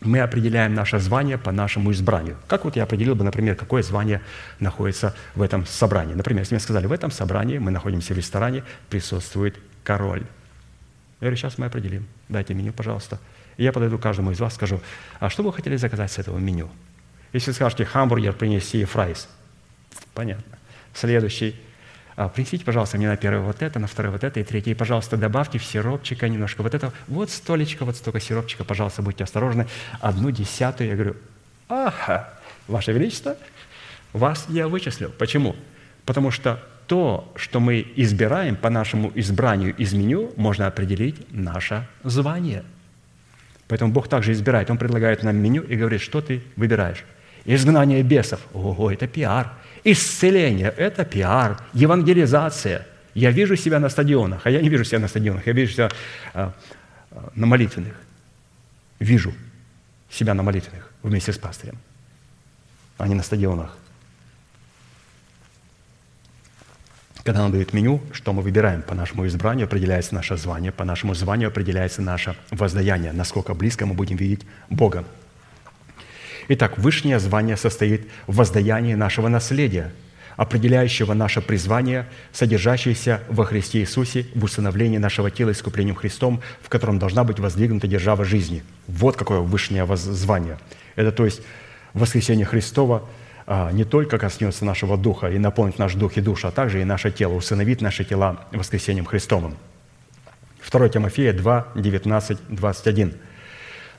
Мы 0.02 0.20
определяем 0.20 0.74
наше 0.74 0.98
звание 1.00 1.38
по 1.38 1.52
нашему 1.52 1.92
избранию. 1.92 2.38
Как 2.48 2.64
вот 2.64 2.78
я 2.78 2.84
определил 2.84 3.16
бы, 3.16 3.26
например, 3.26 3.56
какое 3.56 3.84
звание 3.84 4.22
находится 4.60 5.14
в 5.36 5.42
этом 5.42 5.66
собрании. 5.66 6.14
Например, 6.14 6.42
если 6.42 6.56
мне 6.56 6.62
сказали, 6.62 6.88
в 6.88 6.94
этом 6.94 7.12
собрании 7.12 7.58
мы 7.58 7.70
находимся 7.70 8.14
в 8.14 8.18
ресторане, 8.18 8.64
присутствует 8.90 9.58
король. 9.84 10.22
Я 11.20 11.26
говорю, 11.26 11.36
сейчас 11.36 11.58
мы 11.58 11.66
определим. 11.66 12.08
Дайте 12.30 12.54
меню, 12.54 12.72
пожалуйста. 12.72 13.20
И 13.58 13.64
я 13.64 13.74
подойду 13.74 13.98
к 13.98 14.02
каждому 14.02 14.32
из 14.32 14.40
вас, 14.40 14.56
скажу, 14.56 14.80
а 15.20 15.30
что 15.30 15.44
вы 15.44 15.52
хотели 15.52 15.76
заказать 15.76 16.12
с 16.14 16.18
этого 16.18 16.38
меню? 16.38 16.70
Если 17.34 17.52
скажете 17.52 17.84
hamburger, 17.84 18.32
принеси 18.32 18.86
fries. 18.86 19.28
Понятно. 20.14 20.58
Следующий– 20.94 21.60
принесите, 22.28 22.66
пожалуйста, 22.66 22.98
мне 22.98 23.08
на 23.08 23.16
первый 23.16 23.42
вот 23.42 23.62
это, 23.62 23.80
на 23.80 23.88
второй 23.88 24.12
вот 24.12 24.26
это, 24.26 24.42
и 24.42 24.44
третий, 24.44 24.72
и, 24.72 24.74
пожалуйста, 24.74 25.16
добавьте 25.16 25.58
в 25.58 25.64
сиропчика 25.64 26.28
немножко 26.28 26.64
вот 26.64 26.74
это, 26.74 26.92
вот 27.08 27.30
столечко, 27.30 27.86
вот 27.86 27.96
столько 27.96 28.20
сиропчика, 28.20 28.66
пожалуйста, 28.66 29.02
будьте 29.02 29.24
осторожны, 29.24 29.68
одну 30.02 30.32
десятую. 30.32 30.90
Я 30.90 30.96
говорю, 30.96 31.16
ага, 31.70 32.34
Ваше 32.68 32.92
Величество, 32.92 33.38
вас 34.12 34.46
я 34.50 34.68
вычислил. 34.68 35.12
Почему? 35.18 35.56
Потому 36.06 36.32
что 36.32 36.62
то, 36.88 37.32
что 37.36 37.60
мы 37.60 37.86
избираем 37.96 38.56
по 38.56 38.70
нашему 38.70 39.12
избранию 39.16 39.76
из 39.76 39.94
меню, 39.94 40.34
можно 40.36 40.68
определить 40.68 41.32
наше 41.32 41.88
звание. 42.04 42.64
Поэтому 43.68 43.94
Бог 43.94 44.08
также 44.08 44.32
избирает. 44.32 44.72
Он 44.72 44.78
предлагает 44.80 45.24
нам 45.24 45.38
меню 45.38 45.62
и 45.62 45.76
говорит, 45.76 46.02
что 46.02 46.22
ты 46.22 46.42
выбираешь. 46.56 47.06
Изгнание 47.46 48.02
бесов. 48.02 48.40
Ого, 48.54 48.92
это 48.92 49.08
пиар. 49.08 49.54
Исцеление– 49.84 50.74
это 50.78 51.06
пиар. 51.06 51.62
Евангелизация. 51.74 52.86
Я 53.14 53.32
вижу 53.32 53.56
себя 53.56 53.80
на 53.80 53.90
стадионах, 53.90 54.42
а 54.46 54.50
я 54.50 54.62
не 54.62 54.70
вижу 54.70 54.84
себя 54.84 55.00
на 55.00 55.08
стадионах, 55.08 55.48
я 55.48 55.54
вижу 55.54 55.74
себя 55.74 55.90
а, 56.34 56.54
а, 57.12 57.32
на 57.36 57.46
молитвенных. 57.46 57.96
Вижу 59.00 59.34
себя 60.10 60.34
на 60.34 60.44
молитвенных 60.44 60.92
вместе 61.04 61.34
с 61.34 61.38
пастырем, 61.38 61.78
а 62.98 63.08
не 63.08 63.16
на 63.16 63.24
стадионах. 63.24 63.76
Когда 67.24 67.42
нам 67.42 67.52
дают 67.52 67.74
меню, 67.74 68.02
что 68.12 68.34
мы 68.34 68.42
выбираем? 68.42 68.82
По 68.82 68.96
нашему 68.96 69.28
избранию 69.28 69.66
определяется 69.66 70.16
наше 70.16 70.38
звание, 70.38 70.72
по 70.72 70.86
нашему 70.86 71.14
званию 71.14 71.50
определяется 71.50 72.02
наше 72.02 72.36
воздаяние, 72.52 73.12
насколько 73.12 73.54
близко 73.54 73.86
мы 73.86 73.94
будем 73.94 74.16
видеть 74.16 74.46
Бога. 74.70 75.06
Итак, 76.52 76.80
высшее 76.80 77.20
звание 77.20 77.56
состоит 77.56 78.10
в 78.26 78.38
воздаянии 78.38 78.96
нашего 78.96 79.28
наследия, 79.28 79.92
определяющего 80.36 81.14
наше 81.14 81.42
призвание, 81.42 82.08
содержащееся 82.32 83.22
во 83.30 83.46
Христе 83.46 83.82
Иисусе 83.82 84.26
в 84.34 84.44
усыновлении 84.44 84.98
нашего 84.98 85.30
тела 85.30 85.52
искуплением 85.52 85.96
Христом, 85.96 86.42
в 86.64 86.70
котором 86.70 86.98
должна 86.98 87.24
быть 87.24 87.40
воздвигнута 87.40 87.88
держава 87.88 88.26
жизни. 88.26 88.64
Вот 88.88 89.16
какое 89.16 89.42
высшее 89.42 89.86
звание. 89.96 90.58
Это 90.96 91.12
то 91.12 91.24
есть 91.24 91.44
воскресение 91.94 92.48
Христова 92.48 93.04
а, 93.46 93.72
не 93.72 93.84
только 93.84 94.18
коснется 94.18 94.66
нашего 94.66 94.98
духа 94.98 95.30
и 95.30 95.38
наполнит 95.38 95.78
наш 95.78 95.94
дух 95.94 96.18
и 96.18 96.22
душу, 96.22 96.48
а 96.48 96.52
также 96.52 96.82
и 96.82 96.84
наше 96.84 97.12
тело, 97.12 97.34
усыновит 97.34 97.80
наши 97.82 98.04
тела 98.04 98.48
воскресением 98.52 99.06
Христовым. 99.06 99.56
2 100.68 100.90
Тимофея 100.90 101.32
2, 101.32 101.68
19, 101.76 102.38
21. 102.50 103.14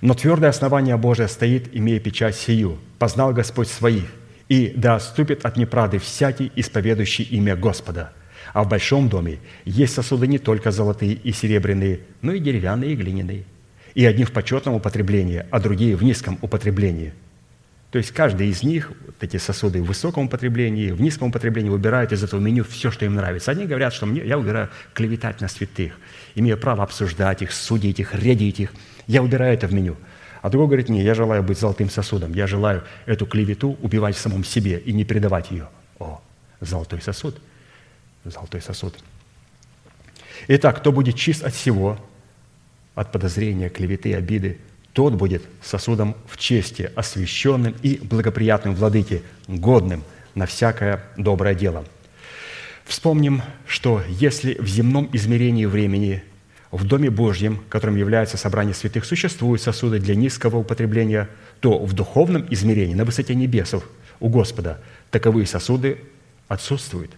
Но 0.01 0.15
твердое 0.15 0.51
основание 0.51 0.97
Божие 0.97 1.29
стоит, 1.29 1.69
имея 1.75 2.01
печать 2.01 2.35
сию. 2.35 2.79
Познал 2.99 3.33
Господь 3.33 3.69
своих, 3.69 4.07
и 4.49 4.73
да 4.75 4.97
отступит 4.97 5.45
от 5.45 5.57
неправды 5.57 5.99
всякий, 5.99 6.51
исповедующий 6.57 7.25
имя 7.25 7.55
Господа. 7.55 8.13
А 8.53 8.65
в 8.65 8.69
большом 8.69 9.09
доме 9.09 9.39
есть 9.65 9.95
сосуды 9.95 10.27
не 10.27 10.39
только 10.39 10.71
золотые 10.71 11.13
и 11.13 11.33
серебряные, 11.33 12.01
но 12.23 12.33
и 12.33 12.41
деревянные 12.41 12.93
и 12.93 12.97
глиняные. 12.97 13.45
И 13.95 14.05
одни 14.07 14.25
в 14.25 14.33
почетном 14.33 14.75
употреблении, 14.75 15.45
а 15.51 15.61
другие 15.61 15.97
в 15.97 16.03
низком 16.03 16.39
употреблении. 16.41 17.13
То 17.91 17.99
есть 17.99 18.13
каждый 18.13 18.49
из 18.49 18.63
них, 18.63 18.93
вот 19.05 19.17
эти 19.21 19.37
сосуды 19.37 19.83
в 19.83 19.87
высоком 19.87 20.27
употреблении, 20.27 20.93
в 20.93 21.01
низком 21.01 21.29
употреблении, 21.29 21.71
выбирают 21.71 22.13
из 22.13 22.23
этого 22.23 22.41
меню 22.41 22.65
все, 22.65 22.91
что 22.93 23.05
им 23.05 23.17
нравится. 23.17 23.51
Одни 23.51 23.67
говорят, 23.67 23.93
что 23.93 24.07
мне, 24.07 24.25
я 24.25 24.39
выбираю 24.39 24.71
клеветать 24.95 25.41
на 25.41 25.49
святых, 25.49 25.99
имею 26.37 26.57
право 26.57 26.85
обсуждать 26.85 27.43
их, 27.43 27.53
судить 27.53 28.01
их, 28.01 28.15
редить 28.15 28.61
их– 28.61 28.73
я 29.11 29.23
убираю 29.23 29.55
это 29.55 29.67
в 29.67 29.75
меню. 29.75 29.97
А 30.41 30.49
другой 30.49 30.69
говорит, 30.69 30.89
не, 30.89 31.03
я 31.03 31.15
желаю 31.15 31.43
быть 31.43 31.59
золотым 31.59 31.91
сосудом. 31.91 32.33
Я 32.33 32.47
желаю 32.47 32.85
эту 33.07 33.27
клевету 33.27 33.77
убивать 33.83 34.17
в 34.17 34.21
самом 34.21 34.45
себе 34.45 34.79
и 34.79 34.93
не 34.93 35.05
передавать 35.05 35.51
ее. 35.51 35.69
О, 35.99 36.23
золотой 36.61 37.03
сосуд. 37.03 37.41
Золотой 38.25 38.63
сосуд. 38.63 38.95
Итак, 40.47 40.79
кто 40.79 40.93
будет 40.93 41.17
чист 41.17 41.43
от 41.43 41.55
всего, 41.55 41.99
от 42.95 43.11
подозрения, 43.11 43.69
клеветы, 43.69 44.15
обиды, 44.15 44.59
тот 44.93 45.15
будет 45.15 45.43
сосудом 45.61 46.17
в 46.29 46.37
чести, 46.37 46.91
освященным 46.95 47.75
и 47.83 47.99
благоприятным 47.99 48.75
владыке, 48.75 49.23
годным 49.49 50.05
на 50.35 50.47
всякое 50.47 51.03
доброе 51.17 51.55
дело. 51.55 51.85
Вспомним, 52.85 53.43
что 53.67 54.03
если 54.09 54.55
в 54.55 54.67
земном 54.67 55.11
измерении 55.13 55.67
времени 55.67 56.23
в 56.71 56.85
Доме 56.85 57.11
Божьем, 57.11 57.61
которым 57.69 57.97
является 57.97 58.37
собрание 58.37 58.75
святых, 58.75 59.05
существуют 59.05 59.61
сосуды 59.61 59.99
для 59.99 60.15
низкого 60.15 60.59
употребления, 60.59 61.29
то 61.61 61.85
в 61.85 61.93
духовном 61.93 62.47
измерении, 62.51 62.95
на 62.95 63.05
высоте 63.05 63.35
небесов 63.35 63.89
у 64.21 64.29
Господа, 64.29 64.81
таковые 65.11 65.47
сосуды 65.47 65.99
отсутствуют. 66.49 67.11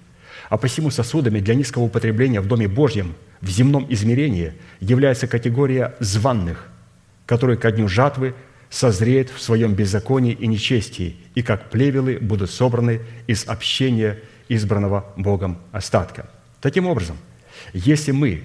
А 0.49 0.57
посему 0.57 0.91
сосудами 0.91 1.41
для 1.41 1.55
низкого 1.55 1.85
употребления 1.85 2.41
в 2.41 2.47
Доме 2.47 2.69
Божьем 2.69 3.15
в 3.41 3.49
земном 3.49 3.87
измерении 3.91 4.55
является 4.81 5.27
категория 5.27 5.95
званных, 6.01 6.69
которые 7.27 7.59
ко 7.59 7.71
дню 7.71 7.89
жатвы 7.89 8.35
созреют 8.71 9.31
в 9.31 9.41
своем 9.43 9.75
беззаконии 9.75 10.33
и 10.33 10.47
нечестии, 10.47 11.17
и 11.35 11.43
как 11.43 11.69
плевелы 11.69 12.19
будут 12.19 12.51
собраны 12.51 13.01
из 13.27 13.47
общения 13.47 14.19
избранного 14.49 15.13
Богом 15.17 15.59
остатка. 15.73 16.31
Таким 16.61 16.87
образом, 16.87 17.19
если 17.75 18.13
мы 18.13 18.45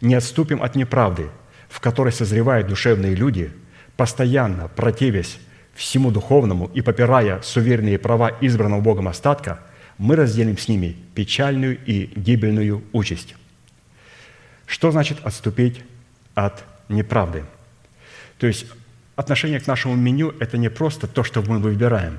не 0.00 0.14
отступим 0.14 0.62
от 0.62 0.74
неправды, 0.74 1.28
в 1.68 1.80
которой 1.80 2.12
созревают 2.12 2.68
душевные 2.68 3.14
люди, 3.14 3.52
постоянно 3.96 4.68
противясь 4.68 5.38
всему 5.74 6.10
духовному 6.10 6.70
и 6.74 6.80
попирая 6.80 7.40
суверенные 7.42 7.98
права 7.98 8.30
избранного 8.40 8.80
Богом 8.80 9.08
остатка, 9.08 9.60
мы 9.98 10.16
разделим 10.16 10.58
с 10.58 10.68
ними 10.68 10.96
печальную 11.14 11.78
и 11.84 12.06
гибельную 12.16 12.82
участь. 12.92 13.34
Что 14.66 14.90
значит 14.90 15.18
отступить 15.22 15.82
от 16.34 16.64
неправды? 16.88 17.44
То 18.38 18.46
есть 18.46 18.66
отношение 19.14 19.60
к 19.60 19.66
нашему 19.66 19.94
меню– 19.94 20.34
это 20.40 20.58
не 20.58 20.68
просто 20.68 21.06
то, 21.06 21.24
что 21.24 21.42
мы 21.42 21.58
выбираем. 21.58 22.18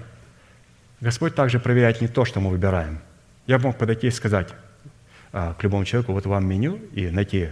Господь 1.02 1.36
также 1.36 1.60
проверяет 1.60 2.02
не 2.02 2.08
то, 2.08 2.26
что 2.26 2.40
мы 2.40 2.50
выбираем. 2.50 3.00
Я 3.46 3.60
мог 3.60 3.78
подойти 3.78 4.08
и 4.08 4.12
сказать, 4.12 4.50
а, 5.32 5.54
к 5.54 5.64
любому 5.64 5.86
человеку, 5.86 6.14
вот 6.14 6.26
вам 6.26 6.48
меню, 6.48 6.80
и 6.94 7.10
найти, 7.10 7.50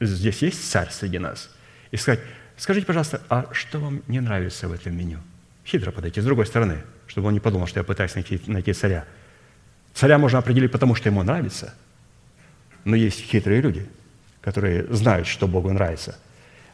здесь 0.00 0.42
есть 0.42 0.70
царь 0.70 0.90
среди 0.90 1.18
нас, 1.18 1.50
и 1.90 1.96
сказать, 1.96 2.20
скажите, 2.56 2.86
пожалуйста, 2.86 3.22
а 3.28 3.48
что 3.52 3.78
вам 3.78 4.02
не 4.08 4.20
нравится 4.20 4.68
в 4.68 4.72
этом 4.72 4.96
меню? 4.96 5.18
Хитро 5.64 5.90
подойти, 5.92 6.20
с 6.20 6.24
другой 6.24 6.46
стороны, 6.46 6.78
чтобы 7.06 7.28
он 7.28 7.34
не 7.34 7.40
подумал, 7.40 7.66
что 7.66 7.80
я 7.80 7.84
пытаюсь 7.84 8.14
найти, 8.14 8.40
найти 8.46 8.72
царя. 8.72 9.04
Царя 9.94 10.18
можно 10.18 10.38
определить, 10.38 10.72
потому 10.72 10.94
что 10.94 11.08
ему 11.08 11.22
нравится, 11.22 11.74
но 12.84 12.96
есть 12.96 13.20
хитрые 13.20 13.60
люди, 13.60 13.86
которые 14.40 14.86
знают, 14.92 15.26
что 15.26 15.46
Богу 15.46 15.72
нравится. 15.72 16.18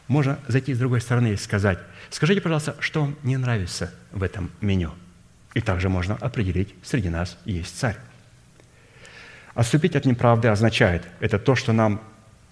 Можно 0.07 0.39
зайти 0.47 0.73
с 0.73 0.77
другой 0.77 1.01
стороны 1.01 1.33
и 1.33 1.35
сказать, 1.35 1.79
скажите, 2.09 2.41
пожалуйста, 2.41 2.75
что 2.79 3.01
вам 3.01 3.17
не 3.23 3.37
нравится 3.37 3.93
в 4.11 4.23
этом 4.23 4.51
меню? 4.61 4.93
И 5.55 5.61
также 5.61 5.89
можно 5.89 6.15
определить, 6.15 6.75
среди 6.83 7.09
нас 7.09 7.37
есть 7.45 7.77
царь. 7.77 7.97
Отступить 9.55 9.95
от 9.95 10.05
неправды 10.05 10.49
означает, 10.49 11.03
это 11.21 11.39
то, 11.39 11.55
что 11.55 11.71
нам 11.71 12.01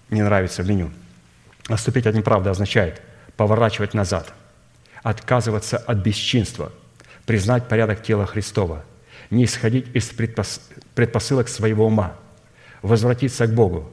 не 0.08 0.22
нравится 0.22 0.62
в 0.62 0.68
меню. 0.68 0.90
Отступить 1.68 2.06
от 2.06 2.14
неправды 2.14 2.48
означает 2.48 3.02
поворачивать 3.36 3.92
назад, 3.92 4.32
отказываться 5.02 5.76
от 5.76 5.98
бесчинства, 5.98 6.72
признать 7.26 7.68
порядок 7.68 8.02
тела 8.02 8.26
Христова, 8.26 8.84
не 9.30 9.44
исходить 9.44 9.86
из 9.94 10.10
предпосылок 10.94 11.48
своего 11.48 11.86
ума, 11.86 12.14
возвратиться 12.80 13.46
к 13.46 13.54
Богу, 13.54 13.90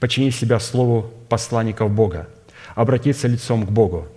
подчинить 0.00 0.34
себя 0.34 0.58
Слову 0.58 1.12
посланников 1.28 1.92
Бога, 1.92 2.28
обратиться 2.74 3.28
лицом 3.28 3.66
к 3.66 3.70
Богу, 3.70 4.08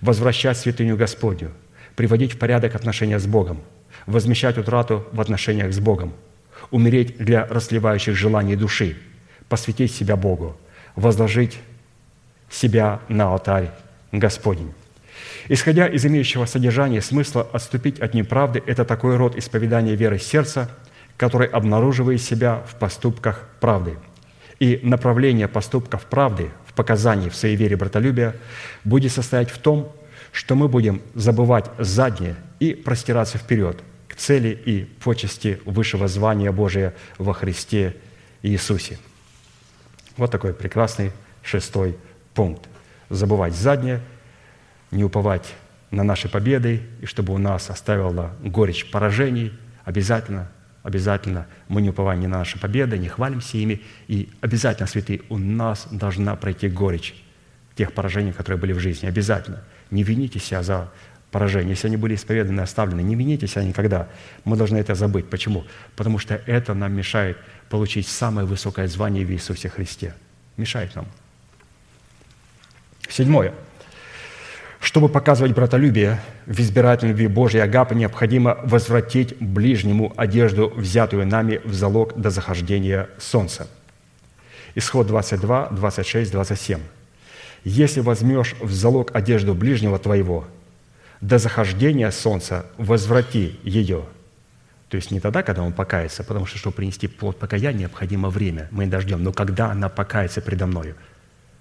возвращать 0.00 0.56
святыню 0.56 0.96
Господню, 0.96 1.50
приводить 1.96 2.34
в 2.34 2.38
порядок 2.38 2.76
отношения 2.76 3.18
с 3.18 3.26
Богом, 3.26 3.60
возмещать 4.06 4.56
утрату 4.56 5.04
в 5.10 5.20
отношениях 5.20 5.72
с 5.72 5.80
Богом– 5.80 6.12
умереть 6.70 7.16
для 7.18 7.46
расливающих 7.46 8.16
желаний 8.16 8.56
души, 8.56 8.96
посвятить 9.48 9.92
себя 9.92 10.16
Богу, 10.16 10.56
возложить 10.96 11.58
себя 12.50 13.00
на 13.08 13.32
алтарь 13.32 13.70
Господень. 14.12 14.72
Исходя 15.48 15.86
из 15.86 16.04
имеющего 16.04 16.46
содержания 16.46 17.00
смысла 17.00 17.46
отступить 17.52 18.00
от 18.00 18.14
неправды– 18.14 18.62
это 18.66 18.84
такой 18.84 19.16
род 19.16 19.36
исповедания 19.36 19.96
веры 19.96 20.18
сердца, 20.18 20.70
который 21.16 21.48
обнаруживает 21.48 22.20
себя 22.20 22.62
в 22.68 22.76
поступках 22.76 23.48
правды. 23.60 23.96
И 24.60 24.80
направление 24.82 25.48
поступков 25.48 26.04
правды 26.06 26.50
в 26.66 26.74
показании 26.74 27.28
в 27.28 27.36
своей 27.36 27.56
вере 27.56 27.76
братолюбия 27.76 28.36
будет 28.84 29.12
состоять 29.12 29.50
в 29.50 29.58
том, 29.58 29.92
что 30.32 30.54
мы 30.54 30.68
будем 30.68 31.00
забывать 31.14 31.70
заднее 31.78 32.36
и 32.60 32.74
простираться 32.74 33.38
вперед, 33.38 33.78
цели 34.18 34.48
и 34.48 34.84
почести 34.84 35.60
высшего 35.64 36.08
звания 36.08 36.52
Божия 36.52 36.94
во 37.16 37.32
Христе 37.32 37.96
Иисусе. 38.42 38.98
Вот 40.16 40.30
такой 40.30 40.52
прекрасный 40.52 41.12
шестой 41.42 41.96
пункт. 42.34 42.68
Забывать 43.08 43.54
заднее, 43.54 44.00
не 44.90 45.04
уповать 45.04 45.54
на 45.90 46.02
наши 46.02 46.28
победы, 46.28 46.82
и 47.00 47.06
чтобы 47.06 47.32
у 47.32 47.38
нас 47.38 47.70
оставила 47.70 48.34
горечь 48.42 48.90
поражений, 48.90 49.52
обязательно, 49.84 50.50
обязательно 50.82 51.46
мы 51.68 51.80
не 51.80 51.90
уповаем 51.90 52.20
ни 52.20 52.26
на 52.26 52.38
наши 52.38 52.58
победы, 52.58 52.98
не 52.98 53.08
хвалимся 53.08 53.56
ими, 53.56 53.82
и 54.08 54.28
обязательно, 54.40 54.86
святые, 54.86 55.22
у 55.30 55.38
нас 55.38 55.86
должна 55.90 56.36
пройти 56.36 56.68
горечь 56.68 57.14
тех 57.76 57.92
поражений, 57.92 58.32
которые 58.32 58.58
были 58.58 58.72
в 58.72 58.80
жизни. 58.80 59.06
Обязательно. 59.06 59.62
Не 59.92 60.02
вините 60.02 60.40
себя 60.40 60.64
за 60.64 60.90
поражения, 61.30 61.70
если 61.70 61.88
они 61.88 61.96
были 61.96 62.14
исповеданы, 62.14 62.60
оставлены, 62.60 63.00
не 63.00 63.14
вините 63.14 63.46
себя 63.46 63.64
никогда. 63.64 64.08
Мы 64.44 64.56
должны 64.56 64.78
это 64.78 64.94
забыть. 64.94 65.28
Почему? 65.28 65.64
Потому 65.96 66.18
что 66.18 66.40
это 66.46 66.74
нам 66.74 66.92
мешает 66.92 67.36
получить 67.68 68.08
самое 68.08 68.46
высокое 68.46 68.88
звание 68.88 69.24
в 69.24 69.30
Иисусе 69.30 69.68
Христе. 69.68 70.14
Мешает 70.56 70.94
нам. 70.94 71.06
Седьмое. 73.08 73.52
Чтобы 74.80 75.08
показывать 75.08 75.52
братолюбие 75.52 76.20
в 76.46 76.58
избирательной 76.60 77.10
любви 77.10 77.26
Божьей 77.26 77.60
Агапы, 77.60 77.94
необходимо 77.94 78.58
возвратить 78.62 79.36
ближнему 79.38 80.12
одежду, 80.16 80.72
взятую 80.74 81.26
нами 81.26 81.60
в 81.64 81.74
залог 81.74 82.18
до 82.18 82.30
захождения 82.30 83.08
солнца. 83.18 83.66
Исход 84.74 85.08
22, 85.08 85.70
26, 85.70 86.30
27. 86.30 86.80
«Если 87.64 88.00
возьмешь 88.00 88.54
в 88.60 88.72
залог 88.72 89.14
одежду 89.14 89.54
ближнего 89.54 89.98
твоего, 89.98 90.46
до 91.20 91.38
захождения 91.38 92.10
солнца 92.10 92.66
возврати 92.76 93.58
ее». 93.62 94.04
То 94.88 94.96
есть 94.96 95.10
не 95.10 95.20
тогда, 95.20 95.42
когда 95.42 95.62
он 95.62 95.72
покается, 95.72 96.24
потому 96.24 96.46
что, 96.46 96.58
чтобы 96.58 96.76
принести 96.76 97.08
плод 97.08 97.38
покаяния, 97.38 97.80
необходимо 97.80 98.30
время. 98.30 98.68
Мы 98.70 98.86
не 98.86 98.90
дождем. 98.90 99.22
Но 99.22 99.32
когда 99.32 99.70
она 99.70 99.90
покается 99.90 100.40
предо 100.40 100.66
мною? 100.66 100.96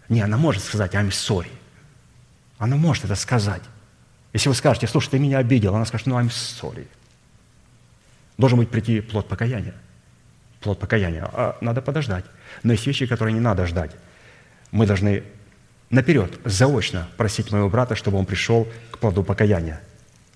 Не, 0.07 0.21
она 0.21 0.37
может 0.37 0.63
сказать 0.63 0.93
«I'm 0.93 1.09
sorry». 1.09 1.49
Она 2.57 2.75
может 2.75 3.05
это 3.05 3.15
сказать. 3.15 3.61
Если 4.33 4.49
вы 4.49 4.55
скажете, 4.55 4.87
слушай, 4.87 5.09
ты 5.09 5.19
меня 5.19 5.39
обидел, 5.39 5.75
она 5.75 5.85
скажет, 5.85 6.07
ну, 6.07 6.17
I'm 6.19 6.29
sorry. 6.29 6.87
Должен 8.37 8.59
быть 8.59 8.69
прийти 8.69 9.01
плод 9.01 9.27
покаяния. 9.27 9.73
Плод 10.61 10.79
покаяния. 10.79 11.29
А 11.31 11.57
надо 11.61 11.81
подождать. 11.81 12.25
Но 12.63 12.73
есть 12.73 12.87
вещи, 12.87 13.05
которые 13.05 13.33
не 13.33 13.39
надо 13.39 13.65
ждать. 13.67 13.91
Мы 14.71 14.85
должны 14.85 15.23
наперед, 15.89 16.39
заочно 16.45 17.07
просить 17.17 17.51
моего 17.51 17.69
брата, 17.69 17.95
чтобы 17.95 18.17
он 18.17 18.25
пришел 18.25 18.67
к 18.91 18.97
плоду 18.97 19.23
покаяния. 19.23 19.81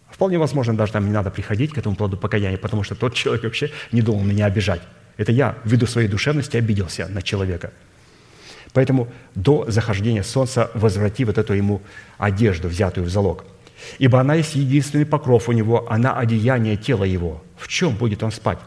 Вполне 0.10 0.38
возможно, 0.38 0.76
даже 0.76 0.94
там 0.94 1.06
не 1.06 1.12
надо 1.12 1.32
приходить 1.32 1.74
к 1.74 1.78
этому 1.78 1.96
плоду 1.96 2.18
покаяния, 2.18 2.58
потому 2.58 2.84
что 2.84 2.96
тот 2.96 3.14
человек 3.14 3.44
вообще 3.44 3.72
не 3.92 4.02
думал 4.02 4.24
меня 4.24 4.46
обижать. 4.46 4.82
Это 5.18 5.32
я, 5.32 5.58
ввиду 5.64 5.88
своей 5.88 6.08
душевности, 6.08 6.58
обиделся 6.58 7.08
на 7.08 7.22
человека– 7.22 7.72
Поэтому 8.74 9.10
до 9.36 9.66
захождения 9.68 10.24
солнца 10.24 10.72
возврати 10.74 11.26
вот 11.26 11.38
эту 11.38 11.54
ему 11.54 11.82
одежду, 12.18 12.68
взятую 12.68 13.06
в 13.06 13.10
залог. 13.10 13.46
Ибо 14.00 14.20
она 14.20 14.36
есть 14.36 14.56
единственный 14.56 15.06
покров 15.06 15.50
у 15.50 15.52
него, 15.52 15.92
она 15.92 16.18
одеяние 16.18 16.78
тела 16.78 17.04
его. 17.04 17.44
В 17.58 17.68
чем 17.68 17.96
будет 17.96 18.24
он 18.24 18.32
спать? 18.32 18.60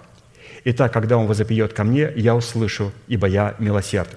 Итак, 0.65 0.93
когда 0.93 1.17
он 1.17 1.27
возопьет 1.27 1.73
ко 1.73 1.85
мне, 1.85 2.11
я 2.17 2.35
услышу, 2.35 2.93
ибо 3.07 3.27
я 3.27 3.55
милосерд. 3.59 4.09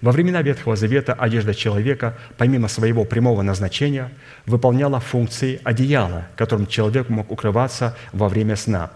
Во 0.00 0.12
времена 0.12 0.42
Ветхого 0.42 0.76
Завета 0.76 1.12
одежда 1.12 1.54
человека, 1.54 2.16
помимо 2.38 2.68
своего 2.68 3.04
прямого 3.04 3.42
назначения, 3.42 4.10
выполняла 4.46 5.00
функции 5.00 5.60
одеяла, 5.62 6.28
которым 6.36 6.66
человек 6.66 7.08
мог 7.08 7.30
укрываться 7.30 7.96
во 8.12 8.28
время 8.28 8.56
сна. 8.56 8.90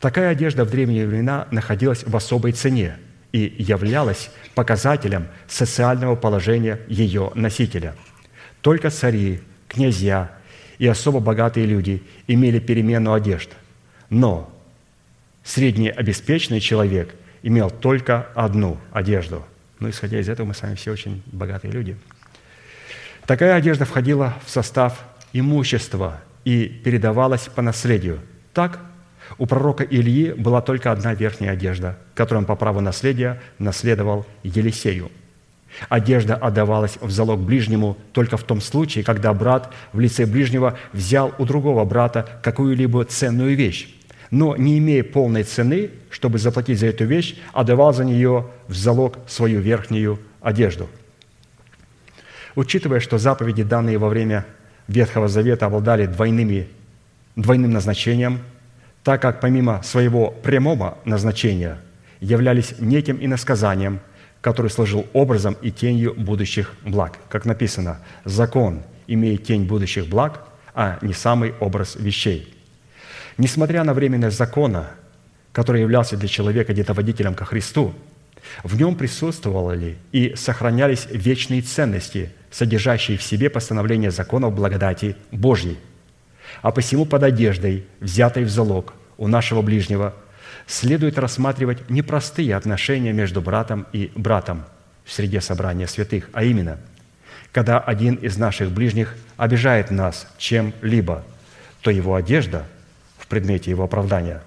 Такая 0.00 0.30
одежда 0.30 0.64
в 0.64 0.70
древние 0.70 1.06
времена 1.06 1.46
находилась 1.50 2.04
в 2.04 2.16
особой 2.16 2.52
цене– 2.52 2.96
и 3.36 3.54
являлась 3.58 4.30
показателем 4.54 5.28
социального 5.46 6.16
положения 6.16 6.80
ее 6.88 7.32
носителя. 7.34 7.94
Только 8.62 8.88
цари, 8.88 9.40
князья 9.68 10.30
и 10.78 10.86
особо 10.86 11.20
богатые 11.20 11.66
люди 11.66 12.02
имели 12.26 12.58
перемену 12.58 13.12
одежд. 13.12 13.50
Но 14.08 14.50
среднеобеспеченный 15.44 16.60
человек 16.60 17.14
имел 17.42 17.70
только 17.70 18.28
одну 18.34 18.78
одежду. 18.90 19.44
Ну, 19.80 19.90
исходя 19.90 20.18
из 20.18 20.28
этого, 20.28 20.46
мы 20.46 20.54
с 20.54 20.62
вами 20.62 20.74
все 20.74 20.92
очень 20.92 21.22
богатые 21.26 21.72
люди. 21.72 21.96
Такая 23.26 23.54
одежда 23.54 23.84
входила 23.84 24.34
в 24.44 24.50
состав 24.50 25.04
имущества 25.32 26.20
и 26.44 26.66
передавалась 26.66 27.48
по 27.54 27.60
наследию. 27.60 28.20
Так 28.54 28.78
у 29.38 29.46
пророка 29.46 29.84
Ильи 29.84 30.32
была 30.32 30.62
только 30.62 30.92
одна 30.92 31.14
верхняя 31.14 31.52
одежда, 31.52 31.98
которую 32.14 32.42
он 32.42 32.46
по 32.46 32.56
праву 32.56 32.80
наследия 32.80 33.40
наследовал 33.58 34.26
Елисею. 34.42 35.10
Одежда 35.88 36.36
отдавалась 36.36 36.96
в 37.00 37.10
залог 37.10 37.40
ближнему 37.40 37.98
только 38.12 38.36
в 38.36 38.44
том 38.44 38.60
случае, 38.60 39.04
когда 39.04 39.34
брат 39.34 39.72
в 39.92 40.00
лице 40.00 40.24
ближнего 40.24 40.78
взял 40.92 41.34
у 41.38 41.44
другого 41.44 41.84
брата 41.84 42.26
какую-либо 42.42 43.04
ценную 43.04 43.56
вещь, 43.56 43.94
но 44.30 44.56
не 44.56 44.78
имея 44.78 45.04
полной 45.04 45.44
цены, 45.44 45.90
чтобы 46.10 46.38
заплатить 46.38 46.80
за 46.80 46.86
эту 46.86 47.04
вещь, 47.04 47.36
отдавал 47.52 47.92
за 47.92 48.04
нее 48.04 48.46
в 48.68 48.74
залог 48.74 49.18
свою 49.26 49.60
верхнюю 49.60 50.18
одежду. 50.40 50.88
Учитывая, 52.54 53.00
что 53.00 53.18
заповеди, 53.18 53.62
данные 53.62 53.98
во 53.98 54.08
время 54.08 54.46
Ветхого 54.88 55.28
Завета, 55.28 55.66
обладали 55.66 56.06
двойными, 56.06 56.68
двойным 57.34 57.72
назначением– 57.72 58.40
так 59.06 59.22
как 59.22 59.38
помимо 59.38 59.84
своего 59.84 60.32
прямого 60.32 60.98
назначения 61.04 61.78
являлись 62.18 62.74
неким 62.80 63.18
иносказанием, 63.20 64.00
который 64.40 64.68
служил 64.68 65.06
образом 65.12 65.56
и 65.62 65.70
тенью 65.70 66.12
будущих 66.16 66.74
благ. 66.82 67.16
Как 67.28 67.44
написано, 67.44 68.00
закон 68.24 68.82
имеет 69.06 69.44
тень 69.44 69.64
будущих 69.64 70.08
благ, 70.08 70.42
а 70.74 70.98
не 71.02 71.12
самый 71.12 71.54
образ 71.60 71.94
вещей. 71.94 72.52
Несмотря 73.38 73.84
на 73.84 73.94
временность 73.94 74.36
закона, 74.36 74.90
который 75.52 75.82
являлся 75.82 76.16
для 76.16 76.28
человека 76.28 76.72
где-то 76.72 76.94
водителем 76.94 77.34
ко 77.34 77.44
Христу, 77.44 77.94
в 78.62 78.76
нем 78.76 78.96
присутствовали 78.96 79.96
и 80.12 80.34
сохранялись 80.36 81.06
вечные 81.10 81.62
ценности, 81.62 82.32
содержащие 82.50 83.18
в 83.18 83.22
себе 83.22 83.50
постановление 83.50 84.10
законов 84.10 84.54
благодати 84.54 85.16
Божьей– 85.30 85.78
а 86.62 86.70
посему 86.70 87.04
под 87.04 87.22
одеждой, 87.22 87.86
взятой 88.00 88.44
в 88.44 88.50
залог 88.50 88.94
у 89.18 89.28
нашего 89.28 89.62
ближнего, 89.62 90.14
следует 90.66 91.18
рассматривать 91.18 91.88
непростые 91.90 92.56
отношения 92.56 93.12
между 93.12 93.40
братом 93.40 93.86
и 93.92 94.10
братом 94.14 94.64
в 95.04 95.12
среде 95.12 95.40
собрания 95.40 95.86
святых, 95.86 96.28
а 96.32 96.44
именно, 96.44 96.78
когда 97.52 97.78
один 97.78 98.16
из 98.16 98.36
наших 98.36 98.70
ближних 98.70 99.14
обижает 99.36 99.90
нас 99.90 100.26
чем-либо, 100.38 101.24
то 101.82 101.90
его 101.90 102.14
одежда 102.14 102.64
предмете 103.26 103.70
его 103.70 103.84
оправдания 103.84 104.42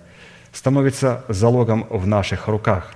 становится 0.51 1.23
залогом 1.27 1.85
в 1.89 2.07
наших 2.07 2.47
руках, 2.47 2.91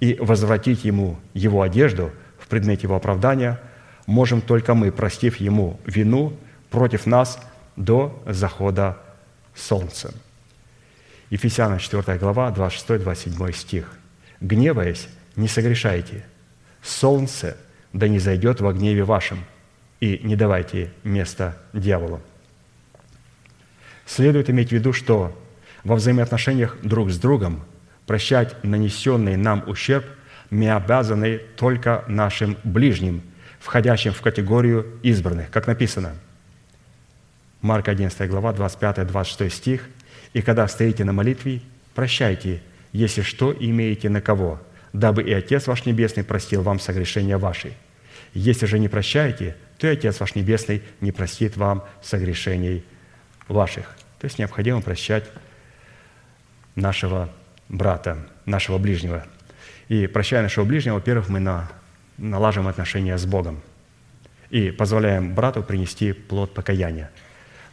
и 0.00 0.16
возвратить 0.20 0.84
ему 0.84 1.18
его 1.34 1.62
одежду 1.62 2.12
в 2.38 2.46
предмете 2.46 2.82
его 2.82 2.96
оправдания 2.96 3.60
можем 4.06 4.40
только 4.40 4.74
мы, 4.74 4.92
простив 4.92 5.36
ему 5.36 5.80
вину 5.84 6.32
против 6.70 7.06
нас 7.06 7.40
до 7.76 8.22
захода 8.26 8.98
солнца. 9.54 10.14
Ефесянам 11.30 11.78
4 11.78 12.18
глава, 12.18 12.50
26-27 12.50 13.52
стих. 13.52 13.92
«Гневаясь, 14.40 15.08
не 15.36 15.48
согрешайте. 15.48 16.24
Солнце 16.82 17.56
да 17.92 18.06
не 18.08 18.18
зайдет 18.18 18.60
во 18.60 18.72
гневе 18.72 19.02
вашем, 19.02 19.44
и 20.00 20.20
не 20.22 20.36
давайте 20.36 20.92
места 21.02 21.56
дьяволу». 21.72 22.22
Следует 24.08 24.50
иметь 24.50 24.70
в 24.70 24.72
виду, 24.72 24.92
что 24.92 25.38
во 25.84 25.94
взаимоотношениях 25.94 26.78
друг 26.82 27.10
с 27.10 27.18
другом 27.18 27.62
прощать 28.06 28.56
нанесенный 28.64 29.36
нам 29.36 29.62
ущерб 29.68 30.06
мы 30.50 30.70
обязаны 30.70 31.38
только 31.56 32.04
нашим 32.08 32.56
ближним, 32.64 33.22
входящим 33.60 34.12
в 34.12 34.22
категорию 34.22 34.86
избранных, 35.02 35.50
как 35.50 35.66
написано– 35.66 36.14
Марка 37.60 37.90
11 37.90 38.28
глава, 38.30 38.52
25-26 38.52 39.50
стих. 39.50 39.88
«И 40.32 40.42
когда 40.42 40.68
стоите 40.68 41.04
на 41.04 41.12
молитве, 41.12 41.60
прощайте, 41.94 42.62
если 42.92 43.22
что 43.22 43.52
имеете 43.52 44.08
на 44.08 44.20
кого, 44.20 44.60
дабы 44.92 45.22
и 45.22 45.32
Отец 45.32 45.66
ваш 45.66 45.84
Небесный 45.84 46.24
простил 46.24 46.62
вам 46.62 46.78
согрешения 46.78 47.38
ваши. 47.38 47.72
Если 48.34 48.66
же 48.66 48.78
не 48.78 48.88
прощаете, 48.88 49.56
то 49.78 49.86
и 49.86 49.90
Отец 49.90 50.20
ваш 50.20 50.34
Небесный 50.34 50.82
не 51.00 51.12
простит 51.12 51.56
вам 51.56 51.84
согрешений 52.02 52.84
ваших». 53.48 53.97
То 54.18 54.24
есть 54.24 54.38
необходимо 54.38 54.80
прощать 54.80 55.24
нашего 56.74 57.30
брата, 57.68 58.18
нашего 58.46 58.78
ближнего. 58.78 59.26
И 59.88 60.06
прощая 60.06 60.42
нашего 60.42 60.64
ближнего, 60.64 60.94
во-первых, 60.94 61.28
мы 61.28 61.40
на, 61.40 61.70
налаживаем 62.18 62.68
отношения 62.68 63.16
с 63.16 63.26
Богом 63.26 63.60
и 64.50 64.70
позволяем 64.70 65.34
брату 65.34 65.62
принести 65.62 66.12
плод 66.12 66.54
покаяния– 66.54 67.10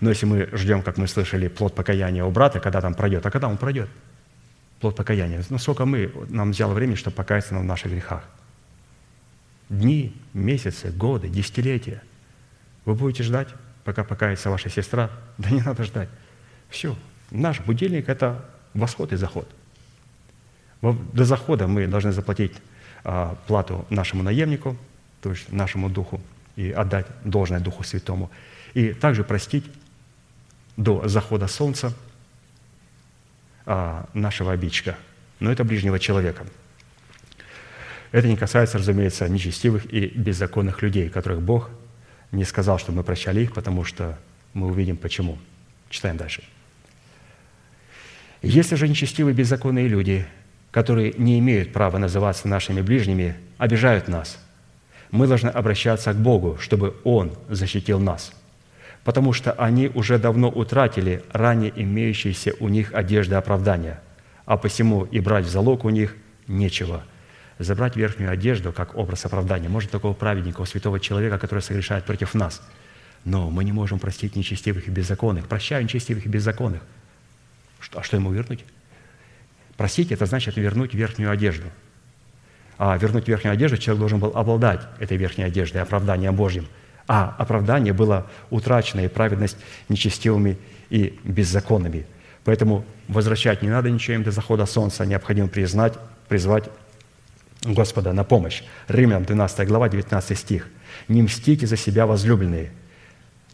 но 0.02 0.10
если 0.10 0.26
мы 0.26 0.50
ждем, 0.54 0.82
как 0.82 0.98
мы 0.98 1.08
слышали, 1.08 1.48
плод 1.48 1.74
покаяния 1.74 2.24
у 2.24 2.32
брата, 2.32 2.60
когда 2.60 2.82
там 2.82 2.94
пройдет, 2.94 3.26
а 3.26 3.32
когда 3.32 3.48
он 3.48 3.58
пройдет? 3.58 3.90
Плод 4.80 4.96
покаяния. 4.96 5.44
Ну, 5.50 5.58
сколько 5.58 5.86
мы, 5.86 6.12
нам 6.30 6.52
взяло 6.52 6.74
времени, 6.74 6.96
чтобы 6.96 7.16
покаяться 7.16 7.56
в 7.56 7.64
наших 7.64 7.92
грехах? 7.92 8.24
Дни, 9.70 10.16
месяцы, 10.34 10.92
годы, 10.92 11.30
десятилетия. 11.30 12.04
Вы 12.84 12.94
будете 12.94 13.24
ждать, 13.24 13.48
пока 13.84 14.04
покается 14.04 14.50
ваша 14.50 14.70
сестра? 14.70 15.10
Да 15.38 15.50
не 15.50 15.62
надо 15.62 15.84
ждать. 15.84 16.10
Все. 16.70 16.96
Наш 17.32 17.60
будильник– 17.62 18.08
это 18.10 18.46
восход 18.74 19.14
и 19.14 19.16
заход. 19.16 19.48
До 20.82 21.26
захода 21.26 21.68
мы 21.68 21.88
должны 21.88 22.12
заплатить 22.12 22.54
а, 23.04 23.36
плату 23.48 23.86
нашему 23.90 24.24
наемнику, 24.24 24.78
то 25.22 25.32
есть 25.32 25.52
нашему 25.52 25.90
духу, 25.90 26.22
и 26.56 26.72
отдать 26.72 27.08
должное 27.24 27.60
Духу 27.60 27.84
Святому. 27.84 28.30
И 28.74 28.94
также 28.94 29.24
простить 29.24 29.66
до 30.78 31.08
захода 31.08 31.48
солнца 31.48 31.94
а, 33.66 34.08
нашего 34.14 34.52
обидчика, 34.52 34.98
но 35.40 35.52
это 35.52 35.64
ближнего 35.64 36.00
человека. 36.00 36.46
Это 38.12 38.28
не 38.28 38.38
касается, 38.38 38.78
разумеется, 38.78 39.28
нечестивых 39.28 39.92
и 39.92 40.08
беззаконных 40.08 40.82
людей, 40.82 41.10
которых 41.10 41.42
Бог 41.42 41.70
не 42.32 42.44
сказал, 42.44 42.78
что 42.80 42.92
мы 42.92 43.04
прощали 43.04 43.42
их, 43.42 43.54
потому 43.54 43.84
что 43.84 44.18
мы 44.54 44.68
увидим 44.68 44.98
почему. 44.98 45.38
Читаем 45.96 46.18
дальше. 46.18 46.44
Если 48.42 48.76
же 48.76 48.90
нечестивые 48.90 49.34
беззаконные 49.34 49.88
люди, 49.88 50.28
которые 50.70 51.14
не 51.18 51.40
имеют 51.40 51.72
права 51.72 51.98
называться 51.98 52.50
нашими 52.50 52.82
ближними, 52.82 53.38
обижают 53.58 54.10
нас, 54.10 54.38
мы 55.10 55.26
должны 55.26 55.48
обращаться 55.48 56.12
к 56.12 56.18
Богу, 56.18 56.58
чтобы 56.60 56.98
Он 57.06 57.32
защитил 57.48 57.98
нас, 57.98 58.34
потому 59.06 59.32
что 59.32 59.54
они 59.54 59.88
уже 59.88 60.20
давно 60.20 60.50
утратили 60.50 61.24
ранее 61.32 61.72
имеющиеся 61.74 62.56
у 62.60 62.68
них 62.68 62.94
одежды 62.94 63.36
оправдания, 63.36 64.02
а 64.46 64.58
посему 64.58 65.06
и 65.06 65.22
брать 65.22 65.46
в 65.46 65.50
залог 65.50 65.86
у 65.86 65.90
них 65.90 66.18
нечего– 66.46 67.06
забрать 67.58 67.96
верхнюю 67.96 68.32
одежду 68.32 68.74
как 68.74 68.98
образ 68.98 69.26
оправдания. 69.26 69.70
Может, 69.70 69.92
такого 69.92 70.14
праведника, 70.14 70.66
святого 70.66 71.00
человека, 71.00 71.38
который 71.38 71.62
согрешает 71.62 72.04
против 72.04 72.34
нас. 72.34 72.62
Но 73.26 73.50
мы 73.50 73.64
не 73.64 73.72
можем 73.72 73.98
простить 73.98 74.36
нечестивых 74.36 74.88
и 74.88 74.92
беззаконных. 74.92 75.48
Прощаю 75.48 75.84
нечестивых 75.84 76.26
и 76.26 76.30
беззаконных. 76.30 76.84
Что, 77.80 78.00
а 78.00 78.04
что 78.04 78.18
ему 78.18 78.32
вернуть? 78.32 78.64
Простить– 79.78 80.12
это 80.14 80.26
значит 80.28 80.56
вернуть 80.56 80.94
верхнюю 80.94 81.32
одежду. 81.32 81.66
А 82.78 82.96
вернуть 82.98 83.28
верхнюю 83.28 83.54
одежду 83.54 83.78
человек 83.78 84.00
должен 84.00 84.20
был 84.20 84.32
обладать 84.36 84.82
этой 85.00 85.18
верхней 85.18 85.44
одеждой, 85.44 85.82
оправданием 85.82 86.36
Божьим. 86.36 86.68
А 87.08 87.36
оправдание 87.38 87.94
было 87.94 88.30
утрачено, 88.52 89.02
и 89.02 89.08
праведность 89.08 89.58
нечестивыми 89.90 90.58
и 90.90 91.20
беззаконными. 91.24 92.06
Поэтому 92.44 92.86
возвращать 93.08 93.64
не 93.64 93.70
надо 93.70 93.90
ничего 93.90 94.16
им 94.16 94.24
до 94.24 94.32
захода 94.32 94.66
солнца, 94.68 95.06
необходимо 95.06 95.48
признать, 95.48 95.94
призвать 96.28 96.70
Господа 97.64 98.14
на 98.14 98.24
помощь. 98.24 98.64
Римлянам 98.88 99.26
12 99.26 99.68
глава, 99.68 99.90
19 99.90 100.38
стих. 100.38 100.68
«Не 101.08 101.24
мстите 101.24 101.66
за 101.66 101.76
себя, 101.76 102.06
возлюбленные, 102.06 102.72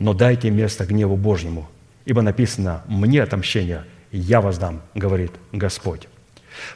но 0.02 0.15
дайте 0.15 0.49
место 0.49 0.84
гневу 0.88 1.15
Божьему, 1.15 1.69
ибо 2.06 2.23
написано 2.23 2.82
«Мне 2.88 3.22
отомщение, 3.22 3.86
я 4.11 4.41
воздам», 4.41 4.82
говорит 4.95 5.32
Господь». 5.52 6.07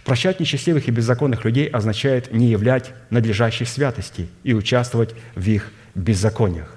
Прощать 0.04 0.40
нечестивых 0.40 0.88
и 0.88 0.92
беззаконных 0.92 1.44
людей 1.44 1.68
означает 1.68 2.32
не 2.32 2.50
являть 2.52 2.94
надлежащей 3.10 3.66
святости 3.66 4.30
и 4.44 4.54
участвовать 4.54 5.16
в 5.34 5.44
их 5.48 5.72
беззакониях. 5.96 6.72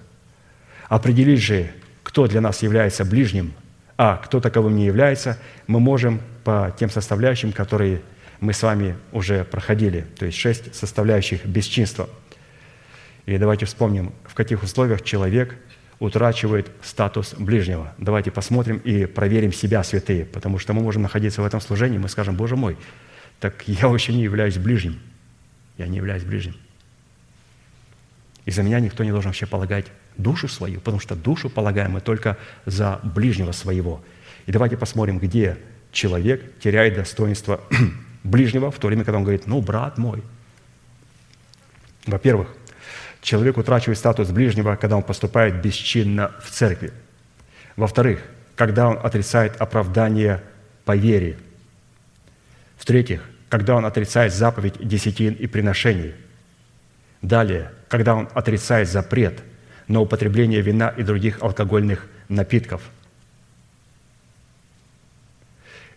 Определить 0.89 1.43
же, 1.43 1.71
кто 2.03 2.27
для 2.27 2.41
нас 2.41 2.63
является 2.63 3.05
ближним, 3.05 3.53
а 3.99 4.17
кто 4.17 4.41
таковым 4.41 4.75
не 4.75 4.87
является, 4.87 5.39
мы 5.67 5.81
можем 5.81 6.19
по 6.45 6.75
тем 6.79 6.89
составляющим, 6.89 7.53
которые 7.53 8.01
мы 8.41 8.55
с 8.55 8.63
вами 8.63 8.97
уже 9.13 9.45
проходили, 9.45 10.07
то 10.19 10.25
есть 10.25 10.39
шесть 10.39 10.75
составляющих 10.75 11.45
бесчинства. 11.45 12.09
И 13.27 13.37
давайте 13.37 13.67
вспомним, 13.67 14.15
в 14.25 14.33
каких 14.33 14.63
условиях 14.63 15.03
человек 15.05 15.55
утрачивает 16.01 16.71
статус 16.83 17.35
ближнего. 17.35 17.93
Давайте 17.99 18.31
посмотрим 18.31 18.79
и 18.79 19.07
проверим 19.07 19.53
себя, 19.53 19.83
святые, 19.83 20.25
потому 20.25 20.59
что 20.59 20.73
мы 20.73 20.83
можем 20.83 21.03
находиться 21.03 21.43
в 21.43 21.45
этом 21.45 21.61
служении, 21.61 21.99
мы 21.99 22.09
скажем, 22.09 22.37
Боже 22.37 22.57
мой, 22.57 22.77
так 23.41 23.65
я 23.67 23.89
вообще 23.89 24.13
не 24.13 24.23
являюсь 24.23 24.59
ближним. 24.59 25.01
Я 25.77 25.87
не 25.87 25.97
являюсь 25.97 26.25
ближним. 26.25 26.57
И 28.45 28.51
за 28.51 28.63
меня 28.63 28.81
никто 28.81 29.05
не 29.05 29.11
должен 29.11 29.29
вообще 29.29 29.47
полагать 29.47 29.87
душу 30.17 30.49
свою, 30.49 30.81
потому 30.81 31.01
что 31.01 31.15
душу 31.15 31.51
полагаем 31.51 31.93
мы 31.93 32.01
только 32.01 32.39
за 32.65 33.01
ближнего 33.03 33.53
своего. 33.53 34.03
И 34.47 34.53
давайте 34.53 34.77
посмотрим, 34.77 35.19
где 35.19 35.59
человек 35.93 36.59
теряет 36.61 36.95
достоинство 36.95 37.61
ближнего, 38.25 38.71
в 38.71 38.79
то 38.79 38.87
время, 38.87 39.05
когда 39.05 39.19
он 39.19 39.25
говорит, 39.25 39.47
ну, 39.47 39.61
брат 39.61 39.99
мой. 39.99 40.23
Во-первых, 42.07 42.49
человек 43.29 43.59
утрачивает 43.59 43.99
статус 43.99 44.31
ближнего, 44.31 44.77
когда 44.77 44.97
он 44.97 45.03
поступает 45.03 45.61
бесчинно 45.61 46.33
в 46.43 46.51
церкви. 46.51 46.93
Во-вторых, 47.77 48.21
когда 48.57 48.89
он 48.89 48.99
отрицает 49.03 49.61
оправдание 49.61 50.43
по 50.85 50.97
вере. 50.97 51.37
В-третьих, 52.79 53.23
когда 53.51 53.77
он 53.77 53.85
отрицает 53.85 54.33
заповедь 54.33 54.75
десятин 54.81 55.35
и 55.35 55.47
приношений. 55.47 56.15
Далее, 57.21 57.71
когда 57.89 58.15
он 58.15 58.29
отрицает 58.33 58.89
запрет 58.89 59.43
на 59.89 60.01
употребление 60.01 60.63
вина 60.63 60.89
и 60.89 61.03
других 61.03 61.43
алкогольных 61.43 62.07
напитков– 62.29 62.81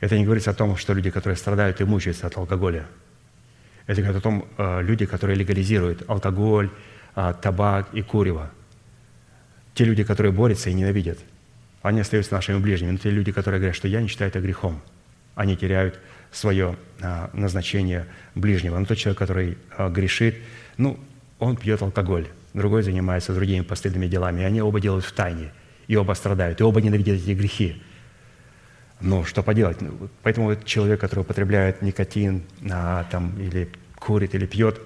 это 0.02 0.18
не 0.18 0.26
говорится 0.26 0.50
о 0.50 0.54
том, 0.56 0.76
что 0.78 0.94
люди, 0.94 1.12
которые 1.12 1.38
страдают 1.38 1.80
и 1.80 1.84
мучаются 1.84 2.26
от 2.28 2.36
алкоголя. 2.36 2.88
Это 3.86 4.02
говорит 4.02 4.18
о 4.18 4.22
том, 4.22 4.48
э, 4.58 4.82
люди, 4.82 5.06
которые 5.06 5.38
легализируют 5.38 6.10
алкоголь, 6.10 6.72
табак 7.14 7.94
и 7.94 8.02
курево. 8.02 8.52
Те 9.74 9.86
люди, 9.86 10.04
которые 10.04 10.32
борются 10.32 10.70
и 10.70 10.74
ненавидят, 10.74 11.20
они 11.82 12.02
остаются 12.02 12.34
нашими 12.34 12.60
ближними. 12.60 12.92
Но 12.92 12.98
те 12.98 13.10
люди, 13.10 13.32
которые 13.32 13.60
говорят, 13.60 13.76
что 13.76 13.88
я 13.88 14.02
не 14.02 14.08
считаю 14.08 14.30
это 14.30 14.40
грехом, 14.40 14.82
они 15.36 15.56
теряют 15.56 16.00
свое 16.32 16.78
э, 17.00 17.28
назначение 17.34 18.06
ближнего. 18.36 18.78
Но 18.78 18.86
тот 18.86 18.98
человек, 18.98 19.18
который 19.18 19.58
грешит, 19.90 20.36
ну, 20.78 21.00
он 21.40 21.58
пьет 21.58 21.82
алкоголь, 21.82 22.28
другой 22.54 22.84
занимается 22.84 23.34
другими 23.34 23.62
постыдными 23.62 24.08
делами, 24.08 24.42
и 24.42 24.44
они 24.44 24.62
оба 24.62 24.80
делают 24.80 25.06
в 25.06 25.12
тайне, 25.12 25.52
и 25.88 25.96
оба 25.96 26.14
страдают, 26.14 26.62
и 26.62 26.64
оба 26.64 26.82
ненавидят 26.82 27.18
эти 27.18 27.32
грехи. 27.32 27.82
Ну, 29.00 29.26
что 29.26 29.42
поделать? 29.42 29.82
Ну, 29.82 30.10
поэтому 30.22 30.56
человек, 30.64 31.00
который 31.02 31.22
употребляет 31.22 31.82
никотин 31.82 32.44
а, 32.70 33.06
там, 33.10 33.40
или 33.40 33.70
курит, 33.96 34.36
или 34.36 34.46
пьет, 34.46 34.80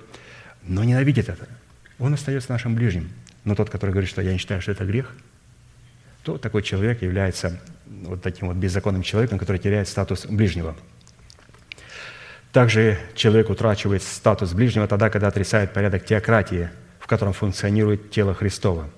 но 0.63 0.83
ненавидит 0.83 1.29
это, 1.29 1.47
он 1.99 2.13
остается 2.13 2.51
нашим 2.51 2.75
ближним. 2.75 3.09
Но 3.43 3.55
тот, 3.55 3.69
который 3.69 3.91
говорит, 3.91 4.09
что 4.09 4.21
я 4.21 4.31
не 4.31 4.37
считаю, 4.37 4.61
что 4.61 4.71
это 4.71 4.85
грех, 4.85 5.15
то 6.23 6.37
такой 6.37 6.63
человек 6.63 7.01
является 7.03 7.59
вот 7.85 8.21
таким 8.21 8.47
вот 8.47 8.57
беззаконным 8.57 9.03
человеком, 9.03 9.37
который 9.37 9.57
теряет 9.57 9.87
статус 9.87 10.25
ближнего. 10.25 10.75
Также 12.51 12.97
человек 13.13 13.49
утрачивает 13.49 14.01
статус 14.01 14.53
ближнего 14.53 14.87
тогда, 14.87 15.09
когда 15.09 15.27
отрицает 15.27 15.73
порядок 15.73 16.05
теократии, 16.05 16.69
в 16.99 17.07
котором 17.07 17.33
функционирует 17.33 18.11
тело 18.11 18.33
Христова. 18.33 18.89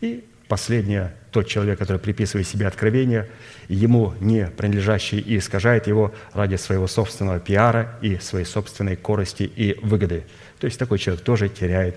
И 0.00 0.24
последнее, 0.46 1.14
тот 1.30 1.48
человек, 1.48 1.78
который 1.78 1.98
приписывает 1.98 2.46
себе 2.46 2.66
откровение, 2.66 3.28
ему 3.68 4.14
не 4.20 4.46
принадлежащий 4.46 5.18
и 5.18 5.38
искажает 5.38 5.86
его 5.86 6.14
ради 6.34 6.56
своего 6.56 6.86
собственного 6.86 7.40
пиара 7.40 7.98
и 8.02 8.18
своей 8.18 8.44
собственной 8.44 8.96
корости 8.96 9.44
и 9.44 9.78
выгоды. 9.82 10.24
То 10.60 10.66
есть 10.66 10.78
такой 10.78 10.98
человек 10.98 11.24
тоже 11.24 11.48
теряет 11.48 11.96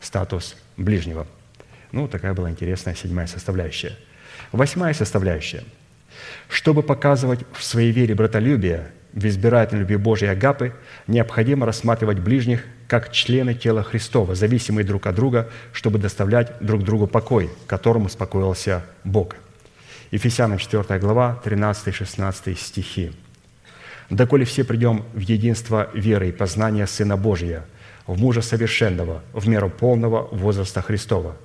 статус 0.00 0.56
ближнего. 0.76 1.26
Ну, 1.92 2.08
такая 2.08 2.34
была 2.34 2.50
интересная 2.50 2.94
седьмая 2.94 3.26
составляющая. 3.26 3.96
Восьмая 4.52 4.94
составляющая. 4.94 5.64
Чтобы 6.48 6.82
показывать 6.82 7.40
в 7.52 7.62
своей 7.62 7.92
вере 7.92 8.14
братолюбие, 8.14 8.90
в 9.12 9.24
избирательной 9.26 9.80
любви 9.80 9.96
Божьей 9.96 10.28
Агапы, 10.28 10.74
необходимо 11.06 11.64
рассматривать 11.66 12.18
ближних 12.18 12.64
как 12.86 13.10
члены 13.12 13.54
тела 13.54 13.82
Христова, 13.82 14.34
зависимые 14.34 14.84
друг 14.84 15.06
от 15.06 15.14
друга, 15.14 15.48
чтобы 15.72 15.98
доставлять 15.98 16.52
друг 16.60 16.84
другу 16.84 17.06
покой, 17.06 17.50
которому 17.66 18.06
успокоился 18.06 18.84
Бог. 19.04 19.34
Ефесянам 20.10 20.58
4 20.58 20.98
глава, 21.00 21.40
13-16 21.44 22.56
стихи. 22.56 23.12
«Доколе 24.08 24.44
все 24.44 24.62
придем 24.62 25.04
в 25.14 25.20
единство 25.20 25.90
веры 25.94 26.28
и 26.28 26.32
познания 26.32 26.86
Сына 26.86 27.16
Божия, 27.16 27.64
в 28.06 28.18
мужа 28.18 28.42
совершенного, 28.42 29.22
в 29.32 29.48
меру 29.48 29.70
полного 29.70 30.28
возраста 30.30 30.82
Христова, 30.82 31.36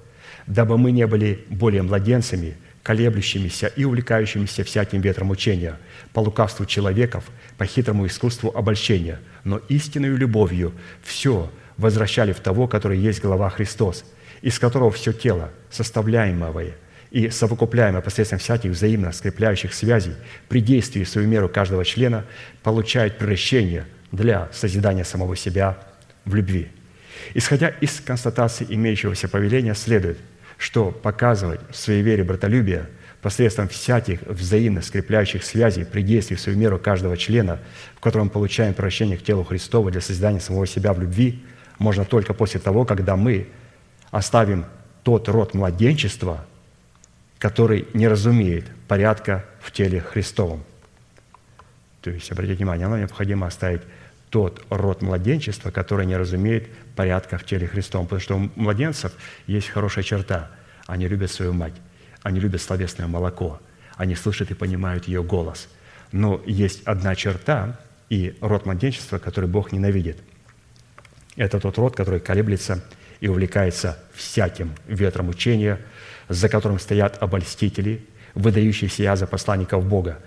дабы 0.47 0.77
мы 0.77 0.91
не 0.91 1.07
были 1.07 1.45
более 1.49 1.81
младенцами, 1.81 2.55
колеблющимися 2.83 3.67
и 3.67 3.83
увлекающимися 3.83 4.63
всяким 4.63 5.01
ветром 5.01 5.29
учения, 5.29 5.77
по 6.13 6.19
лукавству 6.19 6.65
человеков, 6.65 7.25
по 7.57 7.65
хитрому 7.65 8.07
искусству 8.07 8.51
обольщения, 8.55 9.19
но 9.43 9.57
истинную 9.69 10.17
любовью 10.17 10.73
все 11.03 11.51
возвращали 11.77 12.33
в 12.33 12.39
того, 12.39 12.67
который 12.67 12.97
есть 12.97 13.21
глава 13.21 13.49
Христос, 13.49 14.03
из 14.41 14.57
которого 14.57 14.91
все 14.91 15.13
тело, 15.13 15.51
составляемое 15.69 16.73
и 17.11 17.29
совокупляемое 17.29 18.01
посредством 18.01 18.39
всяких 18.39 18.71
взаимно 18.71 19.11
скрепляющих 19.11 19.73
связей, 19.73 20.13
при 20.47 20.61
действии 20.61 21.03
в 21.03 21.09
свою 21.09 21.27
меру 21.27 21.49
каждого 21.49 21.85
члена, 21.85 22.25
получает 22.63 23.17
превращение 23.17 23.85
для 24.11 24.49
созидания 24.51 25.03
самого 25.03 25.35
себя 25.35 25.77
в 26.25 26.35
любви. 26.35 26.69
Исходя 27.33 27.69
из 27.69 27.99
констатации 27.99 28.65
имеющегося 28.69 29.27
повеления, 29.27 29.75
следует, 29.75 30.17
что 30.57 30.91
показывать 30.91 31.61
в 31.69 31.75
своей 31.75 32.01
вере 32.01 32.23
братолюбие– 32.23 32.89
посредством 33.21 33.67
всяких 33.67 34.21
взаимно 34.23 34.81
скрепляющих 34.81 35.43
связей 35.43 35.85
при 35.85 36.01
действии 36.01 36.35
в 36.35 36.41
свою 36.41 36.57
меру 36.57 36.79
каждого 36.79 37.15
члена, 37.15 37.59
в 37.95 37.99
котором 37.99 38.25
мы 38.25 38.31
получаем 38.31 38.73
прощение 38.73 39.17
к 39.17 39.23
телу 39.23 39.43
Христова 39.43 39.91
для 39.91 40.01
создания 40.01 40.39
самого 40.39 40.65
себя 40.65 40.93
в 40.93 40.99
любви, 40.99 41.43
можно 41.77 42.03
только 42.03 42.33
после 42.33 42.59
того, 42.59 42.83
когда 42.85 43.15
мы 43.15 43.47
оставим 44.09 44.65
тот 45.03 45.29
род 45.29 45.53
младенчества, 45.53 46.45
который 47.37 47.87
не 47.93 48.07
разумеет 48.07 48.65
порядка 48.87 49.45
в 49.61 49.71
теле 49.71 49.99
Христовом. 49.99 50.63
То 52.01 52.09
есть, 52.09 52.31
обратите 52.31 52.57
внимание, 52.57 52.87
нам 52.87 52.99
необходимо 52.99 53.47
оставить 53.47 53.81
тот 54.31 54.65
род 54.69 55.03
младенчества, 55.03 55.69
который 55.69 56.07
не 56.07 56.17
разумеет 56.17 56.67
порядка 56.95 57.37
в 57.37 57.45
теле 57.45 57.67
Христовом. 57.67 58.07
Потому 58.07 58.21
что 58.21 58.35
у 58.37 58.49
младенцев 58.55 59.11
есть 59.45 59.69
хорошая 59.69 60.03
черта– 60.03 60.49
Они 60.87 61.07
любят 61.07 61.31
свою 61.31 61.53
мать. 61.53 61.73
Они 62.21 62.39
любят 62.39 62.61
словесное 62.61 63.07
молоко. 63.07 63.61
Они 63.95 64.15
слышат 64.15 64.51
и 64.51 64.55
понимают 64.55 65.07
ее 65.07 65.23
голос. 65.23 65.69
Но 66.11 66.41
есть 66.45 66.83
одна 66.83 67.15
черта 67.15 67.79
и 68.09 68.37
род 68.41 68.65
младенчества, 68.65 69.17
который 69.17 69.49
Бог 69.49 69.71
ненавидит. 69.71 70.17
Это 71.37 71.59
тот 71.59 71.77
род, 71.77 71.95
который 71.95 72.19
колеблется 72.19 72.83
и 73.21 73.29
увлекается 73.29 74.03
всяким 74.13 74.73
ветром 74.85 75.29
учения, 75.29 75.79
за 76.27 76.49
которым 76.49 76.79
стоят 76.79 77.21
обольстители, 77.23 78.05
выдающие 78.33 78.89
себя 78.89 79.15
за 79.15 79.27
посланников 79.27 79.85
Бога, 79.85 80.19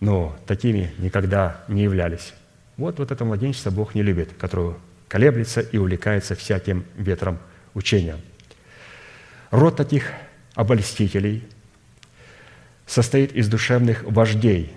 но 0.00 0.34
такими 0.46 0.94
никогда 0.98 1.62
не 1.68 1.82
являлись. 1.82 2.32
Вот, 2.80 2.98
вот 2.98 3.10
это 3.10 3.26
младенчество 3.26 3.70
Бог 3.70 3.94
не 3.94 4.02
любит, 4.02 4.30
которое 4.38 4.74
колеблется 5.06 5.60
и 5.60 5.76
увлекается 5.76 6.34
всяким 6.34 6.86
ветром 6.96 7.36
учения. 7.74 8.16
Род 9.50 9.76
таких 9.76 10.10
обольстителей 10.54 11.44
состоит 12.86 13.32
из 13.32 13.48
душевных 13.48 14.02
вождей, 14.04 14.72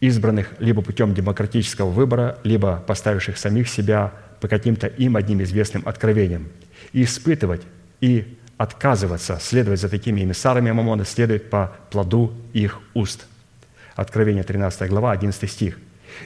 избранных 0.00 0.54
либо 0.60 0.80
путем 0.80 1.12
демократического 1.12 1.90
выбора, 1.90 2.38
либо 2.42 2.82
поставивших 2.86 3.36
самих 3.36 3.68
себя 3.68 4.14
по 4.40 4.48
каким-то 4.48 4.86
им 4.86 5.14
одним 5.16 5.42
известным 5.42 5.82
откровениям. 5.84 6.48
И 6.94 7.04
испытывать 7.04 7.60
и 8.00 8.38
отказываться 8.56 9.38
следовать 9.42 9.82
за 9.82 9.90
такими 9.90 10.22
эмиссарами 10.22 10.70
Мамона 10.70 11.04
следует 11.04 11.50
по 11.50 11.76
плоду 11.90 12.32
их 12.54 12.80
уст. 12.94 13.26
Откровение 13.94 14.42
13 14.42 14.88
глава, 14.88 15.12
11 15.12 15.50
стих. 15.50 15.78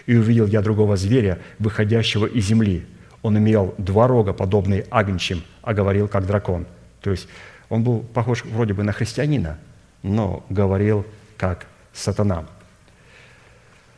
«И 0.06 0.16
увидел 0.16 0.46
я 0.46 0.62
другого 0.62 0.96
зверя, 0.96 1.38
выходящего 1.58 2.26
из 2.26 2.46
земли. 2.46 2.86
Он 3.22 3.38
имел 3.38 3.74
два 3.78 4.06
рога, 4.06 4.32
подобные 4.32 4.86
агнчим, 4.90 5.42
а 5.62 5.74
говорил, 5.74 6.08
как 6.08 6.26
дракон». 6.26 6.66
То 7.00 7.10
есть 7.10 7.28
он 7.68 7.82
был 7.82 8.00
похож 8.00 8.44
вроде 8.44 8.74
бы 8.74 8.82
на 8.82 8.92
христианина, 8.92 9.58
но 10.02 10.44
говорил, 10.48 11.06
как 11.36 11.66
сатана. 11.92 12.46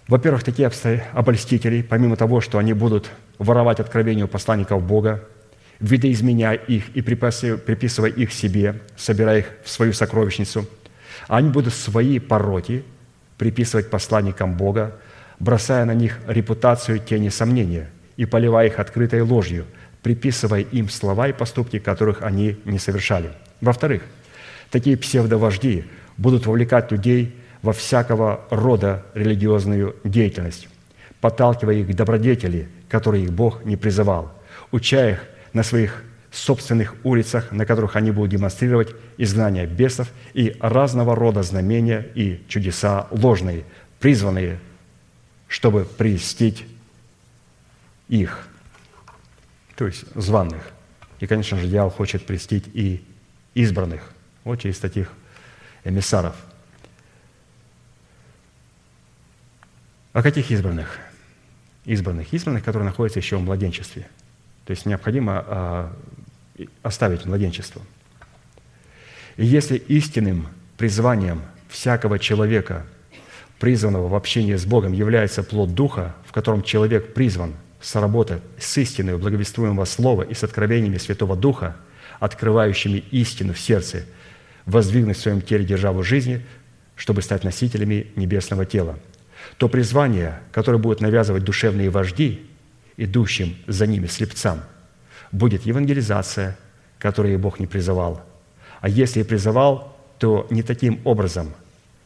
Во-первых, 0.06 0.42
такие 0.42 0.70
обольстители, 1.12 1.82
помимо 1.82 2.16
того, 2.16 2.40
что 2.40 2.58
они 2.58 2.72
будут 2.72 3.10
воровать 3.38 3.78
откровение 3.78 4.24
у 4.24 4.28
посланников 4.28 4.82
Бога, 4.82 5.22
видоизменяя 5.80 6.54
их 6.54 6.88
и 6.96 7.02
приписывая 7.02 8.10
их 8.10 8.32
себе, 8.32 8.80
собирая 8.96 9.40
их 9.40 9.50
в 9.64 9.68
свою 9.70 9.92
сокровищницу, 9.92 10.66
они 11.28 11.50
будут 11.50 11.74
свои 11.74 12.18
пороки 12.18 12.84
приписывать 13.36 13.90
посланникам 13.90 14.56
Бога, 14.56 14.96
бросая 15.38 15.84
на 15.84 15.94
них 15.94 16.18
репутацию 16.26 16.98
тени 16.98 17.28
сомнения 17.28 17.88
и 18.16 18.24
поливая 18.24 18.66
их 18.66 18.78
открытой 18.78 19.22
ложью, 19.22 19.64
приписывая 20.02 20.60
им 20.60 20.88
слова 20.88 21.28
и 21.28 21.32
поступки, 21.32 21.78
которых 21.78 22.22
они 22.22 22.56
не 22.64 22.78
совершали. 22.78 23.30
Во-вторых, 23.60 24.02
такие 24.70 24.96
псевдовожди 24.96 25.84
будут 26.16 26.46
вовлекать 26.46 26.90
людей 26.90 27.36
во 27.62 27.72
всякого 27.72 28.40
рода 28.50 29.04
религиозную 29.14 29.96
деятельность, 30.04 30.68
подталкивая 31.20 31.76
их 31.76 31.88
к 31.88 31.94
добродетели, 31.94 32.68
которые 32.88 33.24
их 33.24 33.32
Бог 33.32 33.64
не 33.64 33.76
призывал, 33.76 34.32
уча 34.70 35.10
их 35.10 35.24
на 35.52 35.62
своих 35.62 36.04
собственных 36.30 36.94
улицах, 37.04 37.52
на 37.52 37.64
которых 37.64 37.96
они 37.96 38.10
будут 38.10 38.30
демонстрировать 38.30 38.94
изгнание 39.16 39.66
бесов 39.66 40.08
и 40.34 40.56
разного 40.60 41.16
рода 41.16 41.42
знамения 41.42 42.06
и 42.14 42.42
чудеса 42.48 43.08
ложные, 43.10 43.64
призванные, 43.98 44.58
чтобы 45.48 45.84
прельстить 45.84 46.64
их, 48.08 48.46
то 49.76 49.86
есть 49.86 50.04
званных. 50.14 50.70
И, 51.20 51.26
конечно 51.26 51.58
же, 51.58 51.66
дьявол 51.66 51.90
хочет 51.90 52.24
прельстить 52.24 52.64
и 52.72 53.04
избранных, 53.54 54.12
вот 54.44 54.60
через 54.60 54.78
таких 54.78 55.12
эмиссаров. 55.84 56.36
А 60.12 60.22
каких 60.22 60.50
избранных? 60.50 60.98
Избранных. 61.84 62.32
Избранных, 62.32 62.64
которые 62.64 62.86
находятся 62.86 63.18
еще 63.18 63.36
в 63.36 63.42
младенчестве– 63.42 64.06
то 64.68 64.72
есть 64.72 64.84
необходимо 64.84 65.44
а, 65.46 65.96
оставить 66.82 67.24
младенчество. 67.24 67.80
И 69.38 69.46
если 69.46 69.78
истинным 69.78 70.46
призванием 70.76 71.40
всякого 71.70 72.18
человека, 72.18 72.84
призванного 73.58 74.08
в 74.08 74.14
общении 74.14 74.54
с 74.54 74.64
Богом, 74.64 74.92
является 74.92 75.42
плод 75.42 75.74
Духа, 75.74 76.14
в 76.26 76.32
котором 76.32 76.62
человек 76.62 77.14
призван 77.14 77.54
соработать 77.80 78.42
с 78.58 78.76
истиной 78.78 79.18
благовествуемого 79.18 79.84
Слова 79.84 80.22
и 80.22 80.34
с 80.34 80.44
откровениями 80.44 80.98
Святого 80.98 81.36
Духа, 81.36 81.76
открывающими 82.20 82.98
истину 83.10 83.52
в 83.52 83.60
сердце, 83.60 84.04
воздвигнуть 84.66 85.16
в 85.16 85.20
своем 85.20 85.40
теле 85.40 85.64
державу 85.64 86.02
жизни, 86.02 86.44
чтобы 86.96 87.22
стать 87.22 87.44
носителями 87.44 88.08
небесного 88.16 88.66
тела, 88.66 88.98
то 89.56 89.68
призвание, 89.68 90.40
которое 90.52 90.78
будет 90.78 91.00
навязывать 91.00 91.44
душевные 91.44 91.90
вожди, 91.90 92.46
идущим 92.96 93.56
за 93.66 93.86
ними 93.86 94.06
слепцам, 94.06 94.60
будет 95.30 95.64
евангелизация, 95.64 96.58
которую 96.98 97.38
Бог 97.38 97.60
не 97.60 97.66
призывал. 97.66 98.22
А 98.80 98.88
если 98.88 99.20
и 99.20 99.24
призывал, 99.24 99.96
то 100.18 100.46
не 100.50 100.62
таким 100.62 101.00
образом, 101.04 101.54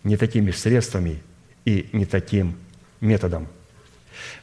не 0.05 0.17
такими 0.17 0.51
средствами 0.51 1.23
и 1.65 1.89
не 1.93 2.05
таким 2.05 2.57
методом. 3.01 3.49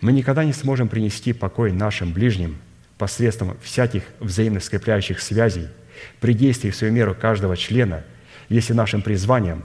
Мы 0.02 0.12
никогда 0.12 0.44
не 0.44 0.54
сможем 0.54 0.88
принести 0.88 1.34
покой 1.34 1.72
нашим 1.72 2.14
ближним 2.14 2.58
посредством 2.98 3.58
всяких 3.62 4.04
взаимно 4.20 4.60
скрепляющих 4.60 5.22
связей 5.22 5.68
при 6.20 6.34
действии 6.34 6.70
в 6.70 6.76
свою 6.76 6.94
меру 6.94 7.16
каждого 7.16 7.56
члена, 7.56 8.04
если 8.50 8.74
нашим 8.74 9.02
призванием 9.02 9.64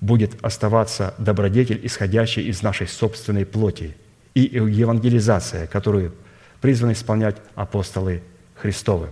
будет 0.00 0.42
оставаться 0.42 1.14
добродетель, 1.18 1.80
исходящий 1.82 2.42
из 2.46 2.62
нашей 2.62 2.86
собственной 2.86 3.44
плоти– 3.44 3.96
и 4.34 4.42
евангелизация, 4.42 5.66
которую 5.66 6.14
призваны 6.60 6.92
исполнять 6.92 7.36
апостолы 7.54 8.22
Христовы. 8.54 9.08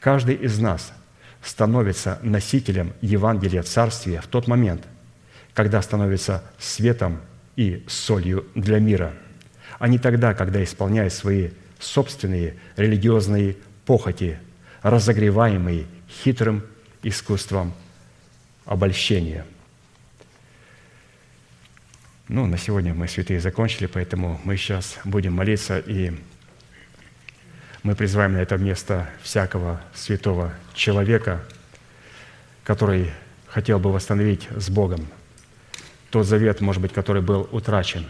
Каждый 0.00 0.34
из 0.34 0.58
нас 0.58 0.92
становится 1.42 2.18
носителем 2.22 2.92
Евангелия 3.00 3.62
Царствия 3.62 4.20
в 4.20 4.26
тот 4.26 4.48
момент, 4.48 4.86
когда 5.58 5.82
становится 5.82 6.44
светом 6.56 7.20
и 7.56 7.84
солью 7.88 8.46
для 8.54 8.78
мира, 8.78 9.12
а 9.80 9.88
не 9.88 9.98
тогда, 9.98 10.32
когда 10.32 10.62
исполняет 10.62 11.12
свои 11.12 11.50
собственные 11.80 12.54
религиозные 12.76 13.56
похоти, 13.84 14.38
разогреваемые 14.82 15.86
хитрым 16.08 16.64
искусством 17.02 17.74
обольщения– 18.66 19.44
ну, 22.28 22.46
на 22.46 22.56
сегодня 22.56 22.94
мы, 22.94 23.08
святые, 23.08 23.40
закончили, 23.40 23.86
поэтому 23.86 24.40
мы 24.44 24.56
сейчас 24.56 24.98
будем 25.04 25.32
молиться, 25.32 25.78
и 25.78 26.12
мы 27.82 27.96
призываем 27.96 28.34
на 28.34 28.38
это 28.38 28.58
место 28.58 29.10
всякого 29.22 29.80
святого 29.92 30.54
человека, 30.74 31.42
который 32.62 33.10
хотел 33.48 33.80
бы 33.80 33.90
восстановить 33.90 34.46
с 34.54 34.70
Богом 34.70 35.08
тот 36.10 36.26
завет, 36.26 36.60
может 36.60 36.80
быть, 36.80 36.92
который 36.92 37.22
был 37.22 37.48
утрачен. 37.52 38.06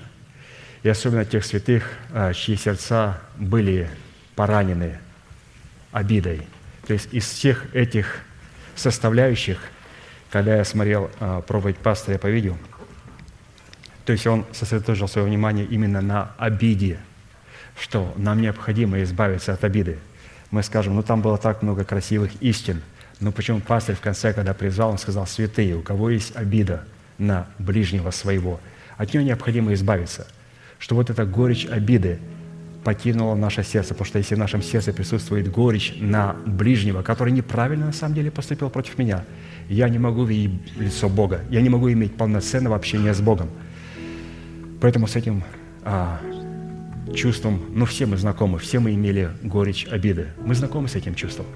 И 0.82 0.88
особенно 0.88 1.24
тех 1.24 1.44
святых, 1.44 1.90
а, 2.12 2.32
чьи 2.32 2.56
сердца 2.56 3.20
были 3.36 3.90
поранены 4.36 4.98
обидой. 5.90 6.42
То 6.86 6.92
есть 6.92 7.12
из 7.12 7.26
всех 7.26 7.74
этих 7.74 8.20
составляющих, 8.76 9.58
когда 10.30 10.56
я 10.56 10.64
смотрел 10.64 11.10
а, 11.18 11.40
проповедь 11.40 11.78
пастыря 11.78 12.18
по 12.18 12.28
видео, 12.28 12.54
то 14.04 14.12
есть 14.12 14.26
он 14.26 14.46
сосредоточил 14.52 15.08
свое 15.08 15.26
внимание 15.26 15.66
именно 15.66 16.00
на 16.00 16.30
обиде, 16.38 16.98
что 17.78 18.14
нам 18.16 18.40
необходимо 18.40 19.02
избавиться 19.02 19.52
от 19.52 19.64
обиды. 19.64 19.98
Мы 20.50 20.62
скажем, 20.62 20.94
ну 20.94 21.02
там 21.02 21.20
было 21.20 21.36
так 21.36 21.62
много 21.62 21.84
красивых 21.84 22.30
истин, 22.40 22.80
но 23.20 23.32
почему 23.32 23.60
пастырь 23.60 23.96
в 23.96 24.00
конце, 24.00 24.32
когда 24.32 24.54
призвал, 24.54 24.90
он 24.90 24.98
сказал, 24.98 25.26
святые, 25.26 25.74
у 25.74 25.82
кого 25.82 26.10
есть 26.10 26.34
обида 26.36 26.84
на 27.19 27.47
ближнего 27.59 28.11
своего, 28.11 28.61
от 28.97 29.12
нее 29.12 29.24
необходимо 29.24 29.73
избавиться, 29.74 30.27
что 30.78 30.95
вот 30.95 31.11
эта 31.11 31.24
горечь 31.24 31.66
обиды 31.66 32.19
покинула 32.85 33.35
наше 33.35 33.62
сердце, 33.65 33.90
потому 33.90 34.07
что 34.07 34.19
если 34.19 34.35
в 34.35 34.39
нашем 34.39 34.62
сердце 34.62 34.93
присутствует 34.93 35.51
горечь 35.51 35.95
на 35.99 36.36
ближнего, 36.47 37.03
который 37.03 37.32
неправильно 37.32 37.86
на 37.86 37.93
самом 37.93 38.15
деле 38.15 38.31
поступил 38.31 38.70
против 38.70 38.99
меня, 38.99 39.24
я 39.69 39.89
не 39.89 39.99
могу 39.99 40.24
видеть 40.24 40.77
лицо 40.77 41.09
Бога, 41.09 41.40
я 41.51 41.61
не 41.61 41.69
могу 41.69 41.93
иметь 41.93 42.16
полноценного 42.16 42.77
общения 42.77 43.12
с 43.12 43.20
Богом– 43.20 43.51
Поэтому 44.81 45.09
с 45.09 45.16
этим 45.16 45.43
а, 45.85 46.20
чувством, 47.15 47.61
ну, 47.70 47.85
все 47.85 48.07
мы 48.07 48.16
знакомы, 48.16 48.59
все 48.59 48.78
мы 48.78 48.95
имели 48.95 49.31
горечь 49.43 49.86
обиды. 49.90 50.28
Мы 50.45 50.55
знакомы 50.55 50.89
с 50.89 50.95
этим 50.95 51.15
чувством. 51.15 51.47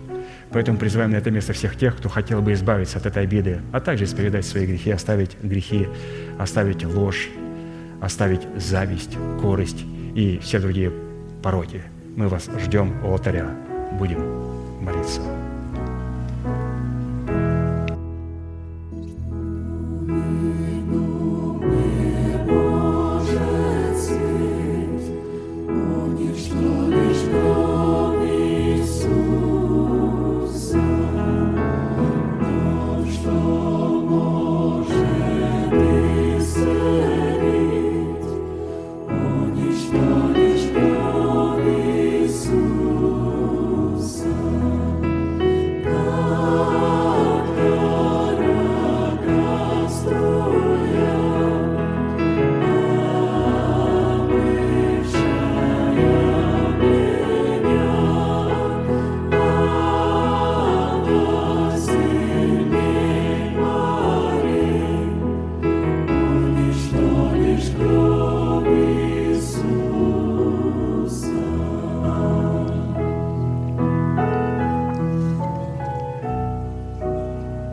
Поэтому 0.52 0.78
призываем 0.78 1.12
на 1.12 1.16
это 1.16 1.30
место 1.30 1.52
всех 1.52 1.76
тех, 1.76 1.96
кто 1.96 2.08
хотел 2.08 2.42
бы 2.42 2.52
избавиться 2.52 2.98
от 2.98 3.06
этой 3.06 3.22
обиды, 3.22 3.60
а 3.72 3.80
также 3.80 4.04
исповедать 4.04 4.44
свои 4.44 4.66
грехи, 4.66 4.90
оставить 4.90 5.36
грехи, 5.42 5.88
оставить 6.38 6.84
ложь, 6.84 7.30
оставить 8.00 8.42
зависть, 8.56 9.16
корость 9.40 9.84
и 10.14 10.38
все 10.42 10.58
другие 10.58 10.92
пороки. 11.42 11.82
Мы 12.16 12.28
вас 12.28 12.50
ждем 12.62 12.92
у 13.02 13.12
алтаря. 13.12 13.46
Будем 13.98 14.20
молиться. 14.82 15.20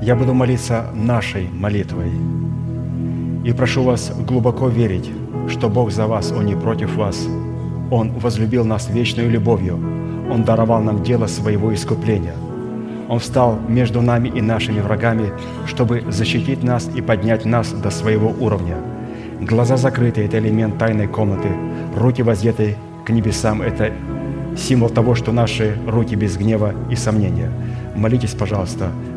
Я 0.10 0.16
буду 0.16 0.34
молиться 0.34 0.86
нашей 0.96 1.48
молитвой. 1.54 2.12
И 3.44 3.54
прошу 3.54 3.84
вас 3.84 4.12
глубоко 4.28 4.68
верить, 4.68 5.12
что 5.48 5.70
Бог 5.70 5.92
за 5.92 6.08
вас, 6.08 6.32
Он 6.32 6.48
не 6.48 6.56
против 6.56 6.96
вас. 6.96 7.28
Он 7.92 8.10
возлюбил 8.14 8.66
нас 8.66 8.90
вечной 8.90 9.28
любовью. 9.28 9.76
Он 10.32 10.44
даровал 10.44 10.82
нам 10.82 11.04
дело 11.04 11.28
своего 11.28 11.72
искупления. 11.76 12.34
Он 13.08 13.20
встал 13.20 13.60
между 13.68 14.02
нами 14.02 14.30
и 14.30 14.42
нашими 14.42 14.80
врагами, 14.80 15.32
чтобы 15.68 16.02
защитить 16.10 16.64
нас 16.64 16.90
и 16.96 17.02
поднять 17.02 17.46
нас 17.46 17.72
до 17.72 17.92
своего 17.92 18.34
уровня. 18.40 18.78
Глаза 19.40 19.78
закрыты– 19.78 20.22
это 20.26 20.40
элемент 20.40 20.80
тайной 20.80 21.08
комнаты. 21.08 21.50
Руки 21.96 22.24
воздеты 22.24 22.78
к 23.06 23.12
небесам– 23.12 23.62
это 23.70 23.94
символ 24.58 24.90
того, 24.90 25.14
что 25.14 25.32
наши 25.32 25.78
руки 25.86 26.16
без 26.16 26.36
гнева 26.36 26.74
и 26.90 26.96
сомнения. 26.96 27.52
Молитесь, 27.96 28.34
пожалуйста, 28.34 28.92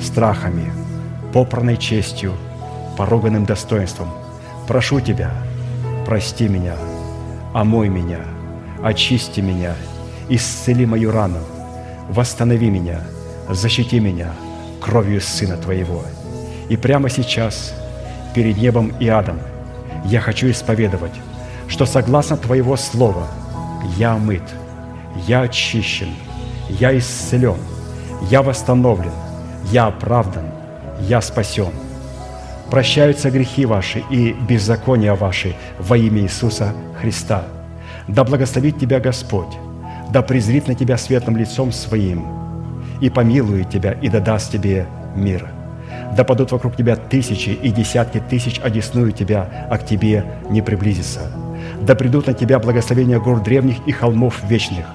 страхами, 0.00 0.72
попранной 1.32 1.76
честью, 1.76 2.32
поруганным 2.96 3.44
достоинством. 3.44 4.08
Прошу 4.66 5.00
Тебя, 5.00 5.30
прости 6.06 6.48
меня, 6.48 6.74
омой 7.54 7.88
меня, 7.88 8.20
очисти 8.82 9.40
меня, 9.40 9.74
исцели 10.28 10.86
мою 10.86 11.10
рану, 11.10 11.40
восстанови 12.08 12.70
меня, 12.70 13.00
защити 13.48 14.00
меня 14.00 14.32
кровью 14.80 15.20
Сына 15.20 15.56
Твоего. 15.56 16.02
И 16.68 16.76
прямо 16.76 17.08
сейчас, 17.08 17.74
перед 18.34 18.58
небом 18.58 18.92
и 19.00 19.08
адом, 19.08 19.38
я 20.04 20.20
хочу 20.20 20.50
исповедовать, 20.50 21.14
что 21.66 21.86
согласно 21.86 22.36
Твоего 22.36 22.76
Слова 22.76 23.26
я 23.96 24.12
омыт, 24.12 24.42
я 25.26 25.42
очищен, 25.42 26.10
я 26.68 26.96
исцелен, 26.96 27.58
я 28.30 28.42
восстановлен, 28.42 29.12
я 29.64 29.86
оправдан, 29.86 30.44
я 31.00 31.20
спасен. 31.20 31.72
Прощаются 32.70 33.30
грехи 33.30 33.64
ваши 33.64 34.02
и 34.10 34.32
беззакония 34.32 35.14
ваши 35.14 35.54
во 35.78 35.96
имя 35.96 36.22
Иисуса 36.22 36.74
Христа. 37.00 37.44
Да 38.08 38.24
благословит 38.24 38.78
тебя 38.78 39.00
Господь, 39.00 39.56
да 40.10 40.22
презрит 40.22 40.68
на 40.68 40.74
тебя 40.74 40.96
светлым 40.96 41.36
лицом 41.36 41.72
Своим, 41.72 42.26
и 43.00 43.10
помилует 43.10 43.70
тебя, 43.70 43.92
и 43.92 44.08
да 44.08 44.20
даст 44.20 44.52
тебе 44.52 44.86
мир. 45.14 45.48
Да 46.16 46.24
падут 46.24 46.52
вокруг 46.52 46.76
тебя 46.76 46.96
тысячи 46.96 47.50
и 47.50 47.70
десятки 47.70 48.20
тысяч, 48.20 48.60
одесную 48.62 49.12
тебя, 49.12 49.68
а 49.70 49.78
к 49.78 49.86
тебе 49.86 50.24
не 50.50 50.62
приблизится. 50.62 51.30
Да 51.82 51.94
придут 51.94 52.26
на 52.26 52.34
тебя 52.34 52.58
благословения 52.58 53.18
гор 53.18 53.40
древних 53.40 53.76
и 53.86 53.92
холмов 53.92 54.42
вечных, 54.48 54.86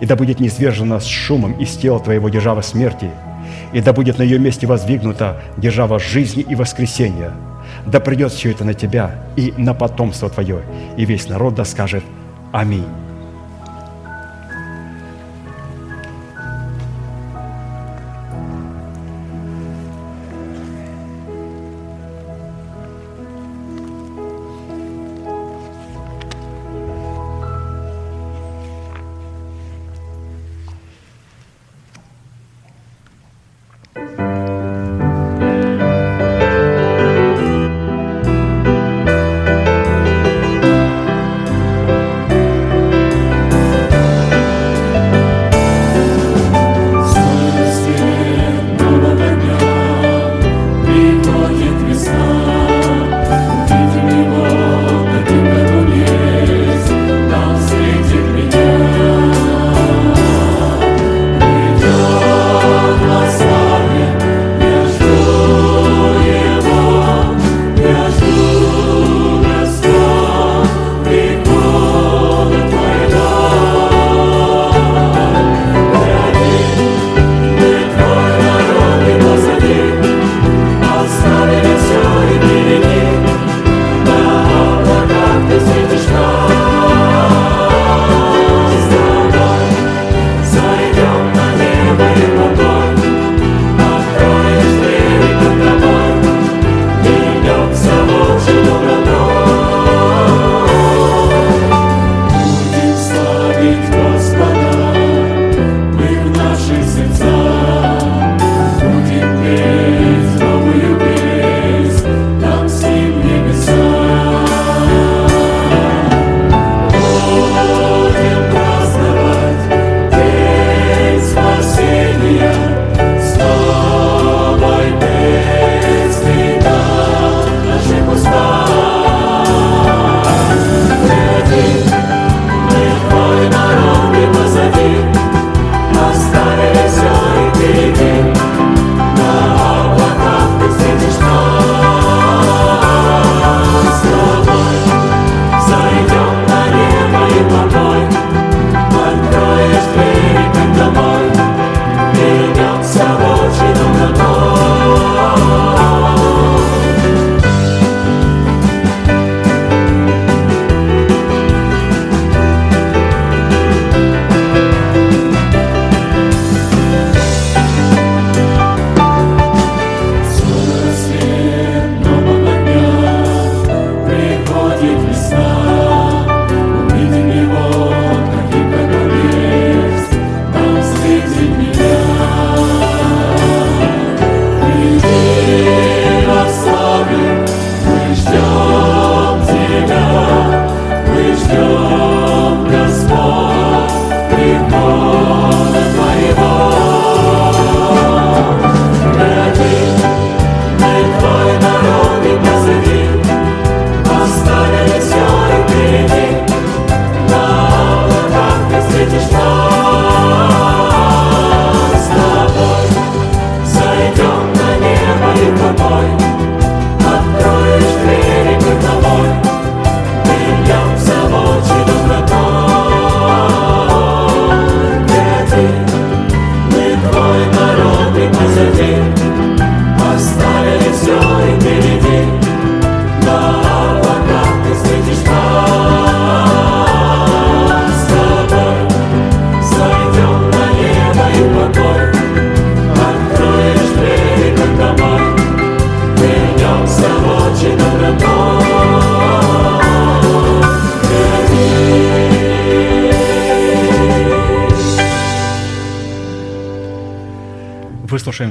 и 0.00 0.06
да 0.06 0.16
будет 0.16 0.40
низвержена 0.40 1.00
с 1.00 1.06
шумом 1.06 1.52
из 1.52 1.76
тела 1.76 2.00
твоего 2.00 2.28
держава 2.28 2.60
смерти, 2.60 3.10
и 3.72 3.80
да 3.80 3.92
будет 3.92 4.18
на 4.18 4.22
ее 4.22 4.38
месте 4.38 4.66
воздвигнута 4.66 5.40
держава 5.56 5.98
жизни 5.98 6.42
и 6.42 6.54
воскресения. 6.54 7.32
Да 7.86 8.00
придет 8.00 8.32
все 8.32 8.50
это 8.50 8.64
на 8.64 8.74
тебя 8.74 9.24
и 9.36 9.52
на 9.56 9.74
потомство 9.74 10.28
твое, 10.28 10.62
и 10.96 11.04
весь 11.04 11.28
народ 11.28 11.54
да 11.54 11.64
скажет 11.64 12.04
Аминь. 12.52 12.84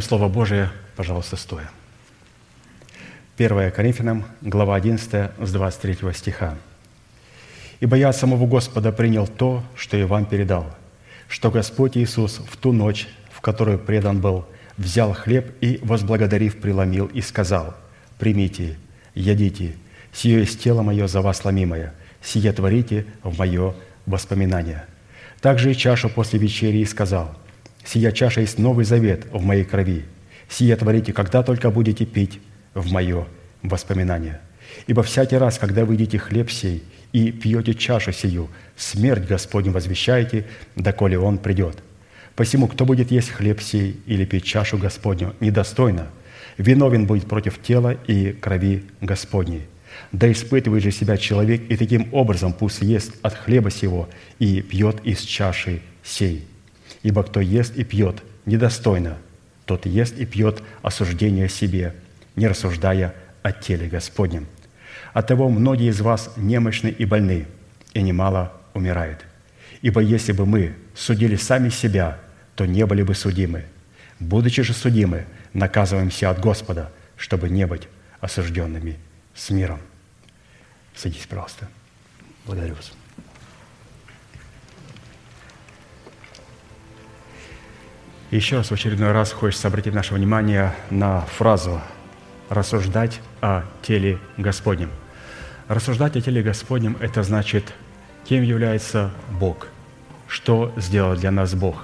Выслушаем 0.01 0.19
Слово 0.19 0.33
Божие, 0.33 0.69
пожалуйста, 0.95 1.35
стоя. 1.35 1.69
1 3.37 3.71
Коринфянам, 3.71 4.25
глава 4.41 4.75
11, 4.75 5.29
с 5.39 5.51
23 5.51 6.11
стиха. 6.13 6.57
«Ибо 7.81 7.97
я 7.97 8.09
от 8.09 8.15
самого 8.15 8.47
Господа 8.47 8.91
принял 8.91 9.27
то, 9.27 9.63
что 9.75 9.97
и 9.97 10.03
вам 10.03 10.25
передал, 10.25 10.65
что 11.27 11.51
Господь 11.51 11.97
Иисус 11.97 12.41
в 12.49 12.57
ту 12.57 12.71
ночь, 12.71 13.07
в 13.31 13.41
которую 13.41 13.77
предан 13.77 14.21
был, 14.21 14.47
взял 14.75 15.13
хлеб 15.13 15.53
и, 15.61 15.79
возблагодарив, 15.83 16.59
преломил 16.59 17.05
и 17.05 17.21
сказал, 17.21 17.75
«Примите, 18.17 18.77
едите, 19.13 19.75
сие 20.11 20.39
есть 20.39 20.63
тело 20.63 20.81
мое 20.81 21.05
за 21.05 21.21
вас 21.21 21.45
ломимое, 21.45 21.93
сие 22.23 22.51
творите 22.53 23.05
в 23.21 23.37
мое 23.37 23.75
воспоминание». 24.07 24.83
Также 25.41 25.71
и 25.71 25.75
чашу 25.75 26.09
после 26.09 26.39
вечери 26.39 26.83
сказал, 26.85 27.35
«Сия 27.91 28.13
чаша 28.13 28.39
есть 28.39 28.57
новый 28.57 28.85
завет 28.85 29.27
в 29.33 29.43
моей 29.43 29.65
крови, 29.65 30.05
сие 30.47 30.77
творите, 30.77 31.11
когда 31.11 31.43
только 31.43 31.69
будете 31.71 32.05
пить 32.05 32.39
в 32.73 32.89
мое 32.89 33.27
воспоминание. 33.63 34.39
Ибо 34.87 35.03
всякий 35.03 35.35
раз, 35.35 35.57
когда 35.57 35.83
вы 35.83 35.95
едите 35.95 36.17
хлеб 36.17 36.49
сей 36.49 36.85
и 37.11 37.33
пьете 37.33 37.73
чашу 37.73 38.13
сию, 38.13 38.47
смерть 38.77 39.27
Господню 39.27 39.73
возвещаете, 39.73 40.45
доколе 40.77 41.19
Он 41.19 41.37
придет. 41.37 41.79
Посему, 42.37 42.69
кто 42.69 42.85
будет 42.85 43.11
есть 43.11 43.29
хлеб 43.29 43.59
сей 43.59 43.99
или 44.05 44.23
пить 44.23 44.45
чашу 44.45 44.77
Господню 44.77 45.35
недостойно, 45.41 46.07
виновен 46.57 47.05
будет 47.05 47.27
против 47.27 47.61
тела 47.61 47.97
и 48.07 48.31
крови 48.31 48.85
Господней. 49.01 49.63
Да 50.13 50.31
испытывает 50.31 50.81
же 50.81 50.91
себя 50.91 51.17
человек, 51.17 51.69
и 51.69 51.75
таким 51.75 52.07
образом 52.13 52.53
пусть 52.53 52.83
ест 52.83 53.15
от 53.21 53.33
хлеба 53.33 53.69
сего 53.69 54.07
и 54.39 54.61
пьет 54.61 55.01
из 55.03 55.19
чаши 55.19 55.81
сей. 56.03 56.47
Ибо 57.03 57.23
кто 57.23 57.39
ест 57.39 57.75
и 57.75 57.83
пьет 57.83 58.23
недостойно, 58.45 59.17
тот 59.65 59.85
ест 59.85 60.17
и 60.17 60.25
пьет 60.25 60.61
осуждение 60.81 61.49
себе, 61.49 61.95
не 62.35 62.47
рассуждая 62.47 63.15
о 63.41 63.51
теле 63.51 63.87
Господнем. 63.87 64.47
Оттого 65.13 65.49
многие 65.49 65.89
из 65.89 65.99
вас 66.01 66.31
немощны 66.37 66.87
и 66.87 67.05
больны, 67.05 67.47
и 67.93 68.01
немало 68.01 68.53
умирает. 68.73 69.25
Ибо 69.81 70.01
если 70.01 70.31
бы 70.31 70.45
мы 70.45 70.75
судили 70.95 71.35
сами 71.35 71.69
себя, 71.69 72.19
то 72.55 72.65
не 72.65 72.85
были 72.85 73.03
бы 73.03 73.15
судимы. 73.15 73.65
Будучи 74.19 74.61
же 74.61 74.73
судимы, 74.73 75.25
наказываемся 75.53 76.29
от 76.29 76.39
Господа, 76.39 76.91
чтобы 77.17 77.49
не 77.49 77.65
быть 77.65 77.87
осужденными 78.19 78.97
с 79.35 79.49
миром. 79.49 79.79
Садись, 80.95 81.25
пожалуйста. 81.25 81.67
Благодарю 82.45 82.75
вас. 82.75 82.91
Еще 88.31 88.55
раз 88.55 88.69
в 88.69 88.71
очередной 88.71 89.11
раз 89.11 89.33
хочется 89.33 89.67
обратить 89.67 89.93
наше 89.93 90.13
внимание 90.13 90.73
на 90.89 91.19
фразу 91.19 91.81
«рассуждать 92.47 93.19
о 93.41 93.63
теле 93.81 94.19
Господнем». 94.37 94.89
Рассуждать 95.67 96.15
о 96.15 96.21
теле 96.21 96.41
Господнем– 96.41 96.95
это 97.01 97.23
значит, 97.23 97.73
кем 98.23 98.41
является 98.43 99.11
Бог, 99.37 99.67
что 100.29 100.73
сделал 100.77 101.17
для 101.17 101.29
нас 101.29 101.53
Бог, 101.55 101.83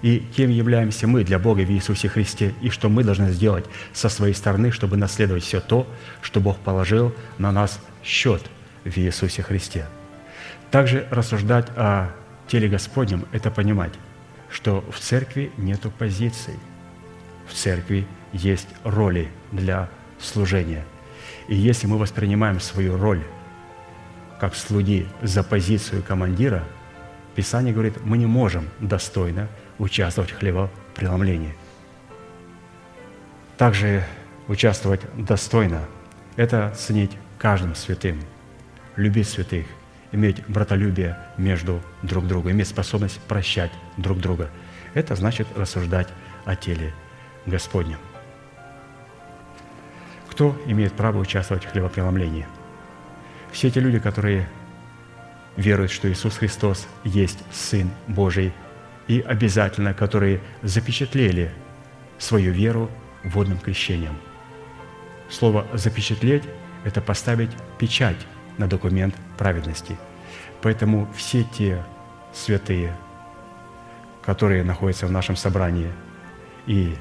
и 0.00 0.20
кем 0.34 0.48
являемся 0.48 1.06
мы 1.06 1.24
для 1.24 1.38
Бога 1.38 1.60
в 1.60 1.70
Иисусе 1.70 2.08
Христе, 2.08 2.54
и 2.62 2.70
что 2.70 2.88
мы 2.88 3.04
должны 3.04 3.30
сделать 3.30 3.66
со 3.92 4.08
своей 4.08 4.32
стороны, 4.32 4.70
чтобы 4.70 4.96
наследовать 4.96 5.44
все 5.44 5.60
то, 5.60 5.86
что 6.22 6.40
Бог 6.40 6.56
положил 6.56 7.14
на 7.36 7.52
нас 7.52 7.78
счет 8.02 8.40
в 8.84 8.96
Иисусе 8.96 9.42
Христе. 9.42 9.86
Также 10.70 11.06
рассуждать 11.10 11.66
о 11.76 12.12
теле 12.48 12.70
Господнем– 12.70 13.26
это 13.32 13.50
понимать, 13.50 13.92
что 14.52 14.84
в 14.90 15.00
церкви 15.00 15.50
нету 15.56 15.90
позиций. 15.90 16.54
В 17.48 17.54
церкви 17.54 18.06
есть 18.32 18.68
роли 18.84 19.28
для 19.50 19.88
служения. 20.20 20.84
И 21.48 21.54
если 21.54 21.86
мы 21.86 21.98
воспринимаем 21.98 22.60
свою 22.60 22.96
роль 22.96 23.22
как 24.38 24.54
слуги 24.54 25.06
за 25.22 25.42
позицию 25.42 26.02
командира, 26.02 26.64
Писание 27.34 27.72
говорит, 27.72 28.04
мы 28.04 28.18
не 28.18 28.26
можем 28.26 28.68
достойно 28.78 29.48
участвовать 29.78 30.30
в 30.30 30.38
хлебопреломлении. 30.38 31.54
Также 33.56 34.04
участвовать 34.48 35.00
достойно– 35.16 35.86
это 36.36 36.74
ценить 36.76 37.12
каждым 37.38 37.74
святым, 37.74 38.20
любить 38.96 39.28
святых, 39.28 39.66
иметь 40.12 40.46
братолюбие 40.46 41.18
между 41.36 41.82
друг 42.02 42.26
другом, 42.26 42.52
иметь 42.52 42.68
способность 42.68 43.20
прощать 43.22 43.72
друг 43.96 44.18
друга. 44.18 44.50
Это 44.94 45.16
значит 45.16 45.46
рассуждать 45.56 46.08
о 46.44 46.54
теле 46.54 46.94
Господнем. 47.46 47.98
Кто 50.30 50.56
имеет 50.66 50.92
право 50.92 51.18
участвовать 51.18 51.64
в 51.64 51.70
хлебопреломлении? 51.70 52.46
Все 53.50 53.70
те 53.70 53.80
люди, 53.80 53.98
которые 53.98 54.48
веруют, 55.56 55.90
что 55.90 56.10
Иисус 56.10 56.38
Христос 56.38 56.86
есть 57.04 57.38
Сын 57.50 57.90
Божий, 58.08 58.52
и 59.08 59.20
обязательно, 59.20 59.94
которые 59.94 60.40
запечатлели 60.62 61.52
свою 62.18 62.52
веру 62.52 62.90
водным 63.24 63.58
крещением. 63.58 64.16
Слово 65.28 65.66
«запечатлеть»– 65.74 66.44
это 66.84 67.00
поставить 67.00 67.50
печать 67.78 68.16
на 68.58 68.66
документ 68.66 69.14
праведности. 69.38 69.96
Поэтому 70.60 71.08
все 71.16 71.44
те 71.44 71.82
святые, 72.32 72.94
которые 74.22 74.62
находятся 74.62 75.06
в 75.06 75.12
нашем 75.12 75.36
собрании, 75.36 75.90
и 76.66 76.96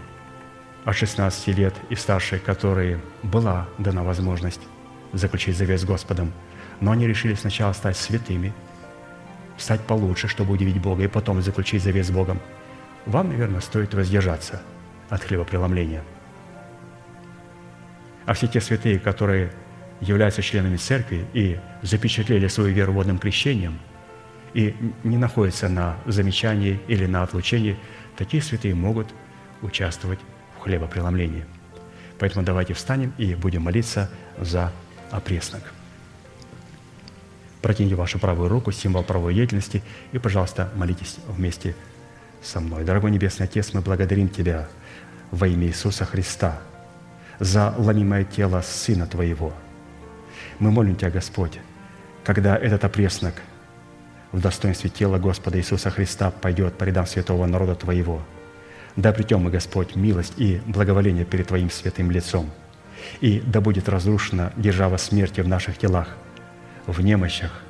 от 0.85 0.95
16 0.95 1.47
лет 1.49 1.75
и 1.89 1.95
старше, 1.95 2.39
которые 2.39 2.99
была 3.21 3.67
дана 3.77 4.03
возможность 4.03 4.61
заключить 5.13 5.57
завет 5.57 5.79
с 5.79 5.85
Господом, 5.85 6.31
но 6.79 6.91
они 6.91 7.07
решили 7.07 7.35
сначала 7.35 7.73
стать 7.73 7.97
святыми, 7.97 8.53
стать 9.57 9.81
получше, 9.81 10.27
чтобы 10.27 10.53
удивить 10.53 10.81
Бога, 10.81 11.03
и 11.03 11.07
потом 11.07 11.41
заключить 11.41 11.83
завет 11.83 12.05
с 12.05 12.11
Богом, 12.11 12.39
вам, 13.05 13.29
наверное, 13.29 13.61
стоит 13.61 13.93
воздержаться 13.93 14.61
от 15.09 15.23
хлебопреломления. 15.23 16.03
А 18.25 18.33
все 18.33 18.47
те 18.47 18.61
святые, 18.61 18.99
которые 18.99 19.51
являются 20.01 20.41
членами 20.41 20.77
церкви 20.77 21.25
и 21.33 21.59
запечатлели 21.83 22.47
свою 22.47 22.73
веру 22.73 22.93
водным 22.93 23.19
крещением 23.19 23.79
и 24.53 24.75
не 25.03 25.17
находятся 25.17 25.69
на 25.69 25.97
замечании 26.05 26.79
или 26.87 27.05
на 27.05 27.23
отлучении, 27.23 27.77
такие 28.17 28.43
святые 28.43 28.75
могут 28.75 29.07
участвовать 29.61 30.19
в 30.57 30.63
хлебопреломлении. 30.63 31.45
Поэтому 32.19 32.43
давайте 32.43 32.73
встанем 32.73 33.13
и 33.17 33.35
будем 33.35 33.63
молиться 33.63 34.09
за 34.37 34.71
опреснок. 35.11 35.61
Протяните 37.61 37.95
вашу 37.95 38.19
правую 38.19 38.49
руку, 38.49 38.71
символ 38.71 39.03
правой 39.03 39.35
деятельности, 39.35 39.83
и, 40.11 40.17
пожалуйста, 40.17 40.71
молитесь 40.75 41.17
вместе 41.27 41.75
со 42.41 42.59
мной. 42.59 42.83
Дорогой 42.83 43.11
Небесный 43.11 43.45
Отец, 43.45 43.73
мы 43.73 43.81
благодарим 43.81 44.29
Тебя 44.29 44.67
во 45.29 45.47
имя 45.47 45.67
Иисуса 45.67 46.05
Христа 46.05 46.59
за 47.39 47.73
ломимое 47.77 48.23
тело 48.23 48.61
Сына 48.61 49.05
Твоего– 49.05 49.53
мы 50.61 50.69
молим 50.69 50.95
Тебя, 50.95 51.09
Господь, 51.09 51.59
когда 52.23 52.55
этот 52.55 52.85
опреснок 52.85 53.33
в 54.31 54.39
достоинстве 54.39 54.91
тела 54.91 55.17
Господа 55.17 55.57
Иисуса 55.57 55.89
Христа 55.89 56.29
пойдет 56.29 56.75
по 56.75 56.83
рядам 56.83 57.07
святого 57.07 57.47
народа 57.47 57.73
Твоего. 57.73 58.21
Да 58.95 59.09
обретем 59.09 59.41
мы, 59.41 59.49
Господь, 59.49 59.95
милость 59.95 60.33
и 60.37 60.61
благоволение 60.67 61.25
перед 61.25 61.47
Твоим 61.47 61.71
святым 61.71 62.11
лицом. 62.11 62.51
И 63.21 63.41
да 63.43 63.59
будет 63.59 63.89
разрушена 63.89 64.53
держава 64.55 64.97
смерти 64.97 65.41
в 65.41 65.47
наших 65.47 65.79
телах, 65.79 66.15
в 66.85 67.01
немощах, 67.01 67.63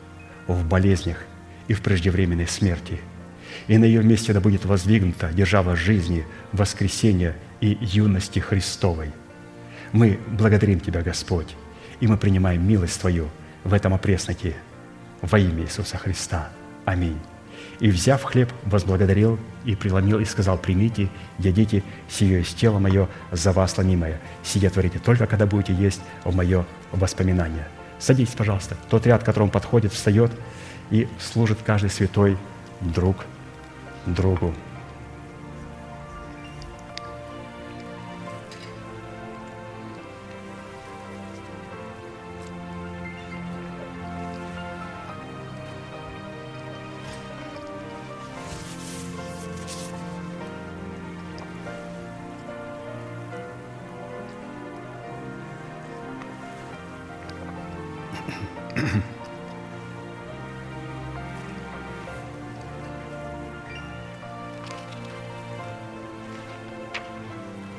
в 0.48 0.68
болезнях 0.68 1.24
и 1.70 1.74
в 1.74 1.82
преждевременной 1.82 2.48
смерти. 2.48 3.00
И 3.68 3.78
на 3.78 3.86
ее 3.86 4.04
месте 4.04 4.34
да 4.34 4.42
будет 4.42 4.66
воздвигнута 4.66 5.32
держава 5.32 5.78
жизни, 5.78 6.26
воскресения 6.52 7.38
и 7.62 7.78
юности 7.80 8.40
Христовой. 8.40 9.12
Мы 9.94 10.20
благодарим 10.28 10.82
Тебя, 10.82 11.02
Господь, 11.02 11.56
и 12.02 12.08
мы 12.08 12.18
принимаем 12.18 12.68
милость 12.68 13.00
Твою 13.00 13.30
в 13.64 13.74
этом 13.74 13.94
опресноке 13.94 14.56
во 15.22 15.40
имя 15.40 15.64
Иисуса 15.64 15.98
Христа. 15.98 16.50
Аминь. 16.84 17.20
И, 17.80 17.90
взяв 17.90 18.22
хлеб, 18.24 18.52
возблагодарил 18.64 19.40
и 19.66 19.76
преломил, 19.76 20.20
и 20.20 20.26
сказал, 20.26 20.58
«Примите, 20.58 21.10
едите, 21.40 21.84
сие 22.10 22.40
есть 22.40 22.58
тело 22.58 22.80
мое 22.80 23.08
за 23.32 23.52
вас 23.52 23.78
ломимое. 23.78 24.20
Сие 24.44 24.70
творите 24.70 25.00
только, 25.00 25.26
когда 25.28 25.46
будете 25.46 25.74
есть 25.74 26.02
в 26.24 26.36
мое 26.36 26.66
воспоминание». 26.92 27.68
Садитесь, 28.00 28.34
пожалуйста. 28.34 28.76
Тот 28.90 29.06
ряд, 29.06 29.22
к 29.22 29.26
которому 29.26 29.52
подходит, 29.52 29.94
встает 29.94 30.32
и 30.90 31.08
служит 31.20 31.60
каждый 31.64 31.92
святой 31.92 32.38
друг 32.82 33.26
другу. 34.08 34.54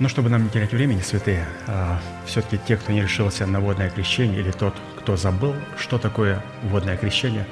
Но 0.03 0.09
чтобы 0.09 0.31
нам 0.31 0.43
не 0.43 0.51
терять 0.51 0.73
времени, 0.73 1.01
святые, 1.01 1.47
а, 1.69 2.01
все-таки 2.27 2.59
те, 2.67 2.77
кто 2.77 2.91
не 2.91 3.03
решился 3.03 3.47
на 3.47 3.61
водное 3.61 3.89
крещение, 3.89 4.41
или 4.41 4.51
тот, 4.51 4.75
кто 4.99 5.17
забыл, 5.17 5.55
что 5.79 5.97
такое 5.97 6.43
водное 6.65 6.97
крещение, 6.97 7.47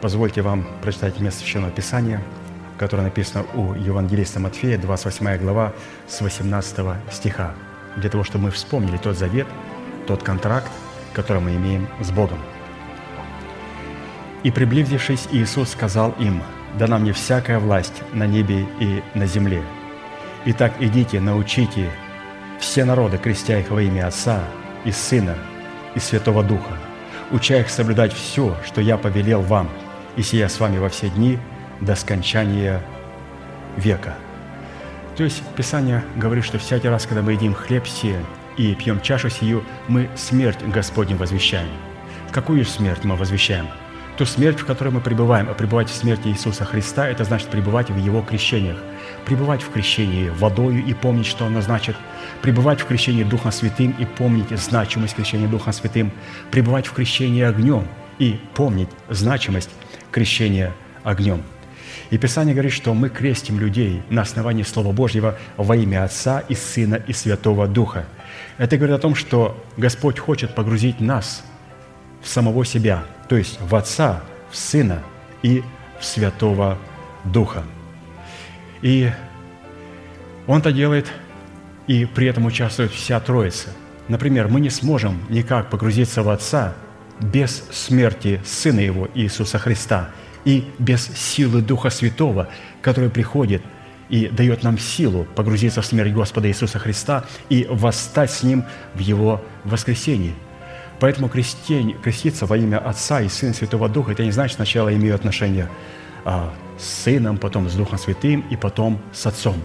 позвольте 0.00 0.42
вам 0.42 0.68
прочитать 0.82 1.18
место 1.18 1.40
Священного 1.40 1.72
Писания, 1.72 2.22
которое 2.78 3.02
написано 3.02 3.44
у 3.54 3.74
Евангелиста 3.74 4.38
Матфея, 4.38 4.78
28 4.78 5.38
глава, 5.38 5.72
с 6.06 6.20
18 6.20 6.96
стиха, 7.10 7.54
для 7.96 8.08
того, 8.08 8.22
чтобы 8.22 8.44
мы 8.44 8.50
вспомнили 8.52 8.96
тот 8.96 9.18
завет, 9.18 9.48
тот 10.06 10.22
контракт, 10.22 10.70
который 11.12 11.42
мы 11.42 11.56
имеем 11.56 11.88
с 12.00 12.12
Богом. 12.12 12.38
«И 14.42 14.50
приблизившись, 14.50 15.28
Иисус 15.32 15.70
сказал 15.70 16.14
им, 16.18 16.42
«Дана 16.78 16.98
мне 16.98 17.12
всякая 17.12 17.58
власть 17.58 18.02
на 18.12 18.26
небе 18.26 18.66
и 18.78 19.02
на 19.14 19.26
земле. 19.26 19.62
Итак, 20.46 20.72
идите, 20.80 21.20
научите 21.20 21.90
все 22.58 22.84
народы, 22.84 23.18
крестя 23.18 23.58
их 23.58 23.70
во 23.70 23.82
имя 23.82 24.06
Отца 24.06 24.40
и 24.84 24.92
Сына 24.92 25.36
и 25.94 25.98
Святого 25.98 26.42
Духа, 26.42 26.72
уча 27.30 27.58
их 27.58 27.68
соблюдать 27.68 28.12
все, 28.12 28.56
что 28.64 28.80
я 28.80 28.96
повелел 28.96 29.42
вам, 29.42 29.68
и 30.16 30.22
сия 30.22 30.48
с 30.48 30.60
вами 30.60 30.78
во 30.78 30.88
все 30.88 31.10
дни 31.10 31.38
до 31.80 31.94
скончания 31.94 32.80
века». 33.76 34.14
То 35.16 35.24
есть 35.24 35.42
Писание 35.54 36.02
говорит, 36.16 36.44
что 36.44 36.58
всякий 36.58 36.88
раз, 36.88 37.04
когда 37.04 37.20
мы 37.20 37.32
едим 37.32 37.52
хлеб 37.52 37.86
сея 37.86 38.20
и 38.56 38.74
пьем 38.74 39.00
чашу 39.02 39.28
сию, 39.28 39.64
мы 39.86 40.08
смерть 40.16 40.62
Господню 40.66 41.16
возвещаем. 41.16 41.68
Какую 42.30 42.64
смерть 42.64 43.04
мы 43.04 43.16
возвещаем? 43.16 43.66
Ту 44.20 44.26
смерть, 44.26 44.60
в 44.60 44.66
которой 44.66 44.90
мы 44.90 45.00
пребываем, 45.00 45.48
а 45.48 45.54
пребывать 45.54 45.88
в 45.88 45.94
смерти 45.94 46.28
Иисуса 46.28 46.66
Христа– 46.66 47.08
это 47.08 47.24
значит 47.24 47.48
пребывать 47.48 47.88
в 47.88 47.96
Его 47.96 48.20
крещениях, 48.20 48.76
пребывать 49.24 49.62
в 49.62 49.70
крещении 49.70 50.28
водою 50.28 50.84
и 50.84 50.92
помнить, 50.92 51.24
что 51.24 51.46
оно 51.46 51.62
значит, 51.62 51.96
пребывать 52.42 52.82
в 52.82 52.84
крещении 52.84 53.22
Духом 53.22 53.50
Святым 53.50 53.96
и 53.98 54.04
помнить 54.04 54.50
значимость 54.50 55.14
крещения 55.14 55.48
Духом 55.48 55.72
Святым, 55.72 56.12
пребывать 56.50 56.86
в 56.86 56.92
крещении 56.92 57.42
огнем 57.42 57.88
и 58.18 58.38
помнить 58.54 58.90
значимость 59.08 59.70
крещения 60.10 60.74
огнем. 61.02 61.42
И 62.10 62.18
Писание 62.18 62.52
говорит, 62.52 62.74
что 62.74 62.92
мы 62.92 63.08
крестим 63.08 63.58
людей 63.58 64.02
на 64.10 64.20
основании 64.20 64.64
Слова 64.64 64.92
Божьего 64.92 65.38
во 65.56 65.76
имя 65.76 66.04
Отца 66.04 66.40
и 66.40 66.54
Сына 66.54 66.96
и 66.96 67.14
Святого 67.14 67.66
Духа. 67.66 68.04
Это 68.58 68.76
говорит 68.76 68.96
о 68.96 69.00
том, 69.00 69.14
что 69.14 69.64
Господь 69.78 70.18
хочет 70.18 70.54
погрузить 70.54 71.00
нас 71.00 71.42
в 72.22 72.28
самого 72.28 72.66
себя, 72.66 73.04
то 73.30 73.36
есть 73.36 73.60
в 73.60 73.76
Отца, 73.76 74.24
в 74.50 74.56
Сына 74.56 75.04
и 75.44 75.62
в 76.00 76.04
Святого 76.04 76.76
Духа. 77.24 77.62
И 78.82 79.08
Он 80.48 80.58
это 80.58 80.72
делает, 80.72 81.06
и 81.86 82.06
при 82.06 82.26
этом 82.26 82.46
участвует 82.46 82.90
вся 82.90 83.20
Троица. 83.20 83.68
Например, 84.08 84.48
мы 84.48 84.60
не 84.60 84.68
сможем 84.68 85.22
никак 85.28 85.70
погрузиться 85.70 86.24
в 86.24 86.28
Отца 86.28 86.74
без 87.20 87.62
смерти 87.70 88.40
Сына 88.44 88.80
Его 88.80 89.08
Иисуса 89.14 89.60
Христа 89.60 90.10
и 90.44 90.64
без 90.80 91.06
силы 91.06 91.62
Духа 91.62 91.90
Святого, 91.90 92.48
который 92.82 93.10
приходит 93.10 93.62
и 94.08 94.26
дает 94.26 94.64
нам 94.64 94.76
силу 94.76 95.24
погрузиться 95.36 95.82
в 95.82 95.86
смерть 95.86 96.12
Господа 96.12 96.48
Иисуса 96.48 96.80
Христа 96.80 97.26
и 97.48 97.64
восстать 97.70 98.32
с 98.32 98.42
Ним 98.42 98.64
в 98.94 98.98
Его 98.98 99.40
воскресении– 99.62 100.34
Поэтому 101.00 101.30
крестень, 101.30 101.96
креститься 102.02 102.44
во 102.44 102.58
имя 102.58 102.76
Отца 102.76 103.22
и 103.22 103.28
Сына 103.28 103.54
Святого 103.54 103.88
Духа, 103.88 104.12
это 104.12 104.22
не 104.22 104.32
значит 104.32 104.56
сначала 104.56 104.94
имею 104.94 105.14
отношение 105.14 105.68
а, 106.26 106.52
с 106.78 106.84
Сыном, 106.84 107.38
потом 107.38 107.70
с 107.70 107.74
Духом 107.74 107.98
Святым 107.98 108.44
и 108.50 108.56
потом 108.56 109.00
с 109.12 109.26
Отцом. 109.26 109.56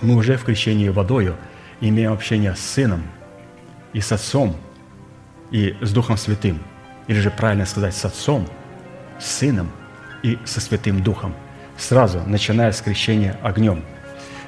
Мы 0.00 0.14
уже 0.16 0.38
в 0.38 0.44
крещении 0.44 0.88
водою 0.88 1.36
имеем 1.82 2.14
общение 2.14 2.54
с 2.54 2.60
Сыном 2.60 3.02
и 3.92 4.00
с 4.00 4.10
Отцом, 4.10 4.56
и 5.50 5.76
с 5.82 5.92
Духом 5.92 6.16
Святым. 6.16 6.60
Или 7.08 7.20
же 7.20 7.30
правильно 7.30 7.66
сказать, 7.66 7.94
с 7.94 8.04
Отцом, 8.06 8.48
с 9.20 9.26
Сыном 9.26 9.70
и 10.22 10.38
со 10.46 10.62
Святым 10.62 11.02
Духом. 11.02 11.34
Сразу, 11.76 12.22
начиная 12.26 12.72
с 12.72 12.80
крещения 12.80 13.38
огнем, 13.42 13.84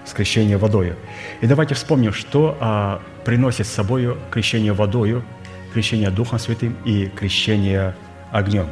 с 0.06 0.14
крещения 0.14 0.56
водою. 0.56 0.96
И 1.42 1.46
давайте 1.46 1.74
вспомним, 1.74 2.14
что 2.14 2.56
а, 2.58 3.02
приносит 3.26 3.66
с 3.66 3.70
собой 3.70 4.16
крещение 4.30 4.72
водою– 4.72 5.22
крещение 5.72 6.10
Духом 6.10 6.38
Святым 6.38 6.76
и 6.84 7.06
крещение 7.06 7.94
огнем. 8.30 8.66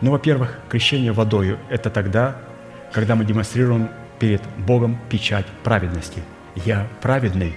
Ну, 0.00 0.10
во-первых, 0.10 0.58
крещение 0.68 1.12
водою– 1.12 1.58
это 1.70 1.90
тогда, 1.90 2.36
когда 2.92 3.14
мы 3.14 3.24
демонстрируем 3.24 3.88
перед 4.18 4.42
Богом 4.58 4.98
печать 5.08 5.46
праведности. 5.62 6.22
Я 6.54 6.86
праведный, 7.00 7.54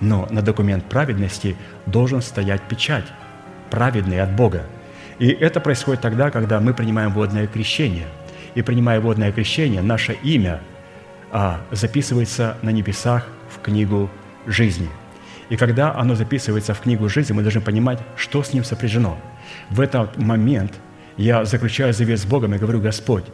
но 0.00 0.26
на 0.30 0.42
документ 0.42 0.84
праведности 0.84 1.56
должен 1.86 2.22
стоять 2.22 2.62
печать, 2.62 3.06
праведный 3.70 4.20
от 4.20 4.32
Бога. 4.32 4.66
И 5.18 5.28
это 5.28 5.60
происходит 5.60 6.02
тогда, 6.02 6.30
когда 6.30 6.60
мы 6.60 6.74
принимаем 6.74 7.12
водное 7.12 7.46
крещение. 7.46 8.06
И 8.54 8.62
принимая 8.62 9.00
водное 9.00 9.32
крещение, 9.32 9.82
наше 9.82 10.12
имя 10.22 10.60
а, 11.32 11.60
записывается 11.70 12.56
на 12.62 12.70
небесах 12.70 13.26
в 13.50 13.60
книгу 13.60 14.10
жизни– 14.46 14.88
и 15.48 15.56
когда 15.56 15.94
оно 15.94 16.14
записывается 16.14 16.74
в 16.74 16.80
книгу 16.80 17.08
жизни, 17.08 17.32
мы 17.32 17.42
должны 17.42 17.60
понимать, 17.60 18.00
что 18.16 18.42
с 18.42 18.52
ним 18.52 18.64
сопряжено. 18.64 19.18
В 19.70 19.80
этот 19.80 20.16
момент 20.16 20.72
я 21.16 21.44
заключаю 21.44 21.92
завет 21.92 22.18
с 22.18 22.24
Богом 22.24 22.54
и 22.54 22.58
говорю, 22.58 22.80
Господь, 22.80 23.24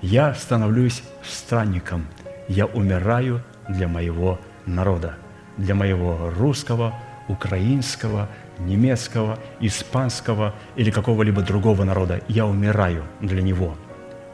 я 0.00 0.34
становлюсь 0.34 1.02
странником, 1.24 2.06
я 2.48 2.66
умираю 2.66 3.42
для 3.68 3.88
моего 3.88 4.38
народа, 4.64 5.16
для 5.56 5.74
моего 5.74 6.30
русского, 6.38 6.94
украинского, 7.28 8.28
немецкого, 8.60 9.38
испанского 9.58 10.54
или 10.76 10.90
какого-либо 10.90 11.42
другого 11.42 11.82
народа. 11.82 12.20
Я 12.28 12.46
умираю 12.46 13.04
для 13.20 13.42
него 13.42 13.76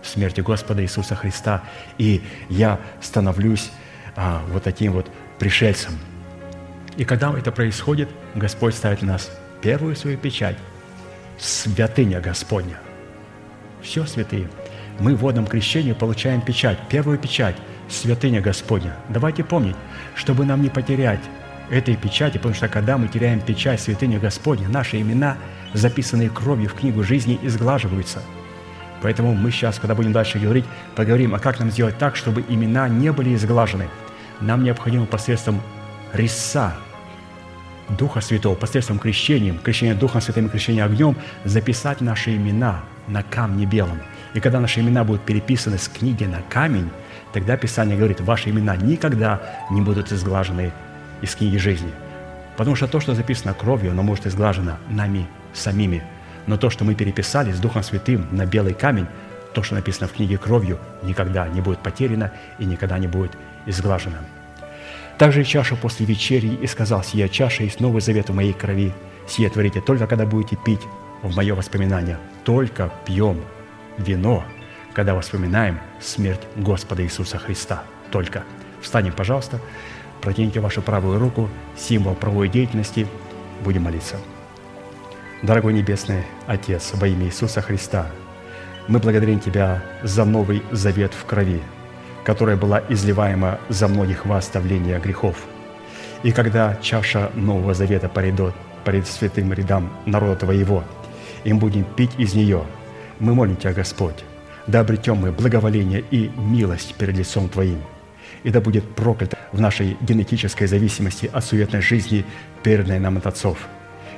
в 0.02 0.08
смерти 0.08 0.42
Господа 0.42 0.82
Иисуса 0.82 1.14
Христа, 1.14 1.62
и 1.96 2.22
я 2.50 2.78
становлюсь 3.00 3.70
а, 4.16 4.42
вот 4.48 4.64
таким 4.64 4.92
вот 4.92 5.10
пришельцем– 5.38 5.92
и 6.96 7.04
когда 7.04 7.36
это 7.36 7.52
происходит, 7.52 8.08
Господь 8.34 8.74
ставит 8.74 9.02
на 9.02 9.12
нас 9.12 9.30
первую 9.62 9.96
свою 9.96 10.18
печать– 10.18 10.56
святыня 11.38 12.20
Господня. 12.20 12.78
Все, 13.80 14.04
святые. 14.06 14.48
Мы 14.98 15.14
в 15.14 15.20
водном 15.20 15.46
крещении 15.46 15.92
получаем 15.92 16.40
печать, 16.40 16.78
первую 16.88 17.18
печать– 17.18 17.56
святыня 17.88 18.40
Господня. 18.40 18.96
Давайте 19.08 19.44
помнить, 19.44 19.76
чтобы 20.14 20.44
нам 20.44 20.62
не 20.62 20.68
потерять 20.68 21.20
этой 21.70 21.96
печати, 21.96 22.36
потому 22.36 22.54
что 22.54 22.68
когда 22.68 22.98
мы 22.98 23.08
теряем 23.08 23.40
печать 23.40 23.80
святыни 23.80 24.18
Господня, 24.18 24.68
наши 24.68 25.00
имена, 25.00 25.36
записанные 25.72 26.28
кровью 26.28 26.68
в 26.68 26.74
книгу 26.74 27.02
жизни, 27.02 27.38
изглаживаются. 27.42 28.22
Поэтому 29.00 29.34
мы 29.34 29.50
сейчас, 29.50 29.78
когда 29.78 29.94
будем 29.94 30.12
дальше 30.12 30.38
говорить, 30.38 30.64
поговорим, 30.94 31.34
а 31.34 31.38
как 31.38 31.58
нам 31.58 31.70
сделать 31.70 31.98
так, 31.98 32.14
чтобы 32.14 32.44
имена 32.48 32.88
не 32.88 33.10
были 33.10 33.34
изглажены. 33.34 33.88
Нам 34.40 34.62
необходимо 34.62 35.06
посредством 35.06 35.60
риса 36.12 36.74
Духа 37.88 38.20
Святого 38.20 38.54
посредством 38.54 38.98
крещения, 38.98 39.54
крещения 39.54 39.94
Духом 39.94 40.20
Святым 40.20 40.46
и 40.46 40.48
крещения 40.48 40.84
огнем, 40.84 41.16
записать 41.44 42.00
наши 42.00 42.36
имена 42.36 42.80
на 43.08 43.22
камне 43.22 43.66
белом. 43.66 44.00
И 44.34 44.40
когда 44.40 44.60
наши 44.60 44.80
имена 44.80 45.04
будут 45.04 45.22
переписаны 45.22 45.78
с 45.78 45.88
книги 45.88 46.24
на 46.24 46.40
камень, 46.48 46.90
тогда 47.32 47.56
Писание 47.56 47.96
говорит, 47.96 48.20
ваши 48.20 48.50
имена 48.50 48.76
никогда 48.76 49.40
не 49.70 49.80
будут 49.80 50.12
изглажены 50.12 50.72
из 51.20 51.34
книги 51.34 51.56
жизни. 51.56 51.90
Потому 52.56 52.76
что 52.76 52.86
то, 52.86 53.00
что 53.00 53.14
записано 53.14 53.54
кровью, 53.54 53.90
оно 53.90 54.02
может 54.02 54.26
изглажено 54.26 54.76
нами 54.88 55.26
самими. 55.52 56.02
Но 56.46 56.56
то, 56.56 56.70
что 56.70 56.84
мы 56.84 56.94
переписали 56.94 57.52
с 57.52 57.58
Духом 57.58 57.82
Святым 57.82 58.26
на 58.30 58.46
белый 58.46 58.74
камень, 58.74 59.06
то, 59.54 59.62
что 59.62 59.74
написано 59.74 60.08
в 60.08 60.12
книге 60.12 60.38
кровью, 60.38 60.78
никогда 61.02 61.46
не 61.48 61.60
будет 61.60 61.80
потеряно 61.80 62.32
и 62.58 62.64
никогда 62.64 62.98
не 62.98 63.06
будет 63.06 63.32
изглажено. 63.66 64.18
Также 65.22 65.42
и 65.42 65.44
чаша 65.44 65.76
после 65.76 66.04
вечери, 66.04 66.48
и 66.48 66.66
сказал, 66.66 67.04
сия 67.04 67.28
чаша 67.28 67.62
есть 67.62 67.78
новый 67.78 68.00
завет 68.00 68.28
в 68.28 68.34
моей 68.34 68.52
крови. 68.52 68.92
Сие 69.28 69.48
творите 69.50 69.80
только, 69.80 70.08
когда 70.08 70.26
будете 70.26 70.56
пить 70.56 70.80
в 71.22 71.36
мое 71.36 71.54
воспоминание. 71.54 72.18
Только 72.42 72.92
пьем 73.06 73.40
вино, 73.98 74.42
когда 74.92 75.16
вспоминаем 75.20 75.78
смерть 76.00 76.40
Господа 76.56 77.04
Иисуса 77.04 77.38
Христа. 77.38 77.84
Только. 78.10 78.42
Встанем, 78.80 79.12
пожалуйста, 79.12 79.60
протяните 80.20 80.58
вашу 80.58 80.82
правую 80.82 81.20
руку, 81.20 81.48
символ 81.76 82.16
правовой 82.16 82.48
деятельности, 82.48 83.06
будем 83.60 83.82
молиться. 83.82 84.16
Дорогой 85.42 85.72
Небесный 85.72 86.24
Отец, 86.48 86.90
во 86.94 87.06
имя 87.06 87.26
Иисуса 87.26 87.62
Христа, 87.62 88.08
мы 88.88 88.98
благодарим 88.98 89.38
Тебя 89.38 89.84
за 90.02 90.24
новый 90.24 90.64
завет 90.72 91.12
в 91.14 91.24
крови– 91.26 91.62
которая 92.24 92.56
была 92.56 92.82
изливаема 92.88 93.58
за 93.68 93.88
многих 93.88 94.26
во 94.26 94.36
оставление 94.36 94.98
грехов. 94.98 95.36
И 96.22 96.32
когда 96.32 96.76
чаша 96.80 97.30
Нового 97.34 97.74
Завета 97.74 98.08
придет 98.08 98.54
перед 98.84 99.06
святым 99.06 99.52
рядам 99.52 99.92
народа 100.06 100.36
Твоего, 100.36 100.84
и 101.44 101.52
мы 101.52 101.60
будем 101.60 101.84
пить 101.84 102.12
из 102.18 102.34
нее. 102.34 102.62
Мы 103.18 103.34
молим 103.34 103.56
Тебя, 103.56 103.72
Господь, 103.72 104.24
да 104.66 104.80
обретем 104.80 105.16
мы 105.16 105.32
благоволение 105.32 106.04
и 106.10 106.30
милость 106.36 106.94
перед 106.94 107.16
лицом 107.16 107.48
Твоим, 107.48 107.78
и 108.44 108.50
да 108.50 108.60
будет 108.60 108.84
проклято 108.94 109.38
в 109.52 109.60
нашей 109.60 109.96
генетической 110.00 110.66
зависимости 110.66 111.30
от 111.32 111.44
суетной 111.44 111.80
жизни, 111.80 112.24
переданной 112.62 112.98
нам 112.98 113.18
от 113.18 113.26
отцов. 113.26 113.58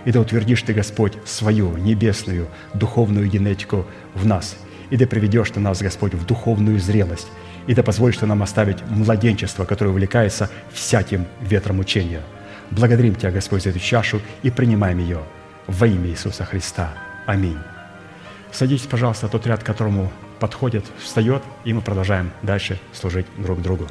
И 0.04 0.12
да 0.12 0.20
утвердишь 0.20 0.62
Ты, 0.62 0.74
Господь, 0.74 1.14
свою 1.24 1.76
небесную 1.76 2.48
духовную 2.74 3.28
генетику 3.28 3.86
в 4.14 4.26
нас, 4.26 4.56
и 4.90 4.96
да 4.96 5.06
приведешь 5.06 5.50
Ты 5.50 5.60
нас, 5.60 5.80
Господь, 5.80 6.14
в 6.14 6.26
духовную 6.26 6.78
зрелость, 6.78 7.28
и 7.66 7.74
да 7.74 7.82
позволишь 7.82 8.18
Ты 8.18 8.26
нам 8.26 8.42
оставить 8.42 8.78
младенчество, 8.88 9.64
которое 9.64 9.90
увлекается 9.90 10.50
всяким 10.72 11.26
ветром 11.40 11.78
учения. 11.78 12.20
Благодарим 12.70 13.14
Тебя, 13.14 13.30
Господь, 13.30 13.62
за 13.62 13.70
эту 13.70 13.78
чашу 13.78 14.20
и 14.42 14.50
принимаем 14.50 14.98
ее 14.98 15.20
во 15.66 15.86
имя 15.86 16.08
Иисуса 16.08 16.44
Христа. 16.44 16.92
Аминь. 17.26 17.58
Садитесь, 18.52 18.86
пожалуйста, 18.86 19.28
тот 19.28 19.46
ряд, 19.46 19.62
которому 19.64 20.12
подходит, 20.38 20.84
встает, 20.98 21.42
и 21.64 21.72
мы 21.72 21.80
продолжаем 21.80 22.30
дальше 22.42 22.78
служить 22.92 23.26
друг 23.38 23.62
другу. 23.62 23.86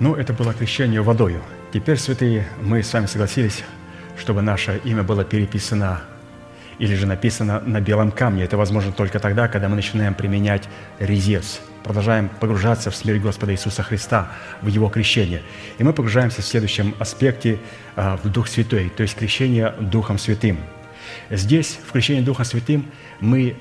Ну, 0.00 0.14
это 0.14 0.32
было 0.32 0.54
крещение 0.54 1.02
водою. 1.02 1.42
Теперь, 1.74 1.98
святые, 1.98 2.48
мы 2.62 2.82
с 2.82 2.90
вами 2.90 3.04
согласились, 3.04 3.62
чтобы 4.18 4.40
наше 4.40 4.80
имя 4.82 5.02
было 5.02 5.24
переписано 5.24 6.00
или 6.78 6.94
же 6.94 7.06
написано 7.06 7.60
на 7.60 7.82
белом 7.82 8.10
камне. 8.10 8.44
Это 8.44 8.56
возможно 8.56 8.92
только 8.92 9.18
тогда, 9.18 9.46
когда 9.46 9.68
мы 9.68 9.76
начинаем 9.76 10.14
применять 10.14 10.66
резец. 10.98 11.60
Продолжаем 11.84 12.30
погружаться 12.40 12.90
в 12.90 12.96
смерть 12.96 13.20
Господа 13.20 13.52
Иисуса 13.52 13.82
Христа, 13.82 14.32
в 14.62 14.68
Его 14.68 14.88
крещение. 14.88 15.42
И 15.76 15.84
мы 15.84 15.92
погружаемся 15.92 16.40
в 16.40 16.46
следующем 16.46 16.94
аспекте 16.98 17.58
а, 17.94 18.16
в 18.16 18.26
Дух 18.30 18.48
Святой, 18.48 18.88
то 18.88 19.02
есть 19.02 19.14
крещение 19.16 19.74
Духом 19.78 20.16
Святым. 20.16 20.56
Здесь, 21.28 21.78
в 21.86 21.92
крещении 21.92 22.22
Духом 22.22 22.46
Святым, 22.46 22.86
мы 23.20 23.54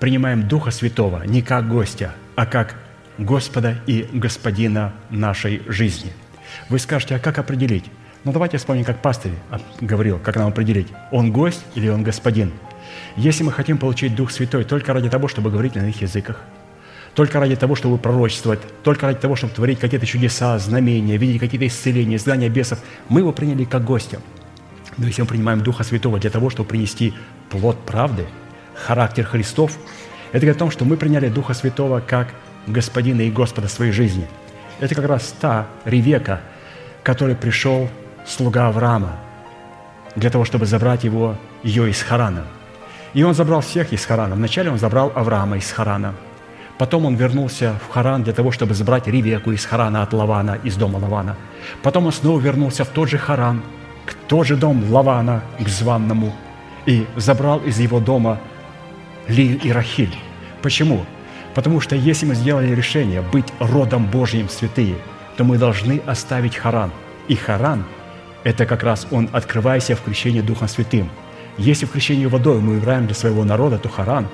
принимаем 0.00 0.46
Духа 0.46 0.70
Святого 0.70 1.22
не 1.22 1.40
как 1.40 1.66
гостя, 1.66 2.12
а 2.36 2.44
как 2.44 2.74
Господа 3.18 3.80
и 3.86 4.08
Господина 4.12 4.92
нашей 5.10 5.62
жизни. 5.66 6.12
Вы 6.68 6.78
скажете, 6.78 7.16
а 7.16 7.18
как 7.18 7.38
определить? 7.38 7.84
Ну 8.24 8.32
давайте 8.32 8.58
вспомним, 8.58 8.84
как 8.84 9.02
пастырь 9.02 9.32
говорил, 9.80 10.18
как 10.18 10.36
нам 10.36 10.48
определить, 10.48 10.88
он 11.10 11.32
гость 11.32 11.64
или 11.74 11.88
он 11.88 12.02
господин. 12.04 12.52
Если 13.16 13.42
мы 13.42 13.52
хотим 13.52 13.78
получить 13.78 14.14
Дух 14.14 14.30
Святой 14.30 14.64
только 14.64 14.92
ради 14.92 15.10
того, 15.10 15.28
чтобы 15.28 15.50
говорить 15.50 15.74
на 15.74 15.80
иных 15.80 16.00
языках, 16.00 16.40
только 17.14 17.40
ради 17.40 17.56
того, 17.56 17.74
чтобы 17.74 17.98
пророчествовать, 17.98 18.60
только 18.84 19.06
ради 19.06 19.18
того, 19.18 19.34
чтобы 19.34 19.52
творить 19.52 19.80
какие-то 19.80 20.06
чудеса, 20.06 20.58
знамения, 20.58 21.16
видеть 21.16 21.40
какие-то 21.40 21.66
исцеления, 21.66 22.16
изгнания 22.16 22.48
бесов, 22.48 22.78
мы 23.08 23.20
его 23.20 23.32
приняли 23.32 23.64
как 23.64 23.84
гостя. 23.84 24.20
Но 24.96 25.06
если 25.06 25.22
мы 25.22 25.28
принимаем 25.28 25.60
Духа 25.60 25.82
Святого 25.82 26.20
для 26.20 26.30
того, 26.30 26.50
чтобы 26.50 26.68
принести 26.68 27.14
плод 27.50 27.84
правды, 27.84 28.26
характер 28.74 29.24
Христов, 29.24 29.76
это 30.30 30.40
говорит 30.40 30.56
о 30.56 30.58
том, 30.58 30.70
что 30.70 30.84
мы 30.84 30.96
приняли 30.96 31.28
Духа 31.28 31.54
Святого 31.54 32.00
как 32.00 32.28
Господина 32.68 33.22
и 33.22 33.30
Господа 33.30 33.68
своей 33.68 33.92
жизни. 33.92 34.26
Это 34.80 34.94
как 34.94 35.06
раз 35.06 35.34
та 35.40 35.66
Ревека, 35.84 36.40
который 37.02 37.34
пришел 37.34 37.88
слуга 38.26 38.68
Авраама 38.68 39.16
для 40.14 40.30
того, 40.30 40.44
чтобы 40.44 40.66
забрать 40.66 41.04
его, 41.04 41.36
ее 41.62 41.90
из 41.90 42.02
Харана. 42.02 42.44
И 43.14 43.22
он 43.22 43.34
забрал 43.34 43.60
всех 43.60 43.92
из 43.92 44.04
Харана. 44.04 44.34
Вначале 44.34 44.70
он 44.70 44.78
забрал 44.78 45.12
Авраама 45.14 45.56
из 45.56 45.70
Харана. 45.70 46.14
Потом 46.76 47.06
он 47.06 47.16
вернулся 47.16 47.74
в 47.84 47.92
Харан 47.92 48.22
для 48.22 48.32
того, 48.32 48.52
чтобы 48.52 48.74
забрать 48.74 49.08
Ревеку 49.08 49.50
из 49.50 49.64
Харана 49.64 50.02
от 50.02 50.12
Лавана, 50.12 50.58
из 50.62 50.76
дома 50.76 50.98
Лавана. 50.98 51.36
Потом 51.82 52.06
он 52.06 52.12
снова 52.12 52.38
вернулся 52.38 52.84
в 52.84 52.88
тот 52.88 53.08
же 53.08 53.18
Харан, 53.18 53.62
к 54.06 54.14
тот 54.28 54.46
же 54.46 54.56
дом 54.56 54.84
Лавана, 54.90 55.42
к 55.58 55.68
званному, 55.68 56.32
и 56.86 57.06
забрал 57.16 57.58
из 57.60 57.80
его 57.80 57.98
дома 57.98 58.38
Лию 59.26 59.58
и 59.60 59.72
Рахиль. 59.72 60.14
Почему? 60.62 61.04
Потому 61.58 61.80
что 61.80 61.96
если 61.96 62.24
мы 62.24 62.36
сделали 62.36 62.72
решение 62.72 63.20
быть 63.20 63.46
родом 63.58 64.06
Божьим 64.06 64.48
святые, 64.48 64.94
то 65.36 65.42
мы 65.42 65.58
должны 65.58 66.00
оставить 66.06 66.54
Харан. 66.54 66.92
И 67.26 67.34
Харан– 67.34 67.84
это 68.44 68.64
как 68.64 68.84
раз 68.84 69.08
он, 69.10 69.28
открывая 69.32 69.80
в 69.80 70.00
крещении 70.02 70.40
Духом 70.40 70.68
Святым. 70.68 71.10
Если 71.56 71.84
в 71.84 71.90
крещении 71.90 72.26
водой 72.26 72.60
мы 72.60 72.74
умираем 72.74 73.06
для 73.06 73.16
своего 73.16 73.42
народа, 73.42 73.76
то 73.78 73.88
Харан 73.88 74.28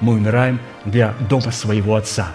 мы 0.00 0.12
умираем 0.12 0.60
для 0.84 1.14
дома 1.28 1.50
своего 1.50 1.96
отца. 1.96 2.28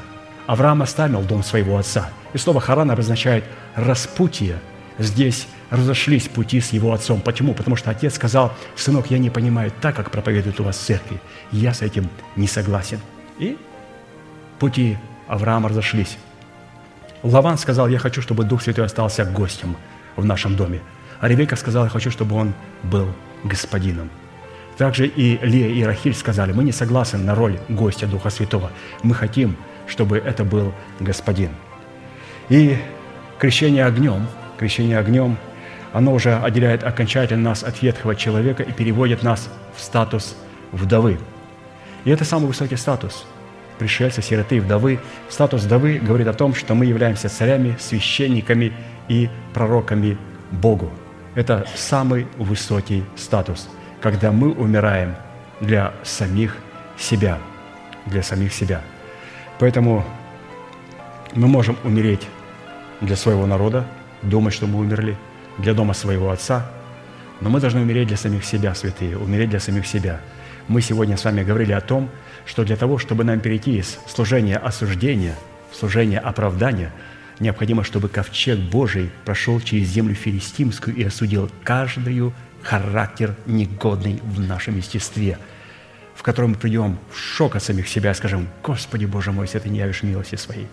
Авраам 0.46 0.82
оставил 0.82 1.22
дом 1.22 1.42
своего 1.42 1.78
отца. 1.78 2.10
И 2.34 2.38
слово 2.38 2.60
Харан 2.60 2.92
обозначает 2.92 3.46
распутие. 3.76 4.60
Здесь 5.00 5.48
разошлись 5.70 6.28
пути 6.28 6.60
с 6.60 6.74
его 6.74 6.92
отцом. 6.92 7.22
Почему? 7.22 7.54
Потому 7.54 7.78
что 7.78 7.92
отец 7.92 8.16
сказал, 8.16 8.52
сынок, 8.76 9.10
я 9.10 9.20
не 9.20 9.30
понимаю 9.30 9.72
так, 9.80 9.96
как 9.96 10.12
проповедуют 10.12 10.60
у 10.60 10.66
вас 10.66 10.78
в 10.78 10.82
церкви. 10.82 11.22
Я 11.54 11.74
с 11.74 11.82
этим 11.82 12.10
не 12.36 12.48
согласен. 12.48 13.00
И 13.40 13.58
пути 14.60 14.98
Авраама 15.28 15.70
разошлись. 15.70 16.18
Лаван 17.24 17.58
сказал, 17.58 17.88
я 17.88 18.00
хочу, 18.00 18.22
чтобы 18.22 18.44
Дух 18.44 18.62
Святой 18.62 18.86
остался 18.86 19.26
гостем 19.26 19.78
в 20.16 20.26
нашем 20.26 20.56
доме. 20.56 20.82
А 21.20 21.28
Ревека 21.28 21.56
сказала, 21.56 21.86
я 21.86 21.90
хочу, 21.90 22.12
чтобы 22.12 22.36
он 22.36 22.54
был 22.84 23.08
господином. 23.44 24.10
Также 24.78 25.08
и 25.08 25.38
Лия 25.42 25.70
и 25.70 25.84
Рахиль 25.84 26.14
сказали, 26.14 26.52
мы 26.52 26.64
не 26.64 26.72
согласны 26.72 27.20
на 27.20 27.36
роль 27.36 27.58
гостя 27.70 28.08
Духа 28.08 28.30
Святого. 28.30 28.72
Мы 29.04 29.16
хотим, 29.16 29.56
чтобы 29.88 30.18
это 30.18 30.44
был 30.44 30.74
господин. 31.00 31.52
И 32.50 32.78
крещение 33.40 33.86
огнем, 33.86 34.28
крещение 34.58 34.98
огнем, 34.98 35.38
оно 35.94 36.14
уже 36.14 36.36
отделяет 36.36 36.84
окончательно 36.84 37.50
нас 37.50 37.64
от 37.64 37.82
ветхого 37.82 38.16
человека 38.16 38.64
и 38.64 38.72
переводит 38.72 39.24
нас 39.24 39.50
в 39.76 39.82
статус 39.82 40.36
вдовы. 40.72 41.20
И 42.04 42.10
это 42.10 42.26
самый 42.26 42.48
высокий 42.48 42.76
статус– 42.76 43.26
пришельца, 43.78 44.22
сироты, 44.22 44.60
вдовы. 44.60 45.00
Статус 45.30 45.64
вдовы 45.64 46.00
говорит 46.00 46.28
о 46.28 46.34
том, 46.34 46.56
что 46.56 46.76
мы 46.76 46.86
являемся 46.86 47.30
царями, 47.30 47.76
священниками 47.80 48.74
и 49.08 49.30
пророками 49.54 50.18
Богу– 50.52 50.92
это 51.36 51.66
самый 51.76 52.28
высокий 52.38 53.04
статус, 53.16 53.68
когда 54.02 54.32
мы 54.32 54.52
умираем 54.52 55.16
для 55.62 55.94
самих 56.04 56.58
себя, 56.98 57.40
для 58.06 58.22
самих 58.22 58.54
себя. 58.54 58.82
Поэтому 59.60 60.06
мы 61.34 61.48
можем 61.48 61.76
умереть 61.84 62.28
для 63.02 63.16
своего 63.16 63.48
народа, 63.48 63.88
думать, 64.22 64.54
что 64.54 64.68
мы 64.68 64.80
умерли, 64.80 65.18
для 65.58 65.74
дома 65.74 65.94
своего 65.94 66.30
отца, 66.30 66.70
но 67.42 67.50
мы 67.50 67.60
должны 67.60 67.82
умереть 67.82 68.08
для 68.08 68.18
самих 68.18 68.46
себя, 68.46 68.76
святые, 68.76 69.18
умереть 69.18 69.50
для 69.50 69.60
самих 69.60 69.88
себя. 69.88 70.20
Мы 70.68 70.82
сегодня 70.82 71.18
с 71.18 71.26
вами 71.26 71.44
говорили 71.44 71.72
о 71.72 71.82
том, 71.82 72.10
что 72.46 72.64
для 72.64 72.76
того, 72.76 72.98
чтобы 72.98 73.24
нам 73.24 73.40
перейти 73.40 73.78
из 73.78 74.00
служения 74.08 74.58
осуждения 74.58 75.36
в 75.72 75.76
служение 75.76 76.20
оправдания– 76.20 76.92
необходимо, 77.40 77.84
чтобы 77.84 78.10
ковчег 78.10 78.60
Божий 78.60 79.12
прошел 79.26 79.60
через 79.60 79.88
землю 79.90 80.16
филистимскую 80.16 80.96
и 80.96 81.04
осудил 81.04 81.50
каждую 81.64 82.34
характер 82.62 83.36
негодный 83.46 84.20
в 84.24 84.40
нашем 84.40 84.78
естестве, 84.78 85.38
в 86.16 86.24
котором 86.24 86.52
мы 86.52 86.56
придем 86.56 86.98
в 87.12 87.18
шок 87.18 87.56
от 87.56 87.64
самих 87.64 87.88
себя, 87.88 88.14
скажем, 88.14 88.48
«Господи, 88.64 89.06
Боже 89.06 89.32
мой, 89.32 89.46
если 89.46 89.60
ты 89.60 89.70
не 89.70 89.80
явишь 89.80 90.04
милости 90.04 90.36
своей». 90.36 90.68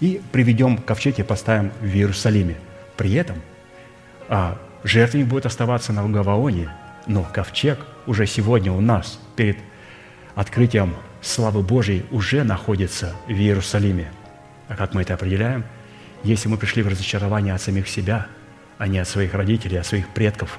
И 0.00 0.20
приведем 0.30 0.76
ковчег 0.76 1.18
и 1.18 1.22
поставим 1.22 1.72
в 1.80 1.86
Иерусалиме. 1.86 2.56
При 2.98 3.14
этом 3.14 3.40
а, 4.28 4.58
жертвенник 4.84 5.26
будет 5.26 5.46
оставаться 5.46 5.92
на 5.92 6.06
Гаваоне, 6.06 6.68
но 7.06 7.22
ковчег 7.22 7.78
уже 8.06 8.26
сегодня 8.26 8.72
у 8.72 8.80
нас 8.82 9.18
перед 9.36 9.56
открытием 10.36 10.94
славы 11.20 11.62
Божией 11.62 12.04
уже 12.12 12.44
находится 12.44 13.16
в 13.26 13.32
Иерусалиме. 13.32 14.12
А 14.68 14.76
как 14.76 14.94
мы 14.94 15.02
это 15.02 15.14
определяем– 15.14 15.64
если 16.26 16.48
мы 16.48 16.56
пришли 16.56 16.82
в 16.82 16.88
разочарование 16.88 17.54
от 17.54 17.62
самих 17.62 17.88
себя, 17.88 18.26
а 18.78 18.88
не 18.88 18.98
от 18.98 19.08
своих 19.08 19.34
родителей, 19.34 19.78
от 19.78 19.86
своих 19.86 20.08
предков, 20.08 20.58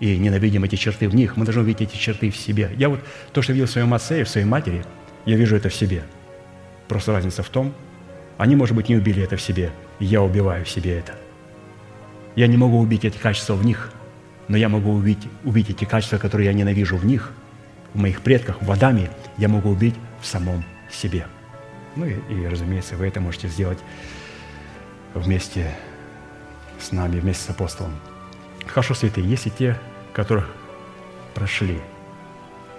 и 0.00 0.16
ненавидим 0.16 0.62
эти 0.62 0.76
черты 0.76 1.08
в 1.08 1.14
них, 1.14 1.36
мы 1.36 1.44
должны 1.44 1.62
увидеть 1.62 1.90
эти 1.90 1.96
черты 1.96 2.30
в 2.30 2.36
себе. 2.36 2.70
Я 2.76 2.88
вот 2.88 3.00
то, 3.32 3.42
что 3.42 3.52
видел 3.52 3.66
в 3.66 3.70
своем 3.70 3.92
отце 3.94 4.20
и 4.20 4.24
в 4.24 4.28
своей 4.28 4.46
матери, 4.46 4.84
я 5.26 5.36
вижу 5.36 5.56
это 5.56 5.70
в 5.70 5.74
себе. 5.74 6.04
Просто 6.86 7.12
разница 7.12 7.42
в 7.42 7.48
том, 7.48 7.74
они, 8.36 8.54
может 8.54 8.76
быть, 8.76 8.88
не 8.88 8.96
убили 8.96 9.22
это 9.22 9.36
в 9.36 9.42
себе, 9.42 9.72
я 9.98 10.22
убиваю 10.22 10.64
в 10.64 10.70
себе 10.70 10.96
это. 10.96 11.16
Я 12.36 12.46
не 12.46 12.56
могу 12.56 12.78
убить 12.78 13.04
эти 13.04 13.18
качества 13.18 13.54
в 13.54 13.64
них, 13.64 13.90
но 14.46 14.56
я 14.56 14.68
могу 14.68 14.92
убить, 14.92 15.26
убить 15.42 15.70
эти 15.70 15.84
качества, 15.84 16.18
которые 16.18 16.46
я 16.46 16.52
ненавижу 16.52 16.96
в 16.96 17.04
них, 17.04 17.32
в 17.98 18.00
моих 18.00 18.22
предках, 18.22 18.62
в 18.62 18.70
Адаме, 18.70 19.10
я 19.38 19.48
могу 19.48 19.70
убить 19.70 19.96
в 20.22 20.26
самом 20.26 20.64
себе. 20.88 21.26
Ну 21.96 22.06
и, 22.06 22.14
и 22.32 22.46
разумеется, 22.46 22.94
вы 22.94 23.08
это 23.08 23.20
можете 23.20 23.48
сделать 23.48 23.78
вместе 25.14 25.74
с 26.80 26.92
нами, 26.92 27.18
вместе 27.18 27.42
с 27.42 27.50
апостолом. 27.50 27.92
Хорошо, 28.68 28.94
святые, 28.94 29.28
есть 29.28 29.48
и 29.48 29.50
те, 29.50 29.76
которых 30.12 30.48
прошли 31.34 31.80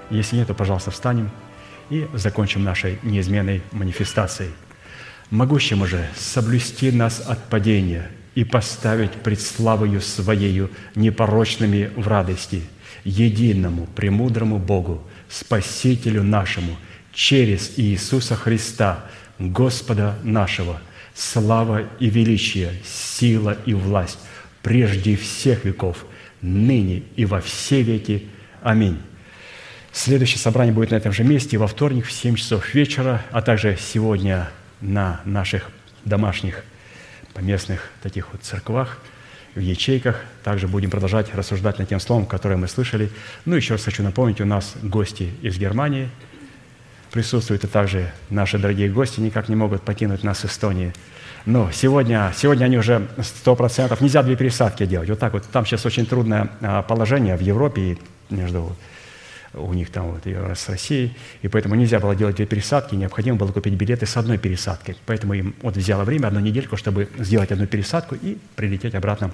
Если 0.10 0.38
нет, 0.38 0.48
то, 0.48 0.54
пожалуйста, 0.54 0.90
встанем 0.90 1.32
и 1.90 2.08
закончим 2.14 2.64
нашей 2.64 2.98
неизменной 3.04 3.62
манифестацией. 3.74 4.52
Могущему 5.32 5.86
же 5.86 6.08
соблюсти 6.16 6.92
нас 6.92 7.20
от 7.20 7.44
падения 7.50 8.10
и 8.36 8.46
поставить 8.46 9.12
пред 9.12 9.42
славою 9.42 10.00
Своею 10.00 10.72
непорочными 10.96 11.92
в 11.98 12.08
радости, 12.08 12.64
единому, 13.10 13.88
премудрому 13.96 14.58
Богу, 14.58 15.04
Спасителю 15.30 16.24
нашему, 16.24 16.78
через 17.12 17.74
Иисуса 17.78 18.36
Христа, 18.36 19.06
Господа 19.40 20.18
нашего, 20.24 20.82
слава 21.14 21.88
и 22.00 22.10
величие, 22.10 22.74
сила 22.86 23.58
и 23.66 23.74
власть 23.74 24.20
прежде 24.62 25.16
всех 25.16 25.66
веков, 25.66 26.06
ныне 26.42 27.04
и 27.16 27.26
во 27.26 27.42
все 27.42 27.82
веки. 27.82 28.28
Аминь. 28.62 28.98
Следующее 29.92 30.40
собрание 30.40 30.74
будет 30.74 30.92
на 30.92 30.96
этом 30.96 31.12
же 31.12 31.24
месте 31.24 31.58
во 31.58 31.68
вторник 31.68 32.06
в 32.06 32.12
7 32.12 32.36
часов 32.36 32.74
вечера, 32.74 33.26
а 33.32 33.42
также 33.42 33.78
сегодня 33.80 34.50
на 34.82 35.22
наших 35.26 35.72
домашних 36.06 36.64
поместных 37.34 37.90
таких 38.02 38.32
вот 38.32 38.44
церквах, 38.44 39.00
в 39.56 39.60
ячейках. 39.60 40.24
Также 40.44 40.68
будем 40.68 40.90
продолжать 40.90 41.34
рассуждать 41.34 41.80
над 41.80 41.90
тем 41.90 42.00
словом, 42.00 42.26
которое 42.26 42.56
мы 42.56 42.68
слышали. 42.68 43.10
Ну, 43.46 43.56
еще 43.56 43.74
раз 43.74 43.84
хочу 43.84 44.04
напомнить, 44.04 44.42
у 44.42 44.46
нас 44.46 44.74
гости 44.82 45.32
из 45.42 45.58
Германии 45.58 46.10
присутствуют, 47.12 47.64
и 47.64 47.68
также 47.68 48.12
наши 48.30 48.58
дорогие 48.58 48.90
гости 48.90 49.20
никак 49.20 49.50
не 49.50 49.56
могут 49.56 49.82
покинуть 49.82 50.24
нас 50.24 50.46
Эстонии. 50.46 50.94
Но 51.46 51.72
сегодня, 51.72 52.32
сегодня 52.36 52.66
они 52.66 52.78
уже 52.78 53.08
100%, 53.18 53.98
нельзя 54.02 54.24
две 54.24 54.36
пересадки 54.36 54.86
делать. 54.86 55.10
Вот 55.10 55.20
так 55.20 55.34
вот, 55.34 55.44
там 55.52 55.66
сейчас 55.66 55.86
очень 55.86 56.06
трудное 56.06 56.50
а, 56.62 56.84
положение 56.84 57.36
в 57.36 57.42
Европе 57.42 57.82
и 57.82 57.98
между 58.34 58.76
у 59.54 59.74
них 59.74 59.90
там 59.90 60.12
вот 60.12 60.28
с 60.28 60.70
Россией, 60.70 61.16
и 61.42 61.48
поэтому 61.48 61.74
нельзя 61.74 62.00
было 62.00 62.16
делать 62.16 62.36
две 62.36 62.46
пересадки, 62.46 62.94
необходимо 62.94 63.38
было 63.38 63.52
купить 63.52 63.74
билеты 63.74 64.06
с 64.06 64.16
одной 64.16 64.38
пересадкой. 64.38 64.96
Поэтому 65.08 65.34
им 65.34 65.56
вот 65.62 65.76
взяло 65.76 66.04
время, 66.04 66.28
одну 66.28 66.40
недельку, 66.40 66.78
чтобы 66.78 67.10
сделать 67.18 67.52
одну 67.52 67.66
пересадку 67.66 68.16
и 68.16 68.38
прилететь 68.56 68.94
обратно 68.94 69.32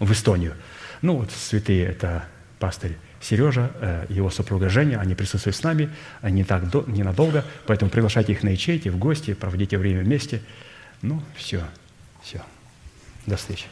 в 0.00 0.12
Эстонию. 0.12 0.54
Ну 1.02 1.16
вот 1.16 1.30
святые– 1.30 1.86
это 1.86 2.24
пастырь 2.58 2.96
Сережа, 3.20 3.70
э, 3.80 4.06
его 4.10 4.30
супруга 4.30 4.68
Женя, 4.68 4.98
они 5.00 5.14
присутствуют 5.14 5.56
с 5.56 5.62
нами 5.62 5.90
не 6.22 6.44
так 6.44 6.62
ненадолго, 6.86 7.44
поэтому 7.66 7.90
приглашайте 7.90 8.32
их 8.32 8.42
на 8.42 8.50
ячейки, 8.50 8.90
в 8.90 8.98
гости, 8.98 9.32
проводите 9.32 9.78
время 9.78 10.02
вместе. 10.02 10.42
Ну, 11.00 11.22
все, 11.36 11.64
все. 12.22 12.42
До 13.26 13.36
встречи. 13.36 13.66